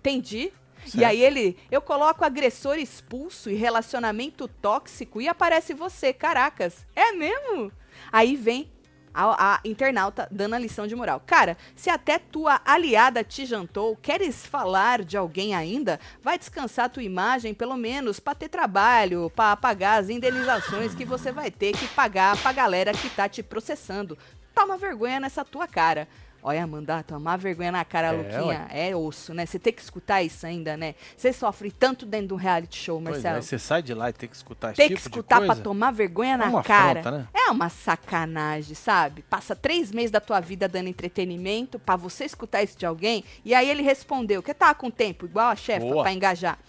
Entendi. 0.00 0.52
E 0.86 0.90
Certo. 0.90 1.04
aí 1.04 1.20
ele, 1.20 1.56
eu 1.70 1.80
coloco 1.82 2.24
agressor 2.24 2.78
expulso 2.78 3.50
e 3.50 3.54
relacionamento 3.54 4.46
tóxico 4.48 5.20
e 5.20 5.28
aparece 5.28 5.74
você, 5.74 6.12
caracas. 6.12 6.86
É 6.94 7.12
mesmo? 7.12 7.72
Aí 8.12 8.36
vem 8.36 8.70
a, 9.12 9.54
a 9.54 9.60
internauta 9.64 10.28
dando 10.30 10.54
a 10.54 10.58
lição 10.58 10.86
de 10.86 10.94
moral. 10.94 11.22
Cara, 11.26 11.56
se 11.74 11.88
até 11.88 12.18
tua 12.18 12.60
aliada 12.64 13.24
te 13.24 13.46
jantou, 13.46 13.96
queres 13.96 14.44
falar 14.46 15.02
de 15.02 15.16
alguém 15.16 15.54
ainda? 15.54 15.98
Vai 16.22 16.38
descansar 16.38 16.90
tua 16.90 17.02
imagem, 17.02 17.54
pelo 17.54 17.76
menos, 17.76 18.20
pra 18.20 18.34
ter 18.34 18.48
trabalho, 18.48 19.32
pra 19.34 19.56
pagar 19.56 20.00
as 20.00 20.10
indenizações 20.10 20.94
que 20.94 21.04
você 21.04 21.32
vai 21.32 21.50
ter 21.50 21.72
que 21.72 21.88
pagar 21.88 22.36
pra 22.36 22.52
galera 22.52 22.92
que 22.92 23.08
tá 23.08 23.28
te 23.28 23.42
processando. 23.42 24.18
Toma 24.54 24.76
vergonha 24.76 25.20
nessa 25.20 25.44
tua 25.44 25.66
cara. 25.66 26.06
Olha, 26.48 26.62
Amanda, 26.62 27.02
tomar 27.02 27.36
vergonha 27.38 27.72
na 27.72 27.84
cara, 27.84 28.06
É, 28.06 28.12
Luquinha, 28.12 28.68
é 28.70 28.94
osso, 28.94 29.34
né? 29.34 29.44
Você 29.44 29.58
tem 29.58 29.72
que 29.72 29.82
escutar 29.82 30.22
isso 30.22 30.46
ainda, 30.46 30.76
né? 30.76 30.94
Você 31.16 31.32
sofre 31.32 31.72
tanto 31.72 32.06
dentro 32.06 32.28
de 32.28 32.34
um 32.34 32.36
reality 32.36 32.78
show, 32.78 33.02
Pois 33.02 33.16
Marcelo. 33.16 33.38
é, 33.38 33.42
você 33.42 33.58
sai 33.58 33.82
de 33.82 33.92
lá 33.92 34.10
e 34.10 34.12
tem 34.12 34.28
que 34.28 34.36
escutar 34.36 34.72
Tem 34.72 34.88
que 34.88 34.94
tipo 34.94 35.08
escutar 35.08 35.38
coisa. 35.44 35.60
tomar 35.60 35.90
vergonha 35.90 36.36
na 36.36 36.44
uma 36.46 36.62
cara. 36.62 37.00
afronta, 37.00 37.18
né? 37.18 37.28
É 37.34 37.50
uma 37.50 37.68
sacanagem, 37.68 38.76
sabe? 38.76 39.22
Passa 39.22 39.56
três 39.56 39.90
meses 39.90 40.12
da 40.12 40.20
tua 40.20 40.38
vida 40.38 40.68
dando 40.68 40.86
entretenimento 40.88 41.80
pra 41.80 41.96
você 41.96 42.24
escutar 42.24 42.62
isso 42.62 42.78
de 42.78 42.86
alguém. 42.86 43.24
E 43.44 43.52
aí 43.52 43.68
ele 43.68 43.82
respondeu 43.82 44.40
que 44.40 44.54
tá 44.54 44.72
com 44.72 44.88
tempo, 44.88 45.26
igual 45.26 45.48
a 45.48 45.56
chefa, 45.56 45.84
Boa. 45.84 46.04
pra 46.04 46.12
engajar. 46.12 46.60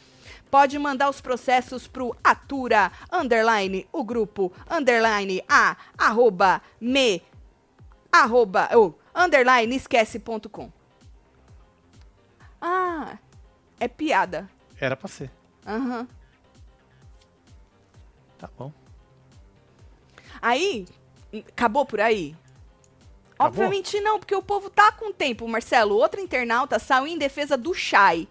Pode 0.49 0.79
mandar 0.79 1.07
os 1.07 1.21
processos 1.21 1.85
pro 1.85 2.15
Atura, 2.23 2.91
underline, 3.13 3.87
o 3.93 4.03
grupo, 4.03 4.51
underline, 4.71 5.43
a, 5.47 5.77
arroba, 5.95 6.63
me, 6.81 7.21
arroba, 8.11 8.69
ou, 8.73 8.97
underline, 9.17 9.75
esquece.com. 9.75 10.71
Ah, 12.61 13.17
é 13.79 13.87
piada. 13.87 14.49
Era 14.79 14.95
pra 14.95 15.07
ser. 15.07 15.31
Aham. 15.65 16.07
Tá 18.37 18.49
bom. 18.57 18.71
Aí, 20.41 20.85
acabou 21.49 21.85
por 21.85 21.99
aí? 21.99 22.35
Acabou? 23.33 23.47
Obviamente 23.65 23.99
não, 23.99 24.19
porque 24.19 24.35
o 24.35 24.41
povo 24.43 24.69
tá 24.69 24.91
com 24.91 25.11
tempo, 25.11 25.47
Marcelo. 25.47 25.95
Outro 25.95 26.21
internauta 26.21 26.79
saiu 26.79 27.07
em 27.07 27.17
defesa 27.17 27.57
do 27.57 27.73
Chay. 27.73 28.27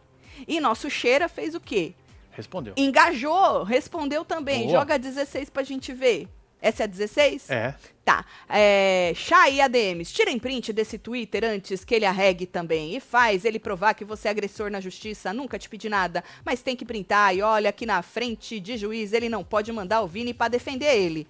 E 0.47 0.61
nosso 0.61 0.89
Cheira 0.91 1.29
fez 1.29 1.55
o 1.55 1.61
quê? 1.61 1.95
Respondeu. 2.31 2.75
Engajou, 2.77 3.63
respondeu 3.63 4.25
também. 4.25 4.67
Boa. 4.67 4.81
Joga 4.81 4.99
16 4.99 5.49
pra 5.51 5.63
gente 5.63 5.93
ver. 5.93 6.29
Essa 6.67 6.83
é 6.83 6.85
a 6.85 6.87
16? 6.89 7.51
É. 7.51 7.75
Tá. 8.05 8.25
É, 8.49 9.13
Chay 9.15 9.61
ADMs, 9.61 10.13
tirem 10.13 10.39
print 10.39 10.73
desse 10.73 10.99
Twitter 10.99 11.45
antes 11.45 11.85
que 11.85 11.95
ele 11.95 12.05
arregue 12.05 12.45
também. 12.45 12.97
E 12.97 13.01
faz 13.01 13.45
ele 13.45 13.59
provar 13.59 13.95
que 13.95 14.05
você 14.05 14.29
é 14.29 14.31
agressor 14.33 14.71
na 14.71 14.81
justiça. 14.81 15.33
Nunca 15.33 15.59
te 15.59 15.69
pedi 15.69 15.89
nada, 15.89 16.25
mas 16.45 16.63
tem 16.63 16.75
que 16.75 16.85
printar. 16.85 17.35
E 17.37 17.43
olha, 17.43 17.71
aqui 17.71 17.87
na 17.87 18.03
frente 18.03 18.59
de 18.59 18.77
juiz, 18.77 19.13
ele 19.13 19.29
não 19.29 19.45
pode 19.45 19.71
mandar 19.71 20.03
o 20.03 20.09
Vini 20.09 20.35
pra 20.35 20.49
defender 20.49 20.93
ele. 20.93 21.27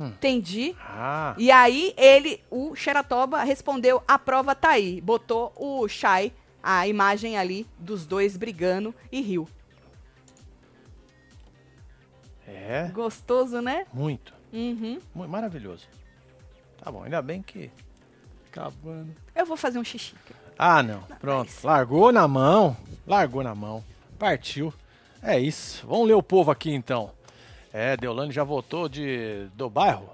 Entendi. 0.00 0.74
Ah, 0.80 1.34
E 1.38 1.50
aí 1.50 1.94
ele, 1.96 2.42
o 2.50 2.74
Xeratoba, 2.74 3.44
respondeu: 3.44 4.02
a 4.08 4.18
prova 4.18 4.54
tá 4.54 4.70
aí. 4.70 5.00
Botou 5.00 5.52
o 5.56 5.86
Shai, 5.86 6.32
a 6.62 6.88
imagem 6.88 7.36
ali 7.36 7.66
dos 7.78 8.06
dois 8.06 8.36
brigando 8.36 8.94
e 9.12 9.20
riu. 9.20 9.46
é. 12.46 12.88
Gostoso, 12.92 13.60
né? 13.60 13.86
Muito. 13.92 14.39
Uhum. 14.52 15.00
Muito 15.14 15.30
maravilhoso. 15.30 15.86
Tá 16.82 16.90
bom, 16.90 17.02
ainda 17.04 17.20
bem 17.22 17.42
que. 17.42 17.70
Acabando. 18.50 19.14
Eu 19.34 19.46
vou 19.46 19.56
fazer 19.56 19.78
um 19.78 19.84
xixi. 19.84 20.14
Ah, 20.58 20.82
não. 20.82 21.00
Pronto. 21.20 21.46
mas- 21.54 21.62
Largou 21.62 22.10
na 22.12 22.26
mão. 22.26 22.76
Largou 23.06 23.42
na 23.42 23.54
mão. 23.54 23.84
Partiu. 24.18 24.72
É 25.22 25.38
isso. 25.38 25.86
Vamos 25.86 26.08
ler 26.08 26.14
o 26.14 26.22
povo 26.22 26.50
aqui 26.50 26.70
então. 26.72 27.12
É, 27.72 27.96
Deolane 27.96 28.32
já 28.32 28.42
voltou 28.42 28.88
de 28.88 29.46
do 29.54 29.70
bairro 29.70 30.10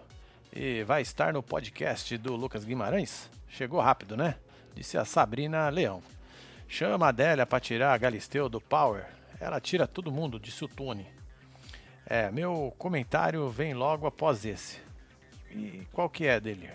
e 0.54 0.82
vai 0.84 1.00
estar 1.00 1.32
no 1.32 1.42
podcast 1.42 2.16
do 2.18 2.36
Lucas 2.36 2.64
Guimarães. 2.64 3.30
Chegou 3.48 3.80
rápido, 3.80 4.16
né? 4.16 4.34
Disse 4.74 4.98
a 4.98 5.04
Sabrina 5.06 5.68
Leão. 5.70 6.02
Chama 6.68 7.06
a 7.06 7.08
Adélia 7.08 7.46
pra 7.46 7.58
tirar 7.60 7.94
a 7.94 7.98
Galisteu 7.98 8.48
do 8.48 8.60
Power. 8.60 9.06
Ela 9.40 9.60
tira 9.60 9.86
todo 9.86 10.12
mundo, 10.12 10.38
disse 10.38 10.64
o 10.64 10.68
Tony. 10.68 11.06
É, 12.08 12.30
meu 12.30 12.72
comentário 12.78 13.48
vem 13.48 13.74
logo 13.74 14.06
após 14.06 14.44
esse. 14.44 14.78
E 15.50 15.82
qual 15.92 16.08
que 16.08 16.24
é 16.26 16.38
dele? 16.38 16.70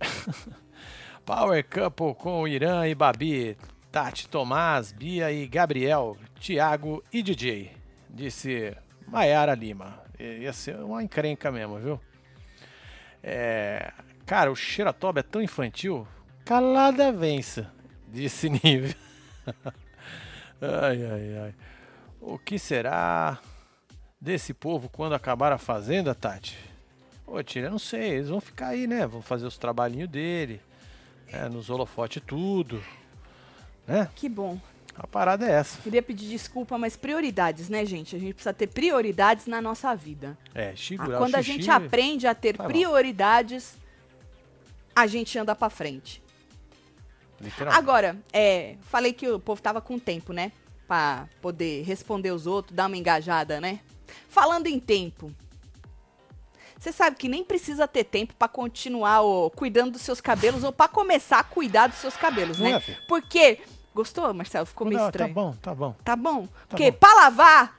Power 1.26 1.62
Couple 1.68 2.14
com 2.14 2.48
Irã 2.48 2.88
e 2.88 2.94
Babi, 2.94 3.58
Tati, 3.90 4.26
Tomás, 4.26 4.90
Bia 4.90 5.30
e 5.30 5.46
Gabriel, 5.46 6.16
Thiago 6.40 7.04
e 7.12 7.22
DJ, 7.22 7.72
disse 8.08 8.74
Maiara 9.06 9.54
Lima. 9.54 10.02
Ia 10.18 10.52
ser 10.54 10.76
uma 10.76 11.02
encrenca 11.02 11.52
mesmo, 11.52 11.78
viu? 11.78 12.00
É, 13.22 13.92
cara, 14.24 14.50
o 14.50 14.56
Xeratoba 14.56 15.20
é 15.20 15.22
tão 15.22 15.42
infantil. 15.42 16.08
Calada 16.42 17.12
vença, 17.12 17.70
disse 18.08 18.48
Nível. 18.48 18.94
ai, 20.60 21.04
ai, 21.04 21.38
ai. 21.38 21.54
O 22.20 22.38
que 22.38 22.58
será 22.58 23.38
desse 24.22 24.54
povo 24.54 24.88
quando 24.88 25.14
acabar 25.14 25.50
a 25.52 25.58
fazenda, 25.58 26.14
Tati? 26.14 26.56
Ô, 27.26 27.42
Tira, 27.42 27.68
não 27.68 27.78
sei. 27.78 28.10
Eles 28.10 28.28
vão 28.28 28.40
ficar 28.40 28.68
aí, 28.68 28.86
né? 28.86 29.04
Vão 29.06 29.20
fazer 29.20 29.46
os 29.46 29.58
trabalhinhos 29.58 30.08
dele. 30.08 30.60
É, 31.32 31.48
nos 31.48 31.68
holofotes 31.68 32.22
tudo. 32.24 32.82
Né? 33.86 34.08
Que 34.14 34.28
bom. 34.28 34.60
A 34.94 35.06
parada 35.06 35.46
é 35.46 35.52
essa. 35.52 35.80
Queria 35.80 36.02
pedir 36.02 36.28
desculpa, 36.28 36.78
mas 36.78 36.96
prioridades, 36.96 37.68
né, 37.68 37.84
gente? 37.84 38.14
A 38.14 38.18
gente 38.18 38.34
precisa 38.34 38.52
ter 38.52 38.68
prioridades 38.68 39.46
na 39.46 39.60
nossa 39.60 39.94
vida. 39.94 40.38
É, 40.54 40.76
Chico, 40.76 41.02
Ah, 41.10 41.16
Quando 41.18 41.34
a 41.34 41.42
gente 41.42 41.68
aprende 41.70 42.26
a 42.26 42.34
ter 42.34 42.56
prioridades, 42.58 43.74
a 44.94 45.06
gente 45.06 45.36
anda 45.38 45.54
pra 45.54 45.70
frente. 45.70 46.22
Agora, 47.72 48.16
é, 48.32 48.76
falei 48.82 49.12
que 49.12 49.26
o 49.28 49.40
povo 49.40 49.60
tava 49.60 49.80
com 49.80 49.98
tempo, 49.98 50.32
né? 50.32 50.52
Pra 50.86 51.26
poder 51.40 51.82
responder 51.82 52.30
os 52.30 52.46
outros, 52.46 52.76
dar 52.76 52.86
uma 52.86 52.96
engajada, 52.96 53.60
né? 53.60 53.80
Falando 54.28 54.66
em 54.66 54.78
tempo. 54.78 55.32
Você 56.78 56.90
sabe 56.90 57.16
que 57.16 57.28
nem 57.28 57.44
precisa 57.44 57.86
ter 57.86 58.02
tempo 58.02 58.34
pra 58.34 58.48
continuar 58.48 59.22
ó, 59.22 59.48
cuidando 59.50 59.92
dos 59.92 60.02
seus 60.02 60.20
cabelos 60.20 60.64
ou 60.64 60.72
pra 60.72 60.88
começar 60.88 61.38
a 61.38 61.44
cuidar 61.44 61.86
dos 61.86 61.98
seus 61.98 62.16
cabelos, 62.16 62.58
né? 62.58 62.72
é, 62.72 62.80
filho? 62.80 62.98
Porque. 63.06 63.60
Gostou, 63.94 64.32
Marcelo? 64.32 64.66
Ficou 64.66 64.86
meio 64.86 64.98
Não, 64.98 65.06
estranho. 65.06 65.28
Tá 65.28 65.40
bom, 65.40 65.54
tá 65.62 65.74
bom. 65.74 65.94
Tá 66.04 66.16
bom? 66.16 66.48
Porque 66.68 66.90
bom. 66.90 66.98
pra 66.98 67.14
lavar, 67.14 67.78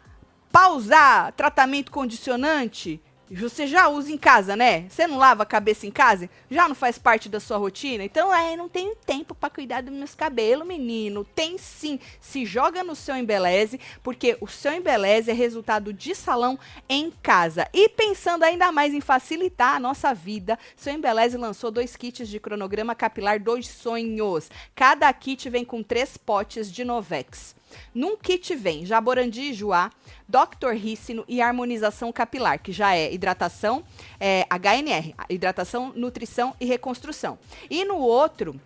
pra 0.51 0.69
usar 0.69 1.31
tratamento 1.33 1.91
condicionante, 1.91 3.01
você 3.35 3.67
já 3.67 3.87
usa 3.87 4.11
em 4.11 4.17
casa, 4.17 4.55
né? 4.55 4.85
Você 4.89 5.07
não 5.07 5.17
lava 5.17 5.43
a 5.43 5.45
cabeça 5.45 5.87
em 5.87 5.91
casa? 5.91 6.29
Já 6.49 6.67
não 6.67 6.75
faz 6.75 6.97
parte 6.97 7.29
da 7.29 7.39
sua 7.39 7.57
rotina? 7.57 8.03
Então, 8.03 8.33
é, 8.33 8.55
não 8.55 8.69
tenho 8.69 8.95
tempo 8.95 9.33
pra 9.33 9.49
cuidar 9.49 9.81
dos 9.81 9.93
meus 9.93 10.13
cabelos, 10.13 10.67
menino. 10.67 11.23
Tem 11.23 11.57
sim. 11.57 11.99
Se 12.19 12.45
joga 12.45 12.83
no 12.83 12.95
seu 12.95 13.15
embeleze, 13.15 13.79
porque 14.01 14.37
o 14.41 14.47
seu 14.47 14.73
embeleze 14.73 15.31
é 15.31 15.33
resultado 15.33 15.93
de 15.93 16.13
salão 16.13 16.59
em 16.87 17.11
casa. 17.21 17.67
E 17.73 17.89
pensando 17.89 18.43
ainda 18.43 18.71
mais 18.71 18.93
em 18.93 19.01
facilitar 19.01 19.75
a 19.75 19.79
nossa 19.79 20.13
vida, 20.13 20.59
seu 20.75 20.93
embeleze 20.93 21.37
lançou 21.37 21.71
dois 21.71 21.95
kits 21.95 22.27
de 22.27 22.39
cronograma 22.39 22.93
capilar 22.93 23.39
Dois 23.39 23.67
Sonhos. 23.67 24.49
Cada 24.75 25.11
kit 25.13 25.49
vem 25.49 25.65
com 25.65 25.81
três 25.81 26.17
potes 26.17 26.71
de 26.71 26.83
Novex. 26.83 27.55
Num 27.93 28.17
kit 28.17 28.55
vem 28.55 28.85
Jaborandi 28.85 29.41
e 29.41 29.53
Joá, 29.53 29.91
Dr. 30.27 30.71
Rícino 30.73 31.23
e 31.27 31.41
harmonização 31.41 32.11
capilar, 32.11 32.61
que 32.61 32.71
já 32.71 32.95
é 32.95 33.13
hidratação, 33.13 33.83
é, 34.19 34.45
HNR, 34.49 35.13
hidratação, 35.29 35.93
nutrição 35.95 36.55
e 36.59 36.65
reconstrução. 36.65 37.37
E 37.69 37.85
no 37.85 37.97
outro, 37.97 38.59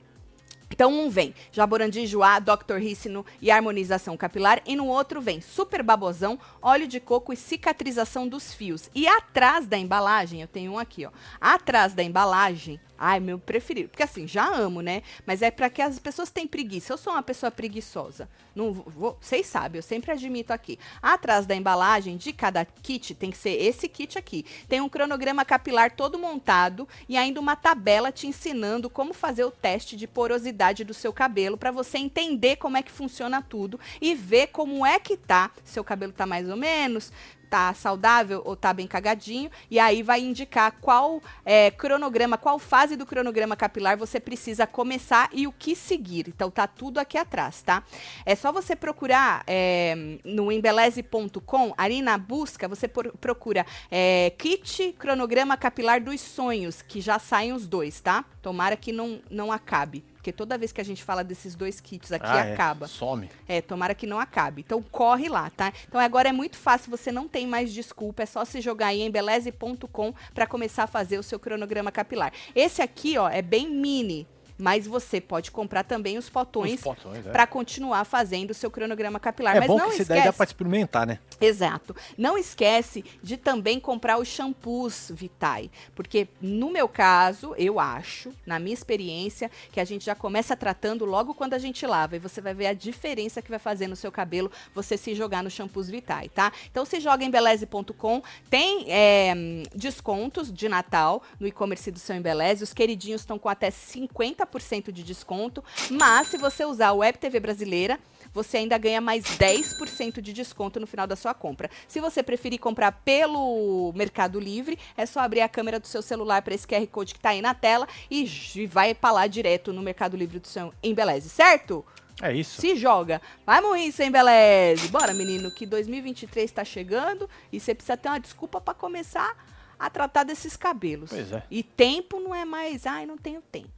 então, 0.69 0.91
um 0.91 1.09
vem 1.09 1.33
Jaborandi 1.51 2.05
Joá, 2.05 2.39
Dr. 2.39 2.75
Rícino 2.75 3.25
e 3.41 3.49
harmonização 3.49 4.17
capilar. 4.17 4.61
E 4.65 4.75
no 4.75 4.87
outro 4.87 5.21
vem 5.21 5.41
Super 5.41 5.81
Babosão, 5.81 6.37
óleo 6.61 6.87
de 6.87 6.99
coco 6.99 7.31
e 7.31 7.37
cicatrização 7.37 8.27
dos 8.27 8.53
fios. 8.53 8.89
E 8.93 9.07
atrás 9.07 9.65
da 9.65 9.77
embalagem, 9.77 10.41
eu 10.41 10.47
tenho 10.47 10.73
um 10.73 10.79
aqui, 10.79 11.05
ó. 11.05 11.11
Atrás 11.39 11.93
da 11.93 12.03
embalagem, 12.03 12.79
ai, 12.97 13.19
meu 13.19 13.39
preferido. 13.39 13.89
Porque 13.89 14.03
assim, 14.03 14.27
já 14.27 14.47
amo, 14.47 14.81
né? 14.81 15.03
Mas 15.25 15.41
é 15.41 15.51
para 15.51 15.69
que 15.69 15.81
as 15.81 15.99
pessoas 15.99 16.29
têm 16.29 16.47
preguiça. 16.47 16.93
Eu 16.93 16.97
sou 16.97 17.13
uma 17.13 17.23
pessoa 17.23 17.51
preguiçosa. 17.51 18.29
Não 18.55 18.73
vou, 18.73 19.17
vocês 19.21 19.45
sabem, 19.45 19.79
eu 19.79 19.83
sempre 19.83 20.11
admito 20.11 20.51
aqui. 20.51 20.79
Atrás 21.01 21.45
da 21.45 21.55
embalagem 21.55 22.17
de 22.17 22.33
cada 22.33 22.65
kit, 22.65 23.13
tem 23.13 23.29
que 23.29 23.37
ser 23.37 23.51
esse 23.51 23.87
kit 23.87 24.17
aqui. 24.17 24.45
Tem 24.67 24.81
um 24.81 24.89
cronograma 24.89 25.45
capilar 25.45 25.95
todo 25.95 26.17
montado 26.17 26.87
e 27.07 27.15
ainda 27.15 27.39
uma 27.39 27.55
tabela 27.55 28.11
te 28.11 28.27
ensinando 28.27 28.89
como 28.89 29.13
fazer 29.13 29.43
o 29.43 29.51
teste 29.51 29.95
de 29.95 30.07
porosidade 30.07 30.83
do 30.83 30.93
seu 30.93 31.13
cabelo 31.13 31.57
para 31.57 31.71
você 31.71 31.97
entender 31.97 32.55
como 32.55 32.77
é 32.77 32.83
que 32.83 32.91
funciona 32.91 33.41
tudo 33.41 33.79
e 34.01 34.15
ver 34.15 34.47
como 34.47 34.85
é 34.85 34.99
que 34.99 35.15
tá. 35.15 35.51
Seu 35.63 35.83
cabelo 35.83 36.11
tá 36.11 36.25
mais 36.25 36.49
ou 36.49 36.57
menos, 36.57 37.11
tá 37.49 37.73
saudável 37.73 38.41
ou 38.45 38.55
tá 38.55 38.73
bem 38.73 38.87
cagadinho, 38.87 39.49
e 39.69 39.79
aí 39.79 40.03
vai 40.03 40.21
indicar 40.21 40.73
qual 40.81 41.21
é, 41.45 41.71
cronograma, 41.71 42.37
qual 42.37 42.59
fase 42.59 42.95
do 42.95 43.05
cronograma 43.05 43.55
capilar 43.55 43.97
você 43.97 44.19
precisa 44.19 44.67
começar 44.67 45.29
e 45.33 45.47
o 45.47 45.51
que 45.51 45.75
seguir. 45.75 46.27
Então 46.27 46.51
tá 46.51 46.67
tudo 46.67 46.99
aqui 46.99 47.17
atrás, 47.17 47.61
tá? 47.61 47.83
É 48.25 48.35
só 48.35 48.51
você 48.51 48.75
procurar 48.75 49.43
é, 49.47 50.17
no 50.23 50.51
embeleze.com, 50.51 51.73
ali 51.77 52.01
na 52.01 52.17
busca, 52.17 52.67
você 52.67 52.87
por- 52.87 53.11
procura 53.17 53.65
é, 53.89 54.31
kit 54.37 54.93
cronograma 54.97 55.57
capilar 55.57 56.01
dos 56.01 56.21
sonhos, 56.21 56.81
que 56.81 57.01
já 57.01 57.19
saem 57.19 57.53
os 57.53 57.67
dois, 57.67 57.99
tá? 58.01 58.25
Tomara 58.41 58.75
que 58.75 58.91
não, 58.91 59.19
não 59.29 59.51
acabe. 59.51 60.03
Porque 60.27 60.35
toda 60.35 60.57
vez 60.57 60.73
que 60.73 60.81
a 60.81 60.83
gente 60.83 61.05
fala 61.05 61.23
desses 61.23 61.55
dois 61.55 61.79
kits 61.79 62.11
aqui, 62.11 62.25
Ah, 62.27 62.45
é, 62.45 62.53
acaba. 62.53 62.85
Some. 62.85 63.29
É, 63.47 63.61
tomara 63.61 63.95
que 63.95 64.05
não 64.05 64.19
acabe. 64.19 64.59
Então 64.59 64.81
corre 64.81 65.29
lá, 65.29 65.49
tá? 65.49 65.71
Então 65.87 66.01
agora 66.01 66.27
é 66.27 66.33
muito 66.33 66.57
fácil, 66.57 66.91
você 66.91 67.13
não 67.13 67.29
tem 67.29 67.47
mais 67.47 67.71
desculpa, 67.71 68.23
é 68.23 68.25
só 68.25 68.43
se 68.43 68.59
jogar 68.59 68.87
aí 68.87 68.99
em 68.99 69.05
embeleze.com 69.05 70.13
para 70.33 70.45
começar 70.45 70.83
a 70.83 70.87
fazer 70.87 71.17
o 71.17 71.23
seu 71.23 71.39
cronograma 71.39 71.93
capilar. 71.93 72.33
Esse 72.53 72.81
aqui, 72.81 73.17
ó, 73.17 73.29
é 73.29 73.41
bem 73.41 73.69
mini, 73.69 74.27
mas 74.57 74.87
você 74.87 75.21
pode 75.21 75.51
comprar 75.51 75.83
também 75.83 76.17
os 76.17 76.29
potões 76.29 76.81
potões, 76.81 77.25
é. 77.25 77.31
para 77.31 77.45
continuar 77.45 78.05
fazendo 78.05 78.51
o 78.51 78.53
seu 78.53 78.71
cronograma 78.71 79.19
capilar. 79.19 79.55
É 79.55 79.59
mas 79.59 79.67
bom 79.67 79.77
não 79.77 79.85
que 79.87 79.91
esquece. 79.93 80.09
daí 80.09 80.23
dá 80.23 80.33
pra 80.33 80.45
experimentar, 80.45 81.05
né? 81.05 81.19
Exato. 81.39 81.95
Não 82.17 82.37
esquece 82.37 83.03
de 83.21 83.37
também 83.37 83.79
comprar 83.79 84.17
os 84.17 84.27
shampoos 84.27 85.11
Vitae, 85.13 85.69
porque 85.95 86.27
no 86.41 86.71
meu 86.71 86.87
caso, 86.87 87.53
eu 87.57 87.79
acho, 87.79 88.33
na 88.45 88.59
minha 88.59 88.73
experiência, 88.73 89.51
que 89.71 89.79
a 89.79 89.85
gente 89.85 90.05
já 90.05 90.15
começa 90.15 90.55
tratando 90.55 91.05
logo 91.05 91.33
quando 91.33 91.53
a 91.53 91.59
gente 91.59 91.85
lava 91.85 92.15
e 92.15 92.19
você 92.19 92.41
vai 92.41 92.53
ver 92.53 92.67
a 92.67 92.73
diferença 92.73 93.41
que 93.41 93.49
vai 93.49 93.59
fazer 93.59 93.87
no 93.87 93.95
seu 93.95 94.11
cabelo 94.11 94.51
você 94.73 94.97
se 94.97 95.13
jogar 95.13 95.43
no 95.43 95.49
shampoos 95.49 95.89
Vitae, 95.89 96.29
tá? 96.29 96.51
Então 96.71 96.85
se 96.85 96.99
joga 96.99 97.23
em 97.23 97.29
beleze.com, 97.29 98.21
tem 98.49 98.85
é, 98.89 99.33
descontos 99.75 100.51
de 100.51 100.67
Natal 100.67 101.21
no 101.39 101.47
e-commerce 101.47 101.91
do 101.91 101.99
seu 101.99 102.15
Embeleze, 102.15 102.63
os 102.63 102.73
queridinhos 102.73 103.21
estão 103.21 103.37
com 103.37 103.49
até 103.49 103.69
50% 103.69 104.46
de 104.91 105.03
desconto, 105.03 105.63
mas 105.91 106.27
se 106.27 106.37
você 106.37 106.65
usar 106.65 106.91
o 106.91 106.97
Web 106.97 107.17
TV 107.17 107.39
Brasileira, 107.39 107.99
você 108.33 108.57
ainda 108.57 108.77
ganha 108.77 109.01
mais 109.01 109.23
10% 109.23 110.21
de 110.21 110.33
desconto 110.33 110.79
no 110.79 110.87
final 110.87 111.07
da 111.07 111.15
sua 111.15 111.33
compra. 111.33 111.69
Se 111.87 111.99
você 111.99 112.21
preferir 112.21 112.59
comprar 112.59 112.91
pelo 112.91 113.91
Mercado 113.95 114.39
Livre, 114.39 114.77
é 114.95 115.05
só 115.05 115.21
abrir 115.21 115.41
a 115.41 115.49
câmera 115.49 115.79
do 115.79 115.87
seu 115.87 116.01
celular 116.01 116.41
para 116.41 116.53
esse 116.53 116.67
QR 116.67 116.85
Code 116.87 117.13
que 117.13 117.19
está 117.19 117.29
aí 117.29 117.41
na 117.41 117.53
tela 117.53 117.87
e 118.09 118.25
vai 118.67 118.93
para 118.93 119.11
lá 119.11 119.27
direto 119.27 119.73
no 119.73 119.81
Mercado 119.81 120.17
Livre 120.17 120.39
do 120.39 120.47
seu 120.47 120.73
Embeleze, 120.83 121.29
certo? 121.29 121.85
É 122.21 122.33
isso. 122.33 122.59
Se 122.59 122.75
joga. 122.75 123.21
Vai 123.45 123.61
morrer 123.61 123.91
sem 123.91 124.07
Embeleze. 124.07 124.87
Bora, 124.87 125.13
menino, 125.13 125.51
que 125.51 125.65
2023 125.65 126.45
está 126.45 126.65
chegando 126.65 127.29
e 127.51 127.59
você 127.59 127.75
precisa 127.75 127.95
ter 127.95 128.09
uma 128.09 128.19
desculpa 128.19 128.59
para 128.59 128.73
começar 128.73 129.35
a 129.79 129.89
tratar 129.89 130.23
desses 130.23 130.57
cabelos. 130.57 131.11
Pois 131.11 131.31
é. 131.31 131.43
E 131.51 131.61
tempo 131.61 132.19
não 132.19 132.33
é 132.33 132.43
mais, 132.43 132.87
ai, 132.87 133.05
não 133.05 133.17
tenho 133.17 133.41
tempo. 133.41 133.76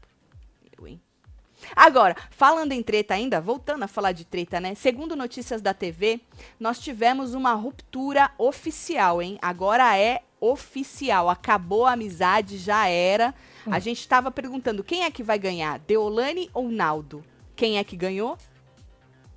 Hein? 0.88 1.02
Agora, 1.76 2.16
falando 2.32 2.72
em 2.72 2.82
treta 2.82 3.14
ainda, 3.14 3.42
voltando 3.42 3.84
a 3.84 3.88
falar 3.88 4.14
de 4.14 4.26
treta, 4.26 4.60
né? 4.60 4.76
Segundo 4.76 5.16
notícias 5.16 5.62
da 5.62 5.74
TV, 5.74 6.22
nós 6.60 6.80
tivemos 6.80 7.34
uma 7.34 7.54
ruptura 7.54 8.32
oficial, 8.38 9.22
hein? 9.22 9.38
Agora 9.42 9.98
é 9.98 10.22
oficial. 10.40 11.30
Acabou 11.30 11.86
a 11.86 11.94
amizade, 11.94 12.58
já 12.58 12.88
era. 12.88 13.34
A 13.66 13.78
gente 13.78 14.00
estava 14.00 14.32
perguntando 14.32 14.84
quem 14.84 15.04
é 15.04 15.12
que 15.12 15.22
vai 15.22 15.38
ganhar, 15.38 15.80
Deolane 15.80 16.50
ou 16.54 16.70
Naldo? 16.70 17.24
Quem 17.56 17.78
é 17.78 17.84
que 17.84 17.98
ganhou? 17.98 18.38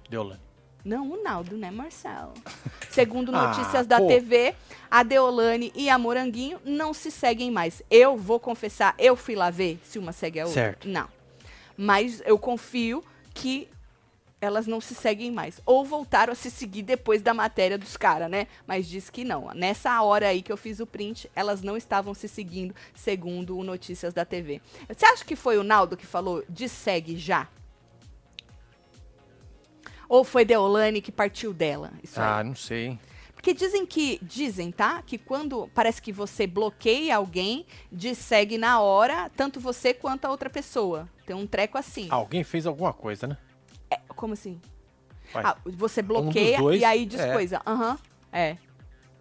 Deolane. 0.09 0.40
Não, 0.84 1.11
o 1.12 1.22
Naldo, 1.22 1.57
né, 1.57 1.70
Marcelo? 1.70 2.32
Segundo 2.90 3.34
Ah, 3.34 3.49
notícias 3.49 3.86
da 3.86 3.99
pô. 3.99 4.07
TV, 4.07 4.55
a 4.90 5.03
Deolane 5.03 5.72
e 5.74 5.88
a 5.88 5.99
Moranguinho 5.99 6.61
não 6.64 6.93
se 6.93 7.11
seguem 7.11 7.51
mais. 7.51 7.82
Eu 7.90 8.16
vou 8.16 8.38
confessar, 8.38 8.95
eu 8.99 9.16
fui 9.16 9.34
lá 9.34 9.51
ver 9.51 9.80
se 9.84 9.99
uma 9.99 10.12
segue 10.12 10.40
a 10.40 10.45
outra. 10.45 10.61
Certo. 10.61 10.88
Não. 10.88 11.09
Mas 11.77 12.23
eu 12.25 12.39
confio 12.39 13.05
que 13.35 13.68
elas 14.41 14.66
não 14.66 14.81
se 14.81 14.95
seguem 14.95 15.31
mais. 15.31 15.61
Ou 15.64 15.85
voltaram 15.85 16.33
a 16.33 16.37
se 16.37 16.51
seguir 16.51 16.83
depois 16.83 17.23
da 17.23 17.33
matéria 17.33 17.79
dos 17.79 17.97
caras, 17.97 18.29
né? 18.29 18.49
Mas 18.66 18.89
diz 18.89 19.09
que 19.09 19.25
não. 19.25 19.53
Nessa 19.55 20.03
hora 20.03 20.29
aí 20.29 20.43
que 20.43 20.51
eu 20.51 20.57
fiz 20.57 20.81
o 20.81 20.87
print, 20.87 21.31
elas 21.35 21.62
não 21.62 21.77
estavam 21.77 22.12
se 22.12 22.29
seguindo, 22.29 22.75
segundo 22.93 23.57
o 23.57 23.62
Notícias 23.62 24.12
da 24.12 24.25
TV. 24.25 24.61
Você 24.89 25.07
acha 25.07 25.25
que 25.25 25.37
foi 25.37 25.59
o 25.59 25.62
Naldo 25.62 25.97
que 25.97 26.07
falou 26.07 26.45
de 26.49 26.68
segue 26.68 27.16
já? 27.16 27.49
Ou 30.09 30.25
foi 30.25 30.45
Deolane 30.45 31.01
que 31.01 31.12
partiu 31.12 31.55
dela? 31.55 31.93
Ah, 32.16 32.43
não 32.43 32.57
sei? 32.57 32.99
Porque 33.43 33.55
dizem 33.55 33.84
que, 33.84 34.20
dizem, 34.22 34.70
tá? 34.70 35.03
Que 35.03 35.18
quando 35.18 35.68
parece 35.74 36.01
que 36.01 36.12
você 36.12 36.47
bloqueia 36.47 37.16
alguém, 37.16 37.66
de 37.90 38.14
segue 38.14 38.57
na 38.57 38.80
hora, 38.80 39.28
tanto 39.30 39.59
você 39.59 39.93
quanto 39.93 40.26
a 40.26 40.30
outra 40.30 40.49
pessoa. 40.49 41.09
Tem 41.26 41.34
um 41.34 41.45
treco 41.45 41.76
assim. 41.76 42.07
Alguém 42.09 42.45
fez 42.45 42.68
alguma 42.68 42.93
coisa, 42.93 43.26
né? 43.26 43.36
É, 43.90 43.97
como 44.14 44.34
assim? 44.34 44.61
Ah, 45.34 45.57
você 45.64 46.01
bloqueia 46.03 46.57
dois, 46.57 46.80
e 46.80 46.84
aí 46.84 47.05
diz 47.05 47.18
é. 47.18 47.32
coisa. 47.32 47.61
Aham, 47.66 47.99
é. 48.32 48.59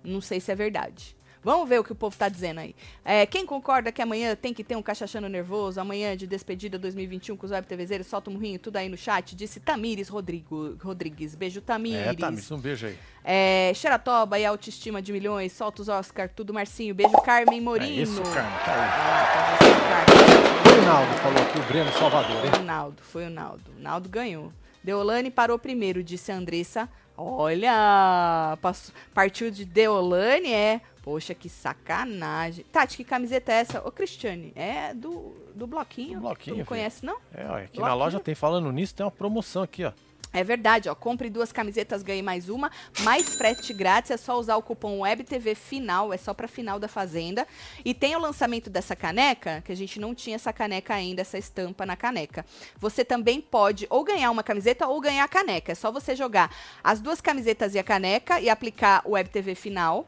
Não 0.03 0.21
sei 0.21 0.39
se 0.39 0.51
é 0.51 0.55
verdade. 0.55 1.17
Vamos 1.43 1.67
ver 1.67 1.79
o 1.79 1.83
que 1.83 1.91
o 1.91 1.95
povo 1.95 2.15
tá 2.15 2.29
dizendo 2.29 2.59
aí. 2.59 2.75
É, 3.03 3.25
quem 3.25 3.45
concorda 3.45 3.91
que 3.91 4.01
amanhã 4.01 4.35
tem 4.35 4.53
que 4.53 4.63
ter 4.63 4.75
um 4.75 4.81
cachachano 4.81 5.27
nervoso, 5.27 5.81
amanhã 5.81 6.15
de 6.15 6.27
despedida 6.27 6.77
2021 6.77 7.35
com 7.35 7.45
os 7.45 7.51
web 7.51 7.65
TVzeiros, 7.65 8.07
solta 8.07 8.29
um 8.29 8.33
murrinho, 8.33 8.59
tudo 8.59 8.77
aí 8.77 8.87
no 8.87 8.97
chat, 8.97 9.35
disse 9.35 9.59
Tamires 9.59 10.07
Rodrigo, 10.07 10.77
Rodrigues. 10.81 11.33
Beijo, 11.33 11.59
Tamires. 11.59 12.07
É, 12.07 12.13
Tamires, 12.13 12.51
um 12.51 12.59
beijo 12.59 12.85
aí. 12.85 12.97
É, 13.23 13.71
Xeratoba 13.73 14.37
e 14.37 14.45
autoestima 14.45 15.01
de 15.01 15.11
milhões, 15.11 15.51
solta 15.51 15.81
os 15.81 15.89
Oscar, 15.89 16.29
tudo 16.29 16.53
Marcinho. 16.53 16.93
Beijo, 16.93 17.13
Carmen 17.23 17.59
Morino. 17.59 17.99
É 17.99 18.03
isso, 18.03 18.21
Carmen, 18.21 18.59
tá. 18.63 18.73
Ah, 18.73 20.05
Carmen. 20.05 20.41
O 20.61 20.79
Rinaldo 20.79 21.13
falou 21.21 21.41
aqui, 21.41 21.59
o 21.59 21.63
Breno 21.63 21.91
Salvador, 21.93 22.45
hein? 22.45 22.51
Foi 22.51 22.59
o 22.59 22.63
Naldo, 22.63 23.01
foi 23.01 23.25
o 23.25 23.29
Naldo. 23.29 23.71
O 23.77 23.81
Naldo 23.81 24.09
ganhou. 24.09 24.53
Deolane 24.83 25.29
parou 25.29 25.59
primeiro, 25.59 26.03
disse 26.03 26.31
a 26.31 26.35
Andressa. 26.35 26.89
Olha, 27.17 28.57
passou- 28.61 28.93
partiu 29.13 29.51
de 29.51 29.65
Deolane, 29.65 30.51
é. 30.53 30.81
Poxa, 31.03 31.33
que 31.33 31.49
sacanagem. 31.49 32.63
Tati, 32.71 32.95
que 32.97 33.03
camiseta 33.03 33.51
é 33.51 33.55
essa? 33.55 33.87
Ô, 33.87 33.91
Cristiane, 33.91 34.53
é 34.55 34.93
do, 34.93 35.33
do 35.55 35.65
bloquinho. 35.65 36.15
Do 36.15 36.21
bloquinho, 36.21 36.55
Tu 36.55 36.57
não 36.59 36.65
filho. 36.65 36.65
conhece, 36.67 37.03
não? 37.05 37.17
É, 37.33 37.43
olha, 37.45 37.63
aqui 37.65 37.77
na 37.79 37.85
Bloquinho. 37.85 37.95
loja 37.95 38.19
tem, 38.19 38.35
falando 38.35 38.71
nisso, 38.71 38.93
tem 38.95 39.03
uma 39.05 39.11
promoção 39.11 39.63
aqui, 39.63 39.83
ó. 39.83 39.91
É 40.33 40.43
verdade, 40.43 40.87
ó. 40.87 40.95
Compre 40.95 41.29
duas 41.29 41.51
camisetas, 41.51 42.03
ganhe 42.03 42.21
mais 42.21 42.47
uma. 42.47 42.71
Mais 43.01 43.35
frete 43.35 43.73
grátis, 43.73 44.11
é 44.11 44.17
só 44.17 44.39
usar 44.39 44.55
o 44.55 44.61
cupom 44.61 45.01
WebTV 45.01 45.55
Final, 45.55 46.13
é 46.13 46.17
só 46.17 46.33
pra 46.33 46.47
final 46.47 46.79
da 46.79 46.87
Fazenda. 46.87 47.45
E 47.83 47.93
tem 47.93 48.15
o 48.15 48.19
lançamento 48.19 48.69
dessa 48.69 48.95
caneca, 48.95 49.61
que 49.65 49.71
a 49.71 49.75
gente 49.75 49.99
não 49.99 50.15
tinha 50.15 50.35
essa 50.35 50.53
caneca 50.53 50.93
ainda, 50.93 51.21
essa 51.21 51.37
estampa 51.37 51.85
na 51.85 51.97
caneca. 51.97 52.45
Você 52.79 53.03
também 53.03 53.41
pode 53.41 53.85
ou 53.89 54.03
ganhar 54.03 54.31
uma 54.31 54.43
camiseta 54.43 54.87
ou 54.87 55.01
ganhar 55.01 55.23
a 55.23 55.27
caneca. 55.27 55.71
É 55.71 55.75
só 55.75 55.91
você 55.91 56.15
jogar 56.15 56.53
as 56.83 57.01
duas 57.01 57.19
camisetas 57.19 57.75
e 57.75 57.79
a 57.79 57.83
caneca 57.83 58.39
e 58.39 58.49
aplicar 58.49 59.01
o 59.05 59.11
WebTV 59.11 59.55
Final. 59.55 60.07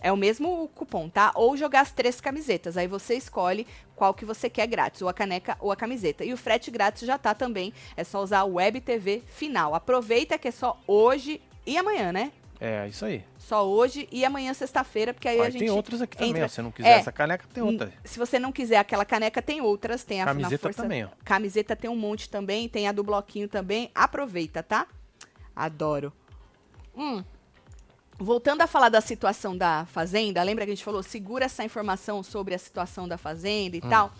É 0.00 0.12
o 0.12 0.16
mesmo 0.16 0.68
cupom, 0.74 1.08
tá? 1.08 1.32
Ou 1.34 1.56
jogar 1.56 1.80
as 1.80 1.90
três 1.92 2.20
camisetas. 2.20 2.76
Aí 2.76 2.86
você 2.86 3.14
escolhe 3.14 3.66
qual 3.96 4.14
que 4.14 4.24
você 4.24 4.48
quer 4.48 4.66
grátis, 4.66 5.02
ou 5.02 5.08
a 5.08 5.12
caneca 5.12 5.56
ou 5.60 5.72
a 5.72 5.76
camiseta. 5.76 6.24
E 6.24 6.32
o 6.32 6.36
frete 6.36 6.70
grátis 6.70 7.06
já 7.06 7.18
tá 7.18 7.34
também. 7.34 7.72
É 7.96 8.04
só 8.04 8.22
usar 8.22 8.44
o 8.44 8.54
Web 8.54 8.80
TV 8.80 9.22
Final. 9.26 9.74
Aproveita 9.74 10.38
que 10.38 10.48
é 10.48 10.52
só 10.52 10.80
hoje 10.86 11.40
e 11.66 11.76
amanhã, 11.76 12.12
né? 12.12 12.30
É, 12.60 12.88
isso 12.88 13.04
aí. 13.04 13.24
Só 13.38 13.64
hoje 13.68 14.08
e 14.10 14.24
amanhã, 14.24 14.52
sexta-feira, 14.52 15.14
porque 15.14 15.28
aí 15.28 15.38
Ó, 15.38 15.44
a 15.44 15.50
gente. 15.50 15.60
tem 15.60 15.70
outras 15.70 16.02
aqui 16.02 16.16
também, 16.16 16.30
entra- 16.30 16.44
ó. 16.44 16.48
Se 16.48 16.54
você 16.56 16.62
não 16.62 16.72
quiser 16.72 16.88
É. 16.88 16.98
essa 16.98 17.12
caneca, 17.12 17.44
tem 17.54 17.62
outra. 17.62 17.92
Se 18.04 18.18
você 18.18 18.38
não 18.38 18.50
quiser 18.52 18.78
aquela 18.78 19.04
caneca, 19.04 19.40
tem 19.40 19.60
outras. 19.60 20.02
Tem 20.02 20.20
a 20.20 20.24
Camiseta 20.24 20.58
força... 20.62 20.82
também, 20.82 21.04
ó. 21.04 21.08
Camiseta 21.24 21.76
tem 21.76 21.88
um 21.88 21.94
monte 21.96 22.28
também. 22.28 22.68
Tem 22.68 22.88
a 22.88 22.92
do 22.92 23.04
bloquinho 23.04 23.48
também. 23.48 23.90
Aproveita, 23.94 24.60
tá? 24.62 24.86
Adoro. 25.54 26.12
Hum. 26.96 27.22
Voltando 28.20 28.62
a 28.62 28.66
falar 28.66 28.88
da 28.88 29.00
situação 29.00 29.56
da 29.56 29.86
Fazenda, 29.86 30.42
lembra 30.42 30.64
que 30.64 30.72
a 30.72 30.74
gente 30.74 30.84
falou, 30.84 31.04
segura 31.04 31.44
essa 31.44 31.62
informação 31.62 32.20
sobre 32.20 32.52
a 32.52 32.58
situação 32.58 33.06
da 33.06 33.16
Fazenda 33.16 33.76
e 33.76 33.80
tal? 33.80 34.12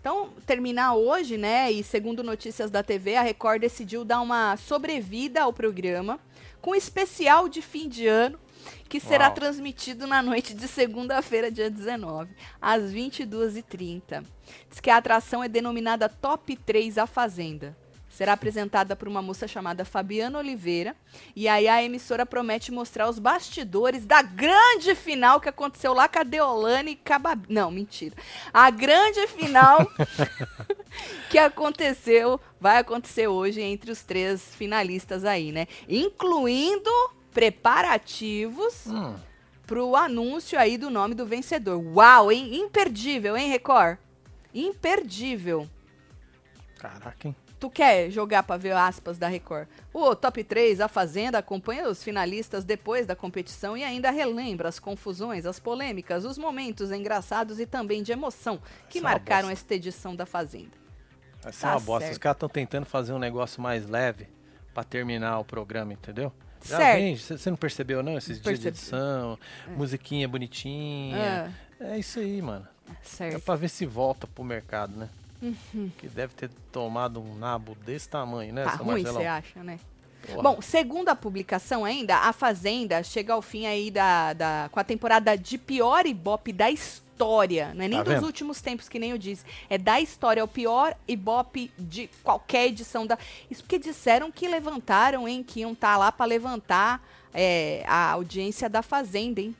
Então, 0.00 0.30
terminar 0.44 0.94
hoje, 0.94 1.38
né? 1.38 1.70
E 1.70 1.84
segundo 1.84 2.24
notícias 2.24 2.68
da 2.68 2.82
TV, 2.82 3.14
a 3.14 3.22
Record 3.22 3.60
decidiu 3.60 4.04
dar 4.04 4.20
uma 4.20 4.56
sobrevida 4.56 5.42
ao 5.42 5.52
programa 5.52 6.18
com 6.60 6.72
um 6.72 6.74
especial 6.74 7.48
de 7.48 7.62
fim 7.62 7.88
de 7.88 8.08
ano 8.08 8.40
que 8.88 8.98
será 8.98 9.26
Uau. 9.26 9.34
transmitido 9.34 10.06
na 10.06 10.20
noite 10.20 10.52
de 10.52 10.66
segunda-feira, 10.66 11.50
dia 11.50 11.70
19, 11.70 12.34
às 12.60 12.92
22h30. 12.92 14.24
Diz 14.68 14.80
que 14.80 14.90
a 14.90 14.96
atração 14.96 15.44
é 15.44 15.48
denominada 15.48 16.08
Top 16.08 16.56
3 16.56 16.98
A 16.98 17.06
Fazenda. 17.06 17.76
Será 18.14 18.34
apresentada 18.34 18.94
por 18.94 19.08
uma 19.08 19.20
moça 19.20 19.48
chamada 19.48 19.84
Fabiana 19.84 20.38
Oliveira. 20.38 20.94
E 21.34 21.48
aí 21.48 21.66
a 21.66 21.82
emissora 21.82 22.24
promete 22.24 22.70
mostrar 22.70 23.08
os 23.08 23.18
bastidores 23.18 24.06
da 24.06 24.22
grande 24.22 24.94
final 24.94 25.40
que 25.40 25.48
aconteceu 25.48 25.92
lá 25.92 26.08
com 26.08 26.20
a 26.20 26.22
Deolane 26.22 26.92
e 26.92 26.96
Cababi. 26.96 27.52
Não, 27.52 27.72
mentira. 27.72 28.14
A 28.52 28.70
grande 28.70 29.26
final 29.26 29.78
que 31.28 31.38
aconteceu, 31.38 32.40
vai 32.60 32.78
acontecer 32.78 33.26
hoje 33.26 33.60
entre 33.60 33.90
os 33.90 34.02
três 34.02 34.54
finalistas 34.54 35.24
aí, 35.24 35.50
né? 35.50 35.66
Incluindo 35.88 36.90
preparativos 37.32 38.86
Hum, 38.86 39.16
pro 39.66 39.96
anúncio 39.96 40.56
aí 40.58 40.78
do 40.78 40.88
nome 40.88 41.14
do 41.16 41.26
vencedor. 41.26 41.82
Uau, 41.84 42.30
hein? 42.30 42.54
Imperdível, 42.60 43.36
hein, 43.36 43.50
Record? 43.50 43.98
Imperdível. 44.54 45.68
caraca, 46.78 47.26
hein? 47.28 47.34
Tu 47.64 47.70
quer 47.70 48.10
jogar 48.10 48.42
pra 48.42 48.58
ver 48.58 48.72
aspas 48.76 49.16
da 49.16 49.26
Record? 49.26 49.66
O 49.90 50.14
Top 50.14 50.44
3, 50.44 50.82
a 50.82 50.86
Fazenda, 50.86 51.38
acompanha 51.38 51.88
os 51.88 52.04
finalistas 52.04 52.62
depois 52.62 53.06
da 53.06 53.16
competição 53.16 53.74
e 53.74 53.82
ainda 53.82 54.10
relembra 54.10 54.68
as 54.68 54.78
confusões, 54.78 55.46
as 55.46 55.58
polêmicas, 55.58 56.26
os 56.26 56.36
momentos 56.36 56.92
engraçados 56.92 57.58
e 57.58 57.64
também 57.64 58.02
de 58.02 58.12
emoção 58.12 58.60
que 58.90 58.98
Essa 58.98 59.06
é 59.06 59.10
marcaram 59.10 59.48
bosta. 59.48 59.52
esta 59.62 59.74
edição 59.76 60.14
da 60.14 60.26
Fazenda. 60.26 60.72
Essa 61.42 61.60
Tá 61.62 61.68
é 61.68 61.70
uma 61.76 61.80
bosta. 61.80 62.00
certo. 62.02 62.12
Os 62.12 62.18
caras 62.18 62.36
estão 62.36 62.48
tentando 62.50 62.84
fazer 62.84 63.14
um 63.14 63.18
negócio 63.18 63.62
mais 63.62 63.88
leve 63.88 64.28
pra 64.74 64.84
terminar 64.84 65.38
o 65.38 65.44
programa, 65.46 65.94
entendeu? 65.94 66.30
Já 66.62 66.76
Certo. 66.76 66.98
vem, 66.98 67.16
você 67.16 67.48
não 67.50 67.56
percebeu 67.56 68.02
não? 68.02 68.18
Esses 68.18 68.38
dias 68.42 68.58
de 68.58 68.64
Percebi. 68.64 68.68
edição, 68.76 69.38
musiquinha 69.74 70.28
bonitinha. 70.28 71.50
É 71.80 71.98
isso 71.98 72.18
aí, 72.18 72.42
mano. 72.42 72.68
É 72.90 72.94
certo. 73.02 73.40
pra 73.40 73.56
ver 73.56 73.70
se 73.70 73.86
volta 73.86 74.26
pro 74.26 74.44
mercado, 74.44 74.94
né? 74.98 75.08
Uhum. 75.74 75.90
Que 75.98 76.08
deve 76.08 76.34
ter 76.34 76.50
tomado 76.72 77.20
um 77.20 77.34
nabo 77.36 77.76
desse 77.84 78.08
tamanho, 78.08 78.52
né, 78.54 78.64
Tá 78.64 78.70
ruim, 78.76 79.02
você 79.02 79.26
acha, 79.26 79.62
né? 79.62 79.78
Porra. 80.26 80.42
Bom, 80.42 80.62
segundo 80.62 81.10
a 81.10 81.14
publicação 81.16 81.84
ainda, 81.84 82.16
a 82.16 82.32
Fazenda 82.32 83.02
chega 83.02 83.34
ao 83.34 83.42
fim 83.42 83.66
aí 83.66 83.90
da, 83.90 84.32
da- 84.32 84.68
com 84.72 84.80
a 84.80 84.84
temporada 84.84 85.36
de 85.36 85.58
pior 85.58 86.06
ibope 86.06 86.50
da 86.50 86.70
história. 86.70 87.74
Não 87.74 87.84
é 87.84 87.88
nem 87.88 87.98
Tá 87.98 88.04
dos 88.04 88.14
vendo? 88.14 88.24
últimos 88.24 88.60
tempos, 88.62 88.88
que 88.88 88.98
nem 88.98 89.10
eu 89.10 89.18
disse. 89.18 89.44
É 89.68 89.76
da 89.76 90.00
história, 90.00 90.40
é 90.40 90.44
o 90.44 90.48
pior 90.48 90.96
ibope 91.06 91.70
de 91.78 92.08
qualquer 92.22 92.68
edição 92.68 93.06
da. 93.06 93.18
Isso 93.50 93.62
porque 93.62 93.78
disseram 93.78 94.32
que 94.32 94.48
levantaram, 94.48 95.28
hein? 95.28 95.42
Que 95.46 95.60
iam 95.60 95.72
estar 95.72 95.96
lá 95.98 96.10
pra 96.10 96.24
levantar 96.24 97.06
é, 97.34 97.84
a 97.86 98.12
audiência 98.12 98.68
da 98.68 98.80
Fazenda, 98.80 99.42
hein? 99.42 99.54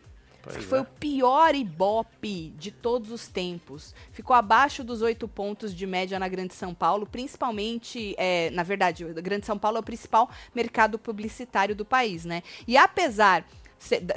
Pois 0.44 0.56
que 0.56 0.62
foi 0.62 0.78
é. 0.78 0.82
o 0.82 0.84
pior 0.84 1.54
Ibope 1.54 2.50
de 2.58 2.70
todos 2.70 3.10
os 3.10 3.26
tempos. 3.26 3.94
Ficou 4.12 4.36
abaixo 4.36 4.84
dos 4.84 5.00
oito 5.00 5.26
pontos 5.26 5.74
de 5.74 5.86
média 5.86 6.18
na 6.18 6.28
Grande 6.28 6.54
São 6.54 6.74
Paulo, 6.74 7.06
principalmente, 7.06 8.14
é, 8.18 8.50
na 8.50 8.62
verdade, 8.62 9.04
a 9.04 9.20
Grande 9.22 9.46
São 9.46 9.58
Paulo 9.58 9.78
é 9.78 9.80
o 9.80 9.82
principal 9.82 10.28
mercado 10.54 10.98
publicitário 10.98 11.74
do 11.74 11.84
país, 11.84 12.26
né? 12.26 12.42
E 12.68 12.76
apesar, 12.76 13.46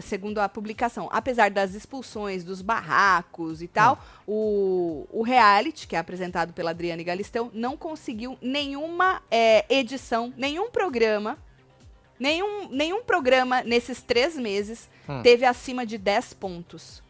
segundo 0.02 0.40
a 0.40 0.50
publicação, 0.50 1.08
apesar 1.14 1.50
das 1.50 1.74
expulsões, 1.74 2.44
dos 2.44 2.62
barracos 2.62 3.62
e 3.62 3.68
tal, 3.68 3.98
o, 4.28 5.08
o 5.10 5.24
reality, 5.24 5.88
que 5.88 5.96
é 5.96 6.00
apresentado 6.00 6.52
pela 6.52 6.72
Adriane 6.72 7.06
Galisteu, 7.06 7.50
não 7.54 7.78
conseguiu 7.78 8.38
nenhuma 8.42 9.22
é, 9.32 9.66
edição, 9.74 10.34
nenhum 10.36 10.70
programa 10.70 11.38
Nenhum, 12.20 12.70
nenhum 12.70 13.04
programa 13.04 13.62
nesses 13.64 14.02
três 14.02 14.36
meses 14.38 14.90
Hum. 15.08 15.22
teve 15.22 15.46
acima 15.46 15.86
de 15.86 15.98
10 15.98 16.34
pontos. 16.34 17.02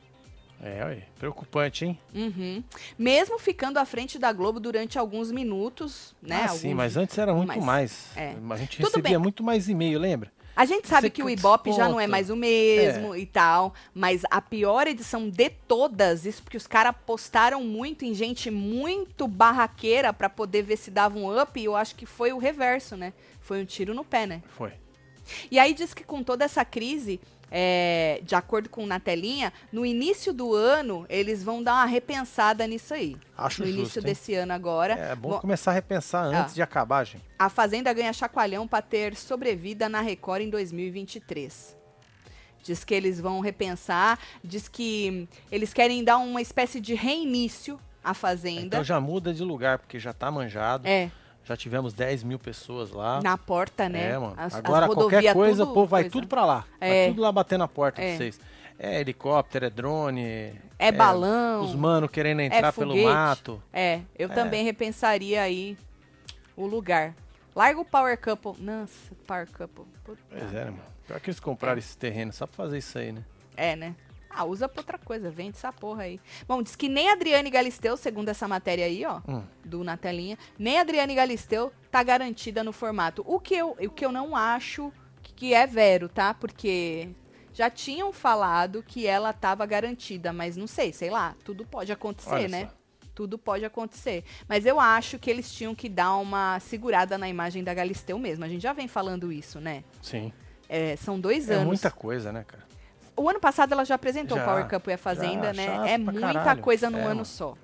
É, 0.62 0.84
ué, 0.86 1.04
preocupante, 1.20 1.86
hein? 1.86 2.00
Uhum. 2.16 2.64
Mesmo 2.98 3.38
ficando 3.38 3.78
à 3.78 3.86
frente 3.86 4.18
da 4.18 4.32
Globo 4.34 4.60
durante 4.60 4.98
alguns 4.98 5.32
minutos, 5.32 6.16
né? 6.22 6.42
ah, 6.46 6.48
sim, 6.50 6.68
alguns 6.70 6.78
mas 6.78 6.98
antes 6.98 7.18
era 7.18 7.34
muito 7.34 7.48
mas- 7.50 7.64
mais. 7.64 8.08
é. 8.18 8.36
A 8.50 8.56
gente 8.58 8.78
Tudo 8.78 8.88
recebia 8.88 9.12
bem. 9.12 9.18
muito 9.20 9.44
mais 9.44 9.70
e-mail, 9.70 10.00
lembra? 10.00 10.32
A 10.56 10.66
gente 10.66 10.88
sabe 10.88 11.02
Você 11.08 11.10
que 11.12 11.22
o 11.22 11.30
Ibope 11.30 11.72
já 11.72 11.88
não 11.88 12.00
é 12.00 12.08
mais 12.08 12.32
o 12.32 12.36
mesmo 12.36 13.16
e 13.16 13.28
tal, 13.28 13.76
mas 13.94 14.24
a 14.32 14.42
pior 14.42 14.88
edição 14.88 15.30
de 15.30 15.52
todas, 15.52 16.26
isso 16.26 16.42
porque 16.42 16.58
os 16.58 16.66
caras 16.66 16.96
postaram 17.06 17.64
muito 17.64 18.04
em 18.04 18.16
gente 18.16 18.50
muito 18.50 19.28
barraqueira 19.28 20.12
pra 20.12 20.28
poder 20.28 20.64
ver 20.64 20.78
se 20.78 20.90
dava 20.90 21.16
um 21.20 21.40
up, 21.40 21.60
e 21.60 21.66
eu 21.66 21.76
acho 21.76 21.94
que 21.96 22.08
foi 22.08 22.34
o 22.34 22.40
reverso, 22.40 22.98
né? 22.98 23.14
Foi 23.40 23.62
um 23.62 23.66
tiro 23.66 23.94
no 23.94 24.04
pé, 24.04 24.26
né? 24.26 24.42
Foi. 24.58 24.72
E 25.52 25.58
aí 25.60 25.74
diz 25.74 25.94
que 25.94 26.04
com 26.04 26.24
toda 26.24 26.46
essa 26.46 26.64
crise, 26.66 27.20
é, 27.50 28.20
de 28.24 28.36
acordo 28.36 28.68
com 28.70 28.84
o 28.84 28.88
Natelinha, 28.88 29.54
no 29.72 29.86
início 29.86 30.34
do 30.34 30.54
ano 30.54 31.06
eles 31.10 31.44
vão 31.44 31.64
dar 31.64 31.74
uma 31.76 31.86
repensada 31.86 32.68
nisso 32.68 32.94
aí. 32.94 33.16
Acho 33.38 33.62
no 33.62 33.68
justo. 33.68 33.80
início 33.80 34.00
hein? 34.00 34.06
desse 34.06 34.34
ano 34.36 34.52
agora. 34.54 34.94
É 34.94 35.16
bom 35.16 35.30
Bom, 35.30 35.40
começar 35.40 35.72
a 35.72 35.74
repensar 35.74 36.24
antes 36.26 36.52
Ah. 36.52 36.56
de 36.56 36.62
acabar, 36.62 37.04
gente. 37.06 37.24
a 37.40 37.50
Fazenda 37.50 37.94
ganha 37.94 38.12
chacoalhão 38.12 38.68
para 38.68 38.82
ter 38.82 39.16
sobrevida 39.16 39.88
na 39.88 40.02
Record 40.02 40.42
em 40.42 40.50
2023. 40.50 41.76
Diz 42.64 42.84
que 42.84 42.94
eles 42.94 43.20
vão 43.22 43.40
repensar, 43.40 44.20
diz 44.44 44.68
que 44.68 45.28
eles 45.50 45.74
querem 45.74 46.04
dar 46.04 46.18
uma 46.18 46.42
espécie 46.42 46.82
de 46.82 46.94
reinício 46.96 47.80
à 48.04 48.14
Fazenda. 48.14 48.62
Então 48.66 48.84
já 48.84 49.00
muda 49.00 49.34
de 49.34 49.42
lugar, 49.44 49.80
porque 49.80 49.98
já 50.00 50.12
tá 50.12 50.30
manjado. 50.30 50.86
é, 50.86 51.10
Já 51.48 51.56
tivemos 51.56 51.94
10 51.94 52.24
mil 52.24 52.38
pessoas 52.38 52.92
lá. 52.92 53.22
Na 53.22 53.38
porta, 53.38 53.88
né? 53.88 54.12
É, 54.12 54.18
mano. 54.18 54.34
As- 54.36 54.54
as 54.54 54.56
Agora 54.56 54.86
qualquer 54.88 55.04
rodovia, 55.04 55.34
coisa, 55.34 55.64
tudo 55.66 55.74
pô, 55.74 55.86
vai 55.86 56.04
coisa. 56.04 56.12
tudo 56.14 56.28
pra 56.28 56.46
lá. 56.46 56.66
É. 56.82 57.04
Vai 57.06 57.10
tudo 57.12 57.22
lá 57.22 57.32
bater 57.32 57.58
na 57.58 57.68
porta 57.68 58.02
É. 58.02 58.12
de 58.12 58.18
vocês. 58.18 58.40
É 58.78 59.00
helicóptero, 59.00 59.66
é 59.66 59.70
drone. 59.70 60.54
É 60.78 60.92
balão. 60.92 61.64
Os 61.64 61.74
mano 61.74 62.08
querendo 62.10 62.42
entrar 62.42 62.74
pelo 62.74 62.92
foguete. 62.92 63.08
mato. 63.10 63.64
É, 63.72 64.02
eu 64.20 64.30
É. 64.30 64.34
também 64.34 64.64
repensaria 64.66 65.42
aí 65.42 65.78
o 66.56 66.66
lugar. 66.68 67.16
Larga 67.56 67.80
o 67.80 67.86
Power 67.86 68.20
Couple. 68.22 68.54
Nossa, 68.64 69.16
Power 69.26 69.48
Couple. 69.52 69.86
Puta. 70.04 70.20
Pois 70.30 70.54
é, 70.54 70.66
né, 70.66 70.72
mano? 70.72 70.84
Pior 71.08 71.20
que 71.22 71.30
eles 71.30 71.40
compraram 71.40 71.80
esse 71.80 71.98
terreno 71.98 72.32
só 72.34 72.46
pra 72.46 72.56
fazer 72.58 72.78
isso 72.78 72.98
aí, 73.00 73.12
né? 73.14 73.24
É, 73.56 73.76
né? 73.76 73.96
Ah, 74.38 74.46
usa 74.46 74.70
pra 74.70 74.82
outra 74.82 74.98
coisa, 75.00 75.32
vende 75.32 75.58
essa 75.58 75.74
porra 75.74 76.04
aí. 76.04 76.20
Bom, 76.48 76.62
diz 76.62 76.76
que 76.76 76.88
nem 76.88 77.10
a 77.10 77.14
Adriane 77.14 77.50
Galisteu, 77.50 77.98
segundo 77.98 78.30
essa 78.30 78.48
matéria 78.48 78.86
aí, 78.86 79.04
ó, 79.06 79.20
Hum. 79.28 79.44
do 79.66 79.84
na 79.84 79.98
telinha, 79.98 80.38
nem 80.60 80.78
a 80.78 80.82
Adriane 80.82 81.16
Galisteu 81.16 81.72
tá 81.90 82.04
garantida 82.04 82.64
no 82.64 82.72
formato. 82.72 83.24
O 83.26 83.40
que 83.40 83.56
eu, 83.56 83.72
o 83.80 83.90
que 83.90 84.06
eu 84.06 84.12
não 84.12 84.36
acho 84.36 84.94
que 85.36 85.54
é 85.54 85.66
vero, 85.66 86.08
tá? 86.08 86.34
Porque 86.34 87.10
já 87.54 87.70
tinham 87.70 88.14
falado 88.14 88.84
que 88.84 89.08
ela 89.08 89.34
tava 89.34 89.66
garantida, 89.66 90.32
mas 90.32 90.56
não 90.56 90.68
sei, 90.68 90.94
sei 90.94 91.10
lá, 91.10 91.36
tudo 91.44 91.66
pode 91.66 91.92
acontecer, 91.92 92.30
Olha 92.30 92.48
né? 92.48 92.66
só. 92.68 92.78
Tudo 93.16 93.36
pode 93.40 93.66
acontecer. 93.66 94.24
Mas 94.48 94.64
eu 94.68 94.80
acho 94.80 95.18
que 95.18 95.28
eles 95.28 95.52
tinham 95.52 95.74
que 95.74 95.90
dar 95.90 96.16
uma 96.18 96.60
segurada 96.60 97.18
na 97.18 97.28
imagem 97.28 97.64
da 97.64 97.74
Galisteu 97.74 98.20
mesmo. 98.20 98.46
A 98.46 98.48
gente 98.48 98.62
já 98.62 98.74
vem 98.74 98.88
falando 98.88 99.32
isso, 99.32 99.60
né? 99.60 99.84
Sim. 100.04 100.32
É, 100.70 100.96
são 100.98 101.20
dois 101.20 101.50
É 101.50 101.56
anos. 101.56 101.66
muita 101.66 101.90
coisa, 101.90 102.32
né, 102.32 102.44
cara? 102.48 102.67
O 103.18 103.28
ano 103.30 103.40
passado 103.40 103.72
ela 103.74 103.84
já 103.84 103.96
apresentou 103.96 104.38
Já, 104.38 104.44
o 104.44 104.46
Power 104.46 104.68
Cup 104.70 104.88
e 104.88 104.94
a 104.94 104.98
Fazenda, 104.98 105.54
já, 105.54 105.80
né? 105.82 105.94
É 105.94 105.98
muita 105.98 106.22
caralho. 106.34 106.62
coisa 106.62 106.90
num 106.90 107.00
É, 107.00 107.04
ano 107.04 107.26
só. 107.26 107.56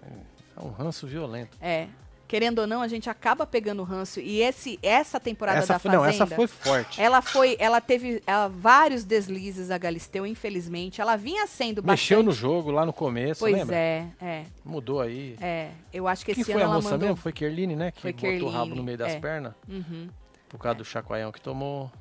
É 0.58 0.62
um 0.62 0.70
ranço 0.72 1.06
violento. 1.08 1.56
É. 1.62 1.88
Querendo 2.28 2.60
ou 2.60 2.68
não, 2.68 2.82
a 2.82 2.88
gente 2.88 3.08
acaba 3.12 3.46
pegando 3.46 3.84
ranço. 3.84 4.20
E 4.20 4.42
esse, 4.42 4.80
essa 4.82 5.20
temporada 5.20 5.60
Essa 5.60 5.74
da 5.74 5.80
foi, 5.80 5.92
Fazenda. 5.92 6.04
não, 6.04 6.10
essa 6.10 6.26
foi 6.26 6.48
forte. 6.48 7.00
Ela 7.00 7.22
foi. 7.22 7.56
Ela 7.60 7.80
teve 7.80 8.24
ela, 8.26 8.48
vários 8.48 9.04
deslizes, 9.04 9.70
a 9.70 9.78
Galisteu, 9.78 10.26
infelizmente. 10.26 11.00
Ela 11.00 11.16
vinha 11.16 11.46
sendo 11.46 11.84
Mexeu 11.84 12.18
bastante. 12.18 12.26
no 12.26 12.32
jogo 12.32 12.72
lá 12.72 12.88
no 12.88 12.94
começo, 12.94 13.42
Pois 13.42 13.54
lembra? 13.54 13.76
é, 13.76 14.08
é. 14.20 14.44
Mudou 14.66 15.00
aí. 15.02 15.36
É. 15.40 15.70
Eu 15.94 16.08
acho 16.08 16.26
que 16.26 16.34
Quem 16.34 16.42
esse 16.42 16.52
foi 16.52 16.62
ano 16.62 16.72
a 16.72 16.74
ela 16.74 16.82
moça 16.82 16.90
mandou. 16.92 17.08
mesmo? 17.10 17.22
Foi 17.22 17.32
Kerline, 17.32 17.76
né? 17.76 17.92
Que 17.92 18.02
Foi 18.02 18.14
botou 18.14 18.30
o 18.30 18.46
rabo 18.46 18.52
Kerline, 18.64 18.76
no 18.78 18.84
meio 18.84 18.98
das 18.98 19.12
é. 19.12 19.20
pernas. 19.20 19.54
Uhum. 19.70 20.08
Por 20.50 20.58
causa 20.58 20.78
do 20.80 20.86
chacoalhão 20.86 21.32
que 21.32 21.42
tomou. 21.42 21.92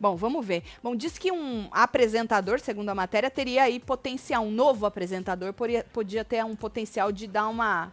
Bom, 0.00 0.16
vamos 0.16 0.44
ver. 0.46 0.62
Bom, 0.82 0.96
diz 0.96 1.18
que 1.18 1.30
um 1.30 1.68
apresentador, 1.70 2.58
segundo 2.58 2.88
a 2.88 2.94
matéria, 2.94 3.30
teria 3.30 3.64
aí 3.64 3.78
potencial. 3.78 4.42
Um 4.44 4.50
novo 4.50 4.86
apresentador 4.86 5.52
poria- 5.52 5.84
podia 5.92 6.24
ter 6.24 6.42
um 6.42 6.56
potencial 6.56 7.12
de 7.12 7.26
dar 7.26 7.48
uma, 7.48 7.92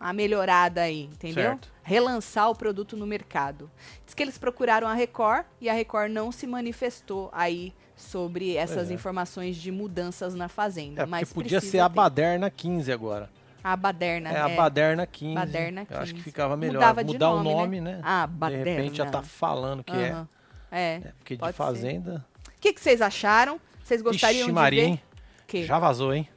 uma 0.00 0.12
melhorada 0.12 0.82
aí, 0.82 1.04
entendeu? 1.04 1.50
Certo. 1.50 1.70
Relançar 1.84 2.50
o 2.50 2.54
produto 2.54 2.96
no 2.96 3.06
mercado. 3.06 3.70
Diz 4.04 4.12
que 4.12 4.22
eles 4.24 4.38
procuraram 4.38 4.88
a 4.88 4.94
Record 4.94 5.44
e 5.60 5.68
a 5.70 5.72
Record 5.72 6.10
não 6.10 6.32
se 6.32 6.48
manifestou 6.48 7.30
aí 7.32 7.72
sobre 7.94 8.56
essas 8.56 8.90
é. 8.90 8.94
informações 8.94 9.56
de 9.56 9.70
mudanças 9.70 10.34
na 10.34 10.48
Fazenda. 10.48 11.02
É, 11.02 11.06
mas 11.06 11.32
podia 11.32 11.60
ser 11.60 11.78
a 11.78 11.88
ter. 11.88 11.94
Baderna 11.94 12.50
15 12.50 12.90
agora. 12.90 13.30
A 13.62 13.76
Baderna. 13.76 14.30
É, 14.30 14.40
a 14.40 14.48
Baderna 14.48 15.06
15. 15.06 15.34
Baderna 15.34 15.86
Eu 15.88 15.98
acho 15.98 16.06
que 16.12 16.18
15. 16.20 16.24
ficava 16.24 16.56
melhor. 16.56 16.74
Mudava 16.74 17.04
de 17.04 17.12
Mudar 17.12 17.28
nome, 17.28 17.48
o 17.48 17.52
nome, 17.52 17.80
né? 17.80 17.92
né? 17.96 18.00
Ah, 18.02 18.26
De 18.26 18.32
Baderna. 18.32 18.64
repente 18.64 18.96
já 18.96 19.06
tá 19.06 19.22
falando 19.22 19.84
que 19.84 19.92
é. 19.92 20.26
É. 20.70 20.94
É, 21.04 21.12
Porque 21.18 21.36
de. 21.36 21.52
Fazenda. 21.52 22.24
O 22.48 22.60
que, 22.60 22.72
que 22.72 22.80
vocês 22.80 23.00
acharam? 23.02 23.60
Vocês 23.82 24.02
gostariam 24.02 24.40
Ixi, 24.40 24.46
de 24.46 24.52
Maria, 24.52 24.82
ver? 24.82 24.88
hein? 24.88 25.02
Que? 25.46 25.64
Já 25.64 25.78
vazou, 25.78 26.14
hein? 26.14 26.28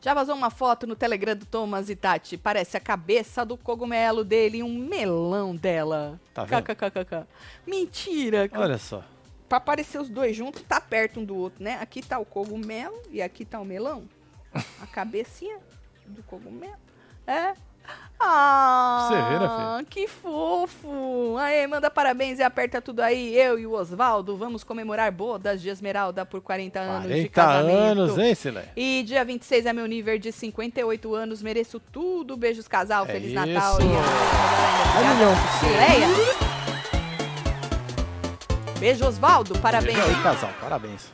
Já 0.00 0.14
vazou 0.14 0.36
uma 0.36 0.50
foto 0.50 0.86
no 0.86 0.94
Telegram 0.94 1.34
do 1.34 1.44
Thomas 1.44 1.90
e 1.90 1.96
Tati. 1.96 2.36
Parece 2.36 2.76
a 2.76 2.80
cabeça 2.80 3.44
do 3.44 3.56
cogumelo 3.56 4.24
dele 4.24 4.58
e 4.58 4.62
um 4.62 4.72
melão 4.72 5.54
dela. 5.56 6.20
Tá 6.32 6.44
vendo? 6.44 6.62
KKKKK. 6.62 7.26
Mentira. 7.66 8.48
Olha 8.54 8.78
só. 8.78 9.02
Pra 9.48 9.58
aparecer 9.58 10.00
os 10.00 10.08
dois 10.08 10.36
juntos, 10.36 10.62
tá 10.62 10.80
perto 10.80 11.20
um 11.20 11.24
do 11.24 11.36
outro, 11.36 11.62
né? 11.62 11.78
Aqui 11.80 12.02
tá 12.02 12.18
o 12.18 12.24
cogumelo 12.24 13.00
e 13.10 13.20
aqui 13.20 13.44
tá 13.44 13.60
o 13.60 13.64
melão. 13.64 14.08
A 14.80 14.86
cabecinha 14.86 15.58
do 16.06 16.22
cogumelo. 16.22 16.76
É. 17.26 17.54
Ah, 18.18 19.08
Você 19.08 19.14
vê, 19.14 19.38
né, 19.38 19.84
que 19.90 20.08
fofo! 20.08 21.36
Aê, 21.38 21.66
manda 21.66 21.90
parabéns 21.90 22.38
e 22.38 22.42
aperta 22.42 22.80
tudo 22.80 23.00
aí. 23.00 23.36
Eu 23.36 23.58
e 23.58 23.66
o 23.66 23.72
Oswaldo 23.72 24.36
vamos 24.38 24.64
comemorar 24.64 25.12
bodas 25.12 25.60
de 25.60 25.68
Esmeralda 25.68 26.24
por 26.24 26.40
40 26.40 26.80
anos 26.80 27.02
de 27.02 27.28
40 27.28 27.28
casamento. 27.30 27.78
anos, 27.78 28.18
hein, 28.18 28.34
Silé? 28.34 28.64
E 28.74 29.02
dia 29.02 29.22
26 29.22 29.66
é 29.66 29.72
meu 29.74 29.86
nível 29.86 30.18
de 30.18 30.32
58 30.32 31.14
anos, 31.14 31.42
mereço 31.42 31.78
tudo. 31.78 32.38
Beijos, 32.38 32.66
casal, 32.66 33.04
É 33.04 33.08
Feliz 33.08 33.32
isso. 33.32 33.34
Natal. 33.34 33.78
E 33.80 33.84
a... 33.84 35.14
Milhão 35.14 35.34
pra 35.34 35.52
você. 35.52 35.66
Cileia. 35.66 36.06
Beijo, 38.78 39.06
Osvaldo. 39.06 39.58
Parabéns. 39.58 39.94
Beijo 39.94 40.08
aí, 40.16 40.22
casal. 40.22 40.50
Parabéns. 40.60 41.12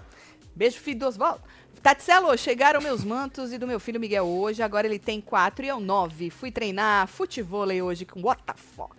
Beijo, 0.54 0.78
filho 0.78 1.00
do 1.00 1.06
Osvaldo. 1.06 1.40
Tatselo, 1.80 2.36
chegaram 2.36 2.80
meus 2.80 3.04
mantos 3.04 3.52
e 3.52 3.58
do 3.58 3.66
meu 3.66 3.80
filho 3.80 4.00
Miguel 4.00 4.26
hoje. 4.26 4.62
Agora 4.62 4.86
ele 4.86 4.98
tem 4.98 5.20
quatro 5.20 5.64
e 5.64 5.68
eu 5.68 5.80
nove. 5.80 6.30
Fui 6.30 6.50
treinar 6.50 7.06
futevôlei 7.08 7.82
hoje 7.82 8.04
com 8.04 8.20
what 8.20 8.42
the 8.44 8.54
fuck. 8.54 8.96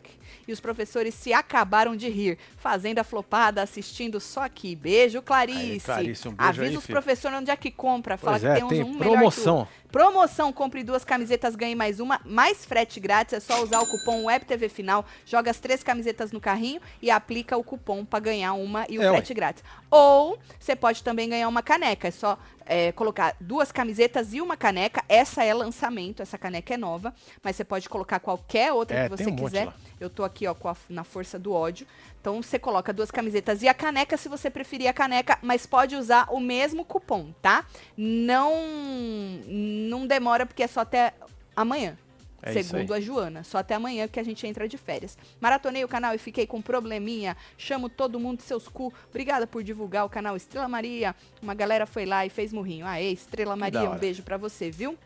E 0.48 0.52
os 0.52 0.60
professores 0.60 1.14
se 1.14 1.32
acabaram 1.32 1.96
de 1.96 2.10
rir. 2.10 2.38
Fazenda 2.58 3.04
flopada, 3.04 3.62
assistindo 3.62 4.20
só 4.20 4.44
aqui. 4.44 4.76
Beijo, 4.76 5.22
Clarice. 5.22 5.60
Aí, 5.60 5.80
Clarice, 5.80 6.28
um 6.28 6.32
beijo 6.32 6.50
Avisa 6.50 6.64
aí, 6.66 6.78
os 6.78 6.86
professores 6.86 7.38
onde 7.40 7.52
é 7.52 7.56
que 7.56 7.72
compra. 7.72 8.18
Fala 8.18 8.40
Pois 8.40 8.42
que 8.42 8.48
é, 8.50 8.56
tem 8.56 8.68
tem 8.68 8.84
um 8.84 8.94
melhor 9.00 9.32
que 9.32 9.50
o 9.50 9.68
promoção. 9.94 10.52
compre 10.52 10.84
duas 10.84 11.06
camisetas, 11.06 11.56
ganhe 11.56 11.76
mais 11.76 12.00
uma, 12.00 12.20
mais 12.26 12.66
frete 12.66 13.00
grátis. 13.00 13.34
É 13.36 13.40
só 13.40 13.62
usar 13.64 13.80
o 13.80 13.86
cupom 13.86 14.24
WebTV 14.26 14.68
Final, 14.68 15.06
joga 15.26 15.52
as 15.52 15.60
três 15.60 15.84
camisetas 15.84 16.32
no 16.32 16.42
carrinho 16.42 16.82
e 17.02 17.12
aplica 17.12 17.56
o 17.56 17.64
cupom 17.64 18.04
para 18.04 18.20
ganhar 18.20 18.54
uma 18.54 18.86
e 18.90 18.98
o 18.98 19.04
É, 19.04 19.06
ué. 19.06 19.12
frete 19.18 19.34
grátis. 19.36 19.64
Ou 19.92 20.38
você 20.60 20.76
pode 20.76 21.04
também 21.04 21.30
ganhar 21.30 21.48
uma 21.48 21.62
caneca. 21.62 22.08
É 22.08 22.12
só 22.12 22.38
é, 22.66 22.92
colocar 22.94 23.36
duas 23.40 23.72
camisetas 23.72 24.34
e 24.34 24.42
uma 24.42 24.58
caneca. 24.58 25.04
Essa 25.08 25.44
é 25.44 25.54
lançamento, 25.54 26.22
essa 26.22 26.38
caneca 26.38 26.74
é 26.74 26.78
nova, 26.78 27.14
mas 27.44 27.56
você 27.56 27.64
pode 27.64 27.88
colocar 27.88 28.20
qualquer 28.20 28.72
outra 28.74 28.98
É, 28.98 29.04
que 29.10 29.18
você 29.18 29.30
um 29.30 29.36
quiser. 29.36 29.68
Eu 30.00 30.10
tô 30.10 30.24
aqui, 30.24 30.48
ó, 30.48 30.54
com 30.56 30.70
a- 30.70 30.76
na 30.90 31.04
força 31.04 31.38
do 31.38 31.54
ódio. 31.54 31.86
Então 32.24 32.42
você 32.42 32.58
coloca 32.58 32.94
duas 32.94 33.12
camisetas 33.12 33.62
e 33.64 33.68
a 33.68 33.74
caneca, 33.74 34.16
se 34.16 34.30
você 34.30 34.50
preferir 34.50 34.88
a 34.88 34.94
caneca, 34.94 35.38
mas 35.42 35.66
pode 35.66 35.94
usar 35.94 36.30
o 36.32 36.40
mesmo 36.40 36.86
cupom, 36.86 37.34
tá? 37.42 37.66
Não 37.98 38.54
não 39.46 40.08
demora 40.08 40.46
porque 40.46 40.64
é 40.64 40.68
só 40.68 40.80
até 40.80 41.14
amanhã. 41.54 41.98
É 42.42 42.64
segundo 42.64 42.94
a 42.94 43.00
Joana, 43.02 43.44
só 43.44 43.58
até 43.58 43.76
amanhã 43.76 44.08
que 44.08 44.22
a 44.22 44.24
gente 44.24 44.48
entra 44.48 44.70
de 44.70 44.78
férias. 44.78 45.18
Maratonei 45.42 45.84
o 45.84 45.88
canal 45.88 46.16
e 46.16 46.18
fiquei 46.18 46.48
com 46.48 46.62
probleminha. 46.62 47.36
Chamo 47.58 47.90
todo 47.90 48.18
mundo 48.18 48.38
de 48.38 48.44
seus 48.44 48.70
cu. 48.70 48.94
Obrigada 49.10 49.46
por 49.46 49.62
divulgar 49.62 50.06
o 50.06 50.10
canal 50.10 50.38
Estrela 50.38 50.70
Maria. 50.70 51.14
Uma 51.42 51.54
galera 51.54 51.86
foi 51.86 52.06
lá 52.06 52.26
e 52.26 52.30
fez 52.30 52.54
murrinho. 52.54 52.86
Aê, 52.86 53.12
Estrela 53.12 53.58
Maria, 53.58 53.90
um 53.90 53.98
beijo 53.98 54.24
pra 54.24 54.38
você, 54.38 54.72
viu? 54.72 54.98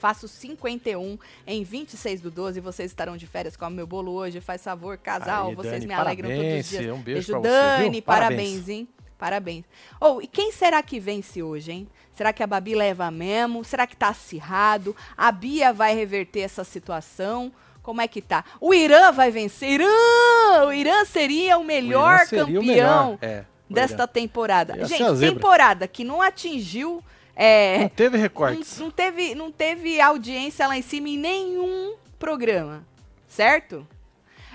Faço 0.00 0.26
51 0.26 1.18
em 1.46 1.62
26 1.62 2.22
do 2.22 2.30
12. 2.30 2.58
Vocês 2.58 2.90
estarão 2.90 3.18
de 3.18 3.26
férias 3.26 3.54
com 3.54 3.66
o 3.66 3.70
meu 3.70 3.86
bolo 3.86 4.12
hoje. 4.12 4.40
Faz 4.40 4.64
favor, 4.64 4.96
casal. 4.96 5.48
Aí, 5.50 5.54
vocês 5.54 5.74
Dani, 5.74 5.86
me 5.86 5.92
alegram 5.92 6.30
todos 6.30 6.60
os 6.60 6.68
dias. 6.70 6.96
um 6.96 7.02
beijo 7.02 7.32
você, 7.34 7.42
Dani. 7.42 7.90
viu? 7.90 8.02
Parabéns. 8.02 8.38
Parabéns. 8.38 8.68
hein? 8.70 8.88
Parabéns. 9.18 9.64
Ou, 10.00 10.22
e 10.22 10.26
quem 10.26 10.50
será 10.52 10.82
que 10.82 10.98
vence 10.98 11.42
hoje, 11.42 11.70
hein? 11.70 11.88
Será 12.14 12.32
que 12.32 12.42
a 12.42 12.46
Babi 12.46 12.74
leva 12.74 13.10
mesmo? 13.10 13.62
Será 13.62 13.86
que 13.86 13.94
tá 13.94 14.08
acirrado? 14.08 14.96
A 15.14 15.30
Bia 15.30 15.70
vai 15.74 15.94
reverter 15.94 16.40
essa 16.40 16.64
situação? 16.64 17.52
Como 17.82 18.00
é 18.00 18.08
que 18.08 18.22
tá? 18.22 18.42
O 18.58 18.72
Irã 18.72 19.12
vai 19.12 19.30
vencer? 19.30 19.72
Irã! 19.72 20.66
O 20.66 20.72
Irã 20.72 21.04
seria 21.04 21.58
o 21.58 21.64
melhor 21.64 22.20
O 22.20 22.26
seria 22.26 22.44
campeão 22.44 22.62
o 22.62 22.66
melhor, 22.66 23.18
é, 23.20 23.44
o 23.68 23.74
desta 23.74 24.08
temporada. 24.08 24.86
Gente, 24.86 25.20
temporada 25.20 25.86
que 25.86 26.04
não 26.04 26.22
atingiu. 26.22 27.04
É, 27.34 27.78
Não 27.80 27.88
teve 27.88 28.16
não, 28.16 28.22
recortes. 28.22 28.78
não 28.78 28.90
teve, 28.90 29.34
não 29.34 29.52
teve 29.52 30.00
audiência 30.00 30.66
lá 30.66 30.76
em 30.76 30.82
cima 30.82 31.08
em 31.08 31.18
nenhum 31.18 31.96
programa, 32.18 32.86
certo? 33.28 33.86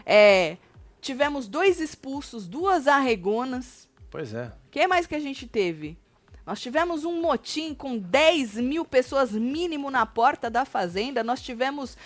É, 0.06 0.58
tivemos 1.02 1.48
dois 1.48 1.80
expulsos, 1.80 2.48
duas 2.48 2.88
arregonas. 2.88 3.88
Pois 4.10 4.34
é. 4.34 4.46
O 4.68 4.70
que 4.72 4.88
mais 4.88 5.08
que 5.08 5.16
a 5.16 5.20
gente 5.20 5.48
teve? 5.48 5.98
Nós 6.46 6.62
tivemos 6.62 7.04
um 7.04 7.22
motim 7.22 7.74
com 7.74 7.98
10 7.98 8.56
mil 8.56 8.86
pessoas 8.86 9.32
mínimo 9.32 9.90
na 9.90 10.06
porta 10.06 10.50
da 10.50 10.64
fazenda. 10.64 11.24
Nós 11.24 11.42
tivemos 11.42 11.98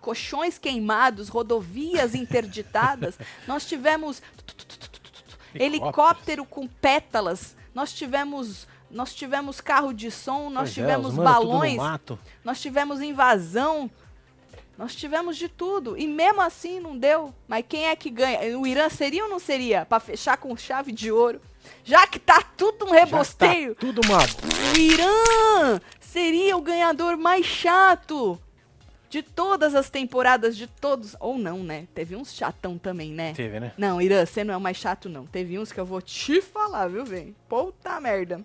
colchões 0.00 0.58
queimados, 0.58 1.28
rodovias 1.28 2.14
interditadas. 2.14 3.18
Nós 3.48 3.66
tivemos 3.66 4.22
helicóptero 5.54 6.44
com 6.44 6.68
pétalas. 6.68 7.56
Nós 7.74 7.92
tivemos, 7.92 8.66
nós 8.90 9.14
tivemos 9.14 9.60
carro 9.60 9.92
de 9.92 10.10
som. 10.10 10.50
Nós 10.50 10.70
Pois 10.70 10.70
é, 10.70 10.80
tivemos 10.80 11.14
no 11.14 11.22
balões. 11.22 11.78
Nós 12.44 12.60
tivemos 12.60 13.00
invasão. 13.00 13.90
Nós 14.76 14.94
tivemos 14.94 15.36
de 15.36 15.48
tudo. 15.48 15.96
E 15.96 16.06
mesmo 16.06 16.40
assim 16.40 16.80
não 16.80 16.96
deu. 16.96 17.34
Mas 17.46 17.64
quem 17.68 17.86
é 17.86 17.94
que 17.96 18.10
ganha? 18.10 18.58
O 18.58 18.66
Irã 18.66 18.88
seria 18.88 19.24
ou 19.24 19.30
não 19.30 19.38
seria? 19.38 19.84
Pra 19.84 20.00
fechar 20.00 20.36
com 20.38 20.56
chave 20.56 20.90
de 20.90 21.12
ouro. 21.12 21.40
Já 21.84 22.06
que 22.06 22.18
tá 22.18 22.42
tudo 22.56 22.86
um 22.86 22.88
Já 22.88 22.94
rebosteio. 23.04 23.74
Tá 23.74 23.80
tudo 23.80 24.00
uma... 24.04 24.18
O 24.18 24.78
Irã 24.78 25.80
seria 26.00 26.56
o 26.56 26.62
ganhador 26.62 27.16
mais 27.16 27.44
chato. 27.44 28.40
de 29.10 29.22
todas 29.22 29.74
as 29.74 29.90
temporadas, 29.90 30.56
de 30.56 30.66
todos. 30.66 31.14
Ou 31.20 31.36
não, 31.36 31.62
né? 31.62 31.86
Teve 31.94 32.16
uns 32.16 32.32
chatão 32.32 32.78
também, 32.78 33.10
né? 33.12 33.34
Teve, 33.34 33.60
né? 33.60 33.72
Não, 33.76 34.00
Irã, 34.00 34.24
você 34.24 34.42
não 34.42 34.54
é 34.54 34.56
o 34.56 34.60
mais 34.60 34.76
chato, 34.78 35.08
não. 35.08 35.26
Teve 35.26 35.58
uns 35.58 35.70
que 35.72 35.78
eu 35.80 35.84
vou 35.84 36.00
te 36.00 36.40
falar, 36.42 36.88
viu, 36.88 37.04
vem? 37.04 37.36
Puta 37.48 38.00
merda. 38.00 38.40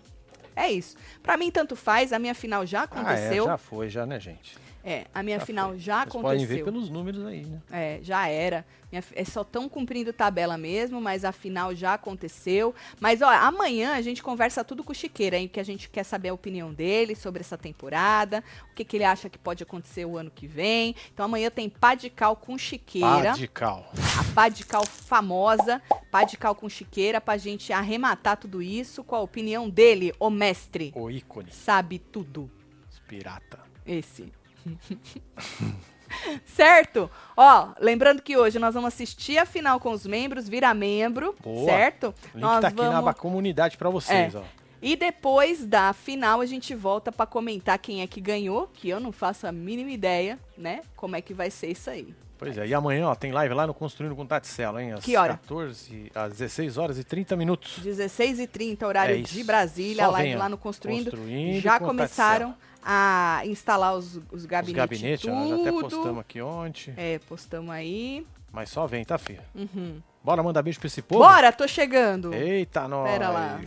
É 0.56 0.70
isso. 0.72 0.96
Pra 1.22 1.36
mim, 1.36 1.50
tanto 1.50 1.76
faz. 1.76 2.12
A 2.12 2.18
minha 2.18 2.34
final 2.34 2.64
já 2.64 2.80
Ah, 2.80 2.82
é, 2.82 2.84
aconteceu. 2.86 3.44
já 3.44 3.58
foi, 3.58 3.88
já, 3.90 4.06
né, 4.06 4.18
gente? 4.18 4.56
É, 4.88 5.04
a 5.12 5.20
minha 5.20 5.40
Já 5.40 5.44
final 5.44 5.70
foi. 5.70 5.78
já 5.80 5.98
Vocês 6.04 6.12
podem 6.22 6.46
ver 6.46 6.60
aconteceu. 6.60 6.64
pelos 6.64 6.88
números 6.88 7.26
aí, 7.26 7.44
né? 7.44 7.60
É, 7.72 7.98
já 8.02 8.28
era. 8.28 8.64
Minha 8.92 9.02
é 9.14 9.24
só 9.24 9.42
tão 9.42 9.68
cumprindo 9.68 10.12
tabela 10.12 10.56
mesmo, 10.56 11.00
mas 11.00 11.24
a 11.24 11.32
final 11.32 11.74
já 11.74 11.94
aconteceu. 11.94 12.72
Mas, 13.00 13.20
ó, 13.20 13.28
amanhã 13.28 13.94
a 13.96 14.00
gente 14.00 14.22
conversa 14.22 14.62
tudo 14.62 14.84
com 14.84 14.92
o 14.92 14.94
Chiqueira, 14.94 15.36
hein? 15.36 15.48
Que 15.48 15.58
a 15.58 15.64
gente 15.64 15.90
quer 15.90 16.04
saber 16.04 16.28
a 16.28 16.34
opinião 16.34 16.72
dele 16.72 17.16
sobre 17.16 17.40
essa 17.40 17.58
temporada, 17.58 18.44
o 18.70 18.74
que, 18.76 18.84
que 18.84 18.96
ele 18.96 19.02
acha 19.02 19.28
que 19.28 19.36
pode 19.38 19.60
acontecer 19.60 20.04
o 20.04 20.16
ano 20.16 20.30
que 20.30 20.46
vem. 20.46 20.94
Então 21.12 21.26
amanhã 21.26 21.50
tem 21.50 21.68
pá 21.68 21.96
de 21.96 22.08
cal 22.08 22.36
com 22.36 22.56
Chiqueira, 22.56 23.30
Radical. 23.32 23.90
a 24.20 24.34
pá 24.34 24.48
de 24.48 24.64
cal 24.64 24.86
famosa, 24.86 25.82
pá 26.12 26.22
de 26.22 26.36
cal 26.36 26.54
com 26.54 26.68
Chiqueira, 26.68 27.20
pra 27.20 27.36
gente 27.36 27.72
arrematar 27.72 28.36
tudo 28.36 28.62
isso 28.62 29.02
com 29.02 29.16
a 29.16 29.20
opinião 29.20 29.68
dele, 29.68 30.12
o 30.20 30.30
mestre. 30.30 30.92
O 30.94 31.10
ícone. 31.10 31.50
Sabe 31.50 31.98
tudo. 31.98 32.48
Os 32.88 33.00
pirata. 33.00 33.58
Esse. 33.84 34.32
certo? 36.44 37.10
Ó, 37.36 37.68
lembrando 37.80 38.22
que 38.22 38.36
hoje 38.36 38.58
nós 38.58 38.74
vamos 38.74 38.88
assistir 38.88 39.38
a 39.38 39.46
final 39.46 39.78
com 39.80 39.90
os 39.90 40.06
membros, 40.06 40.48
vira 40.48 40.72
membro, 40.74 41.34
Boa. 41.42 41.66
certo? 41.66 42.14
O 42.34 42.36
link 42.36 42.42
nós 42.42 42.60
tá 42.60 42.68
aqui 42.68 42.76
na 42.76 42.88
aba 42.88 43.00
vamos... 43.00 43.20
comunidade 43.20 43.76
pra 43.76 43.90
vocês, 43.90 44.34
ó. 44.34 44.42
E 44.80 44.94
depois 44.94 45.64
da 45.64 45.92
final 45.92 46.40
a 46.40 46.46
gente 46.46 46.74
volta 46.74 47.10
pra 47.10 47.26
comentar 47.26 47.78
quem 47.78 48.02
é 48.02 48.06
que 48.06 48.20
ganhou, 48.20 48.68
que 48.72 48.88
eu 48.88 49.00
não 49.00 49.10
faço 49.10 49.46
a 49.46 49.52
mínima 49.52 49.90
ideia, 49.90 50.38
né? 50.56 50.82
Como 50.94 51.16
é 51.16 51.20
que 51.20 51.32
vai 51.32 51.50
ser 51.50 51.68
isso 51.68 51.90
aí. 51.90 52.14
Pois 52.38 52.58
é, 52.58 52.66
e 52.66 52.74
amanhã, 52.74 53.08
ó, 53.08 53.14
tem 53.14 53.32
live 53.32 53.54
lá 53.54 53.66
no 53.66 53.72
Construindo 53.72 54.14
com 54.14 54.26
Taticelo, 54.26 54.78
hein? 54.78 54.92
Às 54.92 55.02
Que 55.02 55.16
hora? 55.16 55.38
14, 55.38 56.12
às 56.14 56.32
16 56.32 56.76
horas 56.76 56.98
e 56.98 57.04
30 57.04 57.34
minutos. 57.34 57.80
16h30, 57.82 58.86
horário 58.86 59.16
É 59.16 59.22
de 59.22 59.42
Brasília, 59.42 60.04
Só 60.04 60.10
live 60.10 60.36
lá 60.36 60.48
no 60.48 60.58
Construindo. 60.58 61.10
Construindo 61.10 61.62
já 61.62 61.78
com 61.78 61.86
começaram 61.86 62.54
a 62.88 63.42
instalar 63.44 63.94
os, 63.96 64.14
os 64.16 64.22
Os 64.30 64.46
gabinetes. 64.46 65.00
gabinetes, 65.00 65.26
ó, 65.28 65.30
nós 65.34 65.60
até 65.60 65.70
tudo. 65.70 65.80
postamos 65.82 66.20
aqui 66.20 66.40
ontem. 66.40 66.94
É, 66.96 67.18
postamos 67.28 67.70
aí. 67.72 68.24
Mas 68.52 68.70
só 68.70 68.86
vem, 68.86 69.04
tá, 69.04 69.18
filha? 69.18 69.42
Uhum. 69.54 70.00
Bora 70.22 70.40
mandar 70.42 70.62
beijo 70.62 70.78
pra 70.78 70.86
esse 70.86 71.02
povo? 71.02 71.22
Bora, 71.24 71.52
tô 71.52 71.66
chegando. 71.66 72.32
Eita, 72.32 72.86
nós. 72.86 73.10
Pera 73.10 73.28
lá. 73.28 73.60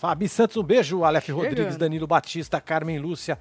Fabi 0.00 0.28
Santos, 0.28 0.56
um 0.56 0.62
beijo. 0.62 1.04
Aleph. 1.04 1.28
Rodrigues, 1.28 1.76
Danilo 1.76 2.06
Batista, 2.06 2.60
Carmen 2.60 2.98
Lúcia, 2.98 3.38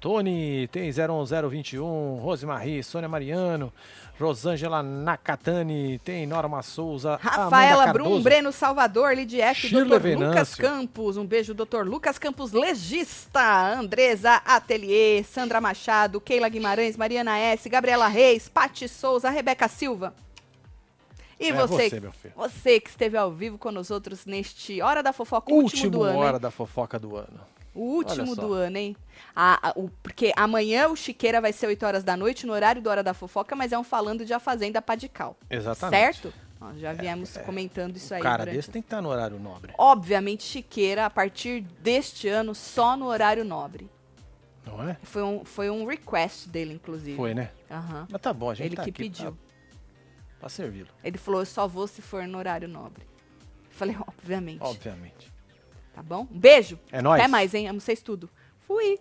Tony, 0.00 0.68
tem 0.68 0.90
01021, 0.92 2.20
Rosemarie, 2.20 2.84
Sônia 2.84 3.08
Mariano, 3.08 3.72
Rosângela 4.18 4.80
Nakatani, 4.80 5.98
tem 6.04 6.24
Norma 6.24 6.62
Souza, 6.62 7.18
Rafaela 7.20 7.82
Amanda 7.82 7.92
Brum. 7.92 8.22
Breno 8.22 8.52
Salvador, 8.52 9.12
Shirley 9.54 9.98
Dr. 9.98 10.24
Lucas. 10.28 10.54
Campos, 10.54 11.16
um 11.16 11.26
beijo, 11.26 11.52
Dr. 11.52 11.82
Lucas 11.84 12.16
Campos, 12.16 12.52
legista, 12.52 13.74
Andresa 13.76 14.34
Atelier, 14.44 15.24
Sandra 15.24 15.60
Machado, 15.60 16.20
Keila 16.20 16.48
Guimarães, 16.48 16.96
Mariana 16.96 17.36
S, 17.36 17.68
Gabriela 17.68 18.06
Reis, 18.06 18.48
Pati 18.48 18.88
Souza, 18.88 19.30
Rebeca 19.30 19.66
Silva. 19.66 20.14
E 21.40 21.48
É 21.48 21.52
você, 21.52 21.88
você, 21.88 22.00
meu 22.00 22.12
filho. 22.12 22.34
você 22.36 22.80
que 22.80 22.90
esteve 22.90 23.16
ao 23.16 23.30
vivo 23.32 23.58
com 23.58 23.70
nós 23.72 23.90
outros 23.90 24.26
neste 24.26 24.80
Hora 24.80 25.02
da 25.02 25.12
Fofoca, 25.12 25.52
último, 25.52 25.64
Último 25.86 25.90
do 25.90 26.02
ano, 26.04 26.18
hora 26.18 26.36
hein? 26.36 26.40
da 26.40 26.50
fofoca 26.50 26.98
do 26.98 27.16
ano. 27.16 27.40
O 27.78 27.82
último 27.96 28.34
do 28.34 28.52
ano, 28.52 28.76
hein? 28.76 28.96
A- 29.34 29.68
a- 29.68 29.72
o- 29.76 29.88
porque 30.02 30.32
amanhã 30.36 30.88
o 30.88 30.96
Chiqueira 30.96 31.40
vai 31.40 31.52
ser 31.52 31.66
8 31.68 31.84
horas 31.86 32.02
da 32.02 32.16
noite, 32.16 32.46
no 32.46 32.52
horário 32.52 32.82
do 32.82 32.90
Hora 32.90 33.02
da 33.02 33.14
Fofoca, 33.14 33.54
mas 33.54 33.72
é 33.72 33.78
um 33.78 33.84
falando 33.84 34.24
de 34.24 34.32
A 34.32 34.40
Fazenda 34.40 34.82
Padical. 34.82 35.36
Exatamente. 35.48 36.00
Certo? 36.20 36.34
Nós 36.60 36.76
já 36.80 36.92
viemos 36.92 37.36
comentando 37.38 37.96
isso 37.96 38.12
aí. 38.12 38.20
Cara 38.20 38.38
durante 38.38 38.56
desse 38.56 38.70
tem 38.70 38.82
que 38.82 38.86
estar 38.86 39.00
no 39.00 39.08
horário 39.10 39.38
nobre. 39.38 39.72
Obviamente, 39.78 40.42
Chiqueira, 40.42 41.06
a 41.06 41.10
partir 41.10 41.60
deste 41.80 42.26
ano, 42.26 42.52
só 42.52 42.96
no 42.96 43.06
horário 43.06 43.44
nobre. 43.44 43.88
Não 44.66 44.86
é? 44.88 44.96
Foi 45.04 45.22
um, 45.22 45.44
foi 45.44 45.70
um 45.70 45.86
request 45.86 46.48
dele, 46.48 46.74
inclusive. 46.74 47.16
Foi, 47.16 47.32
né? 47.32 47.50
Aham. 47.70 48.08
Mas 48.10 48.20
tá 48.20 48.32
bom, 48.32 48.50
a 48.50 48.54
gente 48.54 48.66
Ele 48.66 48.76
tá 48.76 48.82
que 48.84 48.90
pediu. 48.92 49.32
Pra, 49.32 49.40
pra 50.40 50.48
servi-lo, 50.48 50.88
Ele 51.04 51.16
falou, 51.16 51.40
eu 51.40 51.46
só 51.46 51.68
vou 51.68 51.86
se 51.86 52.02
for 52.02 52.26
no 52.26 52.36
horário 52.36 52.66
nobre. 52.66 53.06
Falei, 53.70 53.96
obviamente. 54.06 54.60
obviamente. 54.62 55.32
Tá 55.98 56.02
bom? 56.04 56.28
Um 56.30 56.38
beijo. 56.38 56.78
É 56.92 57.02
nóis. 57.02 57.20
Até 57.20 57.28
mais, 57.28 57.52
hein? 57.54 57.66
Amo 57.66 57.80
vocês 57.80 58.00
tudo. 58.00 58.30
Fui. 58.68 59.00